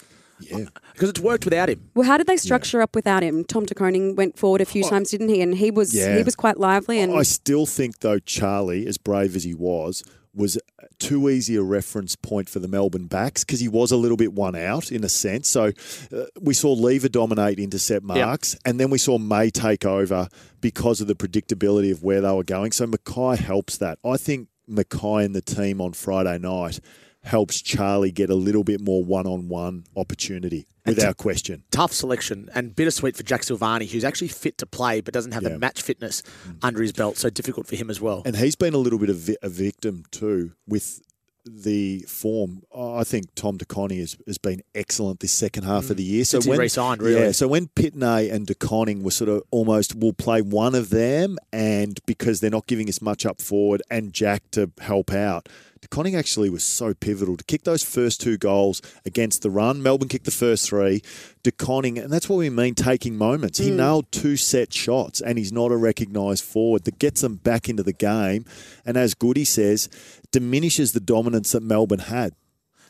[0.41, 0.65] Yeah.
[0.93, 1.91] Because it's worked without him.
[1.95, 3.45] Well, how did they structure up without him?
[3.45, 5.41] Tom de Koning went forward a few times, didn't he?
[5.43, 6.17] And he was Yeah.
[6.17, 7.01] he was quite lively.
[7.01, 10.03] And I still think, though, Charlie, as brave as he was,
[10.35, 10.57] was
[10.99, 14.33] too easy a reference point for the Melbourne backs because he was a little bit
[14.33, 15.49] one out in a sense.
[15.49, 15.73] So
[16.15, 20.29] uh, we saw Lever dominate intercept marks, and then we saw May take over
[20.61, 22.71] because of the predictability of where they were going.
[22.73, 23.99] So McKay helps that.
[24.05, 26.79] I think McKay and the team on Friday night
[27.23, 31.63] helps Charlie get a little bit more one-on-one opportunity, without question.
[31.71, 35.43] Tough selection and bittersweet for Jack Silvagni, who's actually fit to play but doesn't have
[35.43, 35.51] Yeah.
[35.51, 36.23] the match fitness
[36.63, 37.19] under his belt.
[37.19, 38.23] So difficult for him as well.
[38.25, 41.01] And he's been a little bit of vi- a victim too with
[41.47, 42.63] the form.
[42.77, 46.23] I think Tom de Koning has, has been excellent this second half of the year.
[46.23, 46.27] Mm.
[46.27, 47.21] Since he when re-signed, really.
[47.21, 50.91] yeah, so when Pittonet and De Koning were sort of almost we'll play one of
[50.91, 55.49] them, and because they're not giving us much up forward, and Jack to help out.
[55.81, 59.83] De Koning actually was so pivotal to kick those first two goals against the run.
[59.83, 61.03] Melbourne kicked the first three.
[61.43, 63.59] De Koning, and that's what we mean taking moments.
[63.59, 63.77] He hmm.
[63.77, 67.83] nailed two set shots, and he's not a recognised forward that gets them back into
[67.83, 68.45] the game.
[68.85, 69.89] And as Goody says,
[70.31, 72.35] diminishes the dominance that Melbourne had.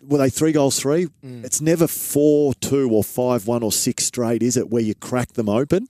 [0.03, 1.05] Were they three goals three?
[1.23, 1.45] Hmm.
[1.45, 4.69] It's never four two or five one or six straight, is it?
[4.69, 5.87] Where you crack them open.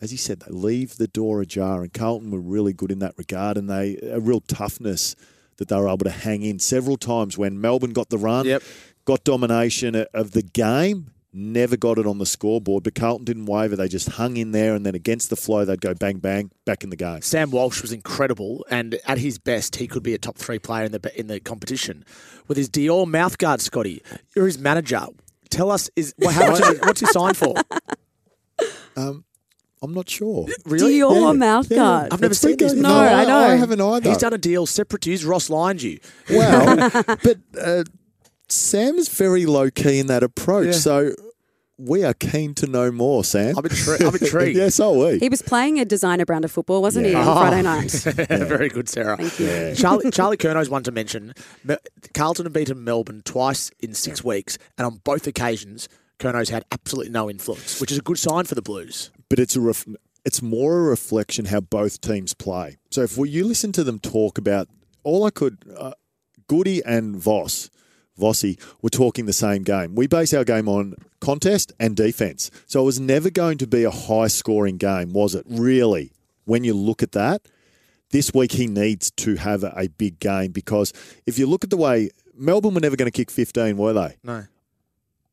[0.00, 3.14] As he said, they leave the door ajar, and Carlton were really good in that
[3.18, 5.16] regard, and they a real toughness
[5.58, 8.46] that they were able to hang in several times when Melbourne got the run,
[9.04, 13.74] got domination of the game, never got it on the scoreboard, but Carlton didn't waver.
[13.76, 16.84] They just hung in there, and then against the flow, they'd go bang bang back
[16.84, 17.20] in the game.
[17.22, 20.84] Sam Walsh was incredible, and at his best, he could be a top three player
[20.84, 22.04] in the in the competition.
[22.46, 24.02] With his Dior mouthguard, Scotty,
[24.34, 25.06] you're his manager.
[25.50, 26.78] Tell us, is well, how much?
[26.82, 27.54] what's he signed for?
[28.96, 29.24] Um,
[29.84, 30.46] I'm not sure.
[30.64, 30.98] Really?
[30.98, 32.08] Dior mouthguard.
[32.12, 32.72] I've never It's seen been this.
[32.76, 33.36] No, No, I I- know.
[33.38, 34.08] I haven't either.
[34.08, 35.28] He's done a deal separate to you.
[35.28, 35.98] Ross lined you.
[36.30, 37.84] Well, but uh,
[38.48, 40.66] Sam's very low key in that approach.
[40.66, 40.72] Yeah.
[40.72, 41.12] So
[41.76, 43.56] we are keen to know more, Sam.
[43.58, 44.56] I'm, intri- I'm intrigued.
[44.64, 45.18] yes, are we?
[45.18, 47.34] he was playing a designer brand of football, wasn't he, on Oh.
[47.34, 47.90] Friday night?
[48.46, 49.16] Very good, Sarah.
[49.16, 49.46] Thank you.
[49.46, 49.74] Yeah.
[49.74, 51.34] Charlie, Charlie Curnow's one to mention.
[52.14, 55.88] Carlton have beaten Melbourne twice in six weeks, and on both occasions,
[56.20, 59.10] Curnow's had absolutely no influence, which is a good sign for the Blues.
[59.34, 59.88] But it's a ref-
[60.24, 62.76] it's more a reflection how both teams play.
[62.92, 64.68] So if we, you listen to them talk about
[65.02, 65.94] all I could, uh,
[66.46, 67.68] Goody and Voss,
[68.16, 69.96] Vossi were talking the same game.
[69.96, 72.52] We base our game on contest and defense.
[72.66, 75.44] So it was never going to be a high scoring game, was it?
[75.48, 76.12] Really,
[76.44, 77.42] when you look at that,
[78.10, 80.92] this week he needs to have a, a big game because
[81.26, 84.14] if you look at the way Melbourne were never going to kick 15, were they?
[84.22, 84.44] No.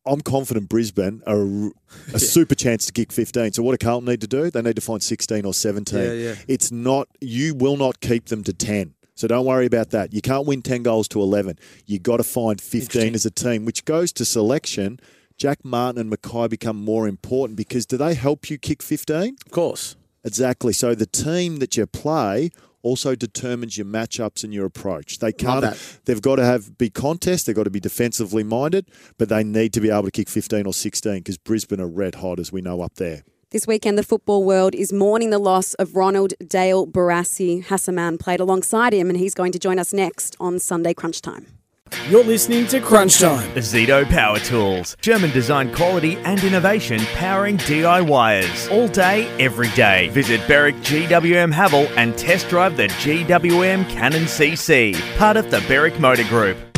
[0.06, 1.72] I'm confident Brisbane are a,
[2.14, 3.53] a super chance to kick 15.
[3.53, 4.49] So what do Carlton need to do?
[4.49, 5.99] They need to find 16 or 17.
[5.99, 6.36] Yeah, yeah.
[6.48, 8.95] It's not, you will not keep them to 10.
[9.15, 10.14] So don't worry about that.
[10.14, 11.60] You can't win 10 goals to 11.
[11.86, 14.99] you got to find 15 as a team, which goes to selection.
[15.38, 19.38] Jack Martin and McKay become more important because do they help you kick 15?
[19.45, 19.95] Of course.
[20.23, 20.73] Exactly.
[20.73, 22.49] So the team that you play
[22.84, 25.20] also determines your matchups and your approach.
[25.20, 25.76] They can't.
[26.06, 27.44] They've got to have big contests.
[27.44, 30.66] They've got to be defensively minded, but they need to be able to kick 15
[30.66, 33.24] or 16 because Brisbane are red hot, as we know up there.
[33.52, 37.66] This weekend, the football world is mourning the loss of Ronald Dale Barassi.
[37.66, 41.22] Hassa Mann played alongside him, and he's going to join us next on Sunday Crunch
[41.22, 41.60] Time.
[42.09, 43.49] You're listening to Crunch Time.
[43.51, 44.97] Ozito Power Tools.
[45.01, 48.72] German design quality and innovation powering DIYers.
[48.72, 50.09] All day, every day.
[50.09, 54.93] Visit Berwick GWM Haval and test drive the GWM Cannon CC.
[55.18, 56.70] Part of the Berwick Motor Group.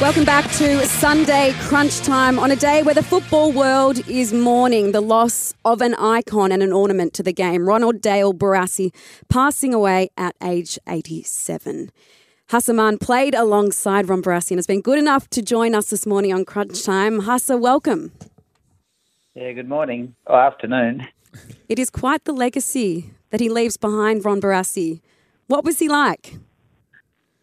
[0.00, 4.92] Welcome back to Sunday Crunch Time on a day where the football world is mourning
[4.92, 7.66] the loss of an icon and an ornament to the game.
[7.66, 8.94] Ronald Dale Barassi
[9.28, 11.90] passing away at age 87.
[12.50, 16.06] Hassa Mann played alongside Ron Barassi and has been good enough to join us this
[16.06, 17.22] morning on Crunch Time.
[17.22, 18.12] Hassa, welcome.
[19.34, 21.08] Yeah, good morning or afternoon.
[21.68, 25.00] It is quite the legacy that he leaves behind, Ron Barassi.
[25.48, 26.38] What was he like?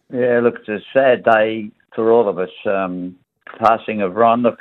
[0.09, 2.49] Yeah, look, it's a sad day for all of us.
[2.65, 3.15] Um,
[3.59, 4.41] passing of Ron.
[4.41, 4.59] Look,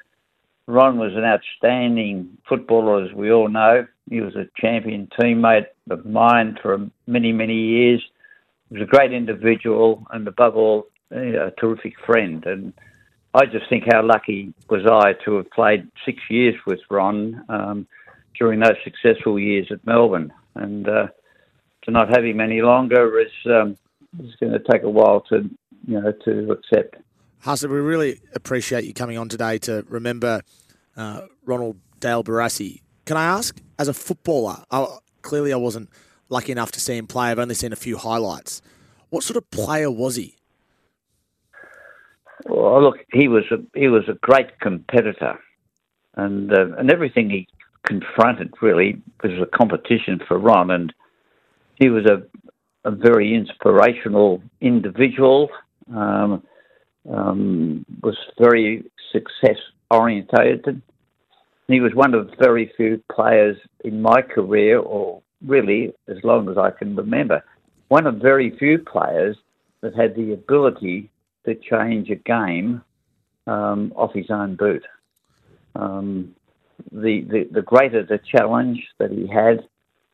[0.66, 3.86] Ron was an outstanding footballer, as we all know.
[4.08, 8.02] He was a champion teammate of mine for many, many years.
[8.68, 12.44] He was a great individual and, above all, a terrific friend.
[12.46, 12.72] And
[13.34, 17.86] I just think how lucky was I to have played six years with Ron um,
[18.38, 20.32] during those successful years at Melbourne.
[20.54, 21.08] And uh,
[21.84, 23.76] to not have him any longer is um,
[24.20, 25.50] is going to take a while to
[25.86, 26.96] you know to accept.
[27.44, 30.40] Hassa, we really appreciate you coming on today to remember
[30.96, 32.80] uh, Ronald Dale Barassi.
[33.04, 34.86] Can I ask, as a footballer, I,
[35.20, 35.90] clearly I wasn't
[36.30, 37.30] lucky enough to see him play.
[37.30, 38.62] I've only seen a few highlights.
[39.10, 40.36] What sort of player was he?
[42.46, 45.38] Well, look, he was a he was a great competitor,
[46.14, 47.46] and uh, and everything he
[47.86, 50.94] confronted really was a competition for Ron, and
[51.74, 52.22] he was a
[52.86, 55.50] a very inspirational individual.
[55.94, 56.42] Um,
[57.10, 59.58] um, was very success
[59.90, 60.82] orientated.
[61.68, 66.58] He was one of very few players in my career, or really as long as
[66.58, 67.42] I can remember,
[67.88, 69.36] one of very few players
[69.80, 71.10] that had the ability
[71.44, 72.82] to change a game
[73.46, 74.84] um, off his own boot.
[75.76, 76.34] Um,
[76.92, 79.66] the, the the greater the challenge that he had,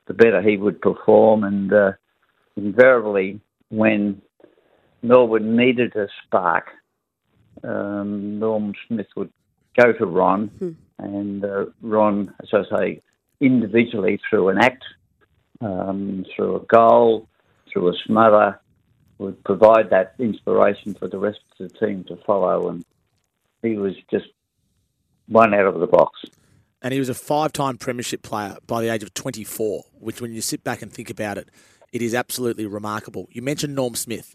[0.07, 1.93] the better he would perform, and uh,
[2.57, 3.41] invariably
[3.71, 4.21] when
[5.03, 6.67] Melbourne needed a spark,
[7.63, 9.33] um, Norm Smith would
[9.79, 10.71] go to Ron, Hmm.
[10.99, 13.03] and uh, Ron, as I say,
[13.41, 14.85] individually through an act,
[15.61, 17.29] um, through a goal,
[17.73, 18.61] through a smother,
[19.19, 22.69] would provide that inspiration for the rest of the team to follow.
[22.69, 22.85] And
[23.63, 24.27] he was just
[25.29, 26.21] one out of the box.
[26.83, 30.33] And he was a five time Premiership player by the age of 24, which, when
[30.33, 31.51] you sit back and think about it,
[31.93, 33.29] it is absolutely remarkable.
[33.31, 34.35] You mentioned Norm Smith.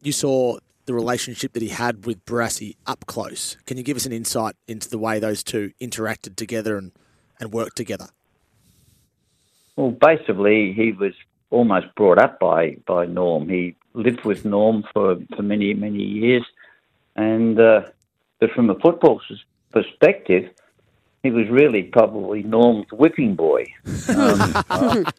[0.00, 3.56] You saw the relationship that he had with Barassi up close.
[3.66, 6.92] Can you give us an insight into the way those two interacted together and,
[7.40, 8.08] and worked together?
[9.76, 11.14] Well, basically, he was
[11.50, 13.48] almost brought up by, by Norm.
[13.48, 16.44] He lived with Norm for, for many, many years.
[17.16, 17.82] And uh,
[18.40, 19.20] but from a football
[19.72, 20.50] perspective,
[21.22, 23.66] he was really probably Norm's whipping boy.
[24.08, 25.10] Um, uh,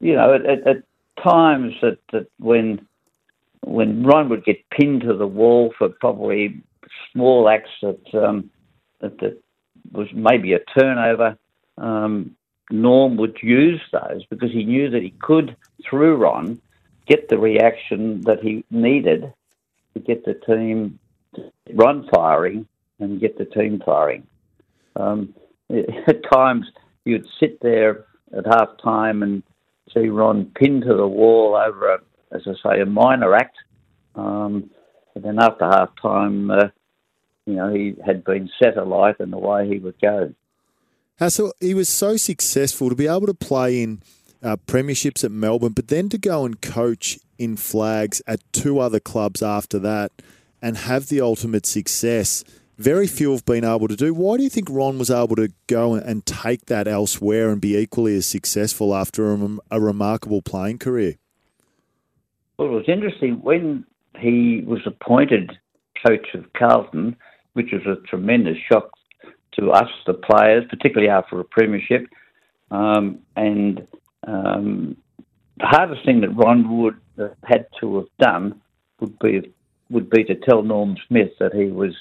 [0.00, 0.82] you know, at, at, at
[1.22, 2.86] times that, that when
[3.66, 6.62] when Ron would get pinned to the wall for probably
[7.12, 8.50] small acts that um,
[9.00, 9.42] that, that
[9.92, 11.36] was maybe a turnover,
[11.76, 12.36] um,
[12.70, 15.56] Norm would use those because he knew that he could,
[15.88, 16.60] through Ron,
[17.06, 19.32] get the reaction that he needed
[19.94, 20.98] to get the team
[21.74, 22.66] run firing
[23.00, 24.26] and get the team firing.
[24.94, 25.34] Um,
[26.06, 26.66] at times,
[27.04, 28.04] you'd sit there
[28.36, 29.42] at half time and
[29.92, 31.98] see Ron pinned to the wall over, a,
[32.32, 33.56] as I say, a minor act.
[34.14, 34.70] Um,
[35.14, 36.68] and then after half time, uh,
[37.46, 40.34] you know, he had been set alight and away he would go.
[41.20, 44.02] Hassa, he was so successful to be able to play in
[44.42, 49.00] uh, premierships at Melbourne, but then to go and coach in flags at two other
[49.00, 50.12] clubs after that
[50.60, 52.44] and have the ultimate success.
[52.76, 54.12] Very few have been able to do.
[54.12, 57.76] Why do you think Ron was able to go and take that elsewhere and be
[57.76, 61.14] equally as successful after a, a remarkable playing career?
[62.58, 63.84] Well, it was interesting when
[64.18, 65.50] he was appointed
[66.06, 67.16] coach of Carlton,
[67.52, 68.90] which was a tremendous shock
[69.58, 72.06] to us, the players, particularly after a premiership.
[72.70, 73.86] Um, and
[74.26, 74.96] um,
[75.58, 78.60] the hardest thing that Ron would have had to have done
[79.00, 79.52] would be
[79.88, 81.94] would be to tell Norm Smith that he was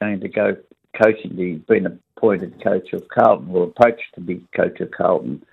[0.00, 0.56] going to go
[1.00, 1.36] coaching.
[1.36, 5.44] He'd been appointed coach of Carlton or approached to be coach of Carlton.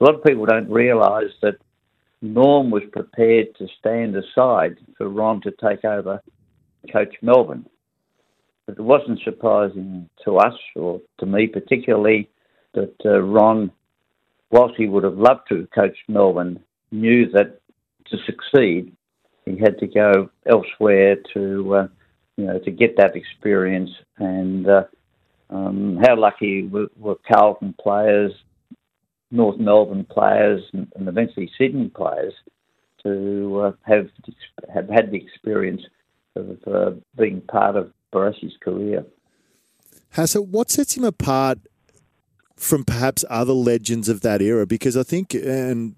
[0.00, 1.56] A lot of people don't realise that
[2.24, 6.22] Norm was prepared to stand aside for Ron to take over
[6.90, 7.66] coach Melbourne.
[8.66, 12.30] But it wasn't surprising to us or to me particularly
[12.72, 13.70] that uh, Ron,
[14.50, 16.60] whilst he would have loved to coach Melbourne,
[16.90, 17.60] knew that
[18.06, 18.96] to succeed
[19.44, 21.88] he had to go elsewhere to uh,
[22.36, 24.84] you know to get that experience and uh,
[25.50, 28.32] um, how lucky were, were Carlton players,
[29.34, 32.32] North Melbourne players, and, eventually Sydney players
[33.02, 34.08] to uh, have
[34.72, 35.82] have had the experience
[36.36, 39.04] of uh, being part of Barassi's career.
[40.14, 41.58] Hassa, what sets him apart
[42.56, 44.66] from perhaps other legends of that era?
[44.66, 45.96] Because I think, and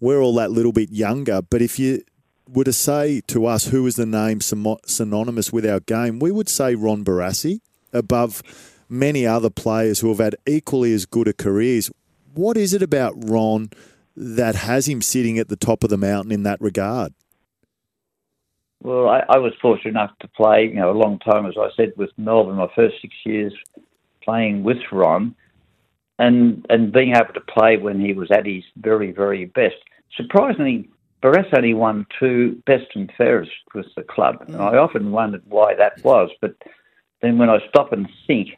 [0.00, 2.02] we're all that little bit younger, but if you
[2.48, 6.48] were to say to us who is the name synonymous with our game, we would
[6.48, 7.60] say Ron Barassi
[7.92, 8.42] above
[8.88, 11.90] many other players who have had equally as good a careers.
[12.34, 13.70] What is it about Ron
[14.16, 17.12] that has him sitting at the top of the mountain in that regard?
[18.82, 21.68] Well, I, I was fortunate enough to play, you know, a long time, as I
[21.76, 22.56] said, with Melbourne.
[22.56, 23.52] My first six years
[24.22, 25.34] playing with Ron,
[26.18, 29.76] and and being able to play when he was at his very, very best.
[30.16, 30.88] Surprisingly,
[31.22, 34.42] Barrass only won two best and fairest with the club.
[34.46, 34.82] And I mm.
[34.82, 36.54] often wondered why that was, but
[37.20, 38.50] then when I stop and think,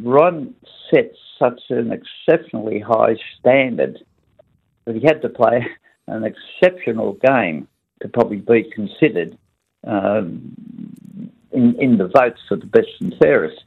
[0.00, 0.54] Ron
[0.90, 3.98] set such an exceptionally high standard
[4.84, 5.66] that he had to play
[6.06, 7.68] an exceptional game
[8.00, 9.36] to probably be considered
[9.86, 10.54] um,
[11.52, 13.62] in, in the votes for the best and fairest.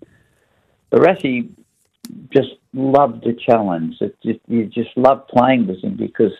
[0.92, 1.50] Barassi
[2.34, 3.98] just loved the challenge.
[4.02, 6.34] It just, you just loved playing with him because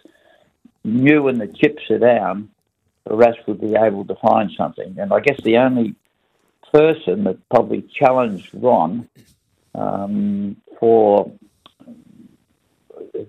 [0.84, 2.50] you when the chips are down,
[3.08, 4.96] Barassi would be able to find something.
[4.98, 5.96] And I guess the only
[6.74, 9.08] person that probably challenged Ron
[9.76, 11.32] um, for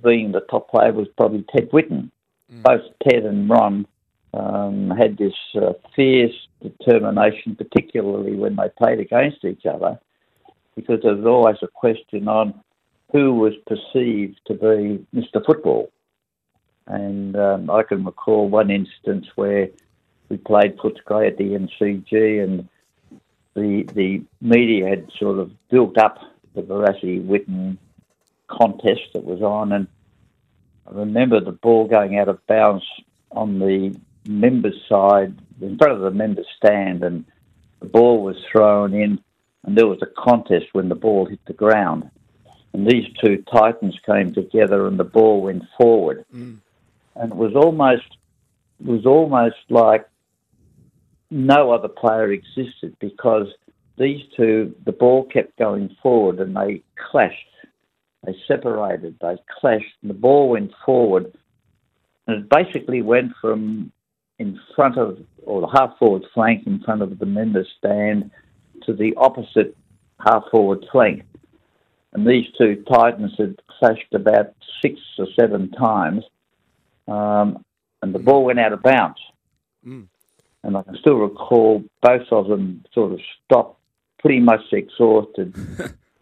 [0.03, 2.11] being the top player was probably Ted Whitten.
[2.53, 2.63] Mm.
[2.63, 3.87] Both Ted and Ron
[4.35, 10.01] um, had this uh, fierce determination, particularly when they played against each other,
[10.75, 12.55] because there was always a question on
[13.13, 15.45] who was perceived to be Mr.
[15.45, 15.93] Football.
[16.87, 19.69] And um, I can recall one instance where
[20.31, 22.69] we played Footscray at the MCG, and
[23.55, 26.19] the the media had sort of built up
[26.55, 27.79] the Barassi Whitten
[28.49, 29.87] contest that was on, and
[30.87, 32.85] I remember the ball going out of bounds
[33.31, 33.97] on the
[34.27, 37.25] members' side, in front of the members' stand, and
[37.81, 39.19] the ball was thrown in,
[39.65, 42.11] and there was a contest when the ball hit the ground.
[42.73, 46.59] And these two titans came together, and the ball went forward, mm.
[47.17, 48.17] and it was almost
[48.81, 50.09] it was almost like
[51.31, 53.47] no other player existed because
[53.99, 57.37] these two, the ball kept going forward, and they clashed.
[58.25, 59.17] They separated.
[59.21, 61.33] They clashed, and the ball went forward,
[62.27, 63.93] and it basically went from
[64.39, 68.31] in front of, or the half forward flank in front of the members stand
[68.87, 69.77] to the opposite
[70.19, 71.23] half forward flank.
[72.13, 76.25] And these two Titans had clashed about six or seven times,
[77.09, 77.65] um,
[78.03, 79.19] and the ball went out of bounds.
[79.87, 80.09] Mm.
[80.65, 83.81] And I can still recall both of them sort of stopped,
[84.23, 85.55] pretty much exhausted,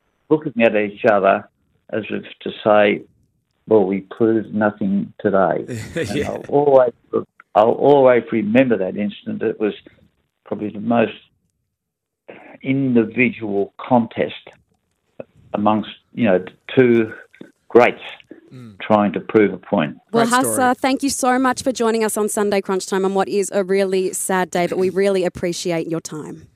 [0.30, 1.48] looking at each other
[1.92, 3.04] as if to say,
[3.68, 5.64] well, we proved nothing today.
[6.14, 6.30] yeah.
[6.30, 6.92] I'll always
[7.54, 9.42] I'll always remember that incident.
[9.42, 9.74] It was
[10.44, 11.12] probably the most
[12.62, 14.48] individual contest
[15.54, 16.44] amongst you know
[16.76, 17.12] two
[17.68, 18.02] greats
[18.52, 18.78] mm.
[18.80, 19.98] trying to prove a point.
[20.12, 23.28] Well, Hassa, thank you so much for joining us on Sunday Crunch Time on what
[23.28, 26.49] is a really sad day, but we really appreciate your time.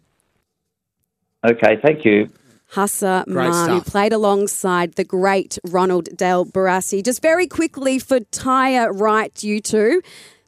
[1.45, 2.31] Okay, thank you.
[2.73, 7.05] Hassa Mann, who played alongside the great Ronald Dale Barassi.
[7.05, 10.03] Just very quickly for Tyre Right, you two.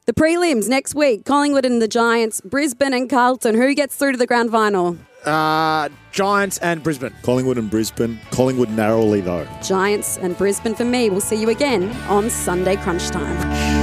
[0.05, 3.55] The prelims next week Collingwood and the Giants, Brisbane and Carlton.
[3.55, 4.97] Who gets through to the grand final?
[5.25, 7.13] Uh, Giants and Brisbane.
[7.21, 8.19] Collingwood and Brisbane.
[8.31, 9.45] Collingwood narrowly, though.
[9.61, 11.09] Giants and Brisbane for me.
[11.09, 13.76] We'll see you again on Sunday Crunch Time.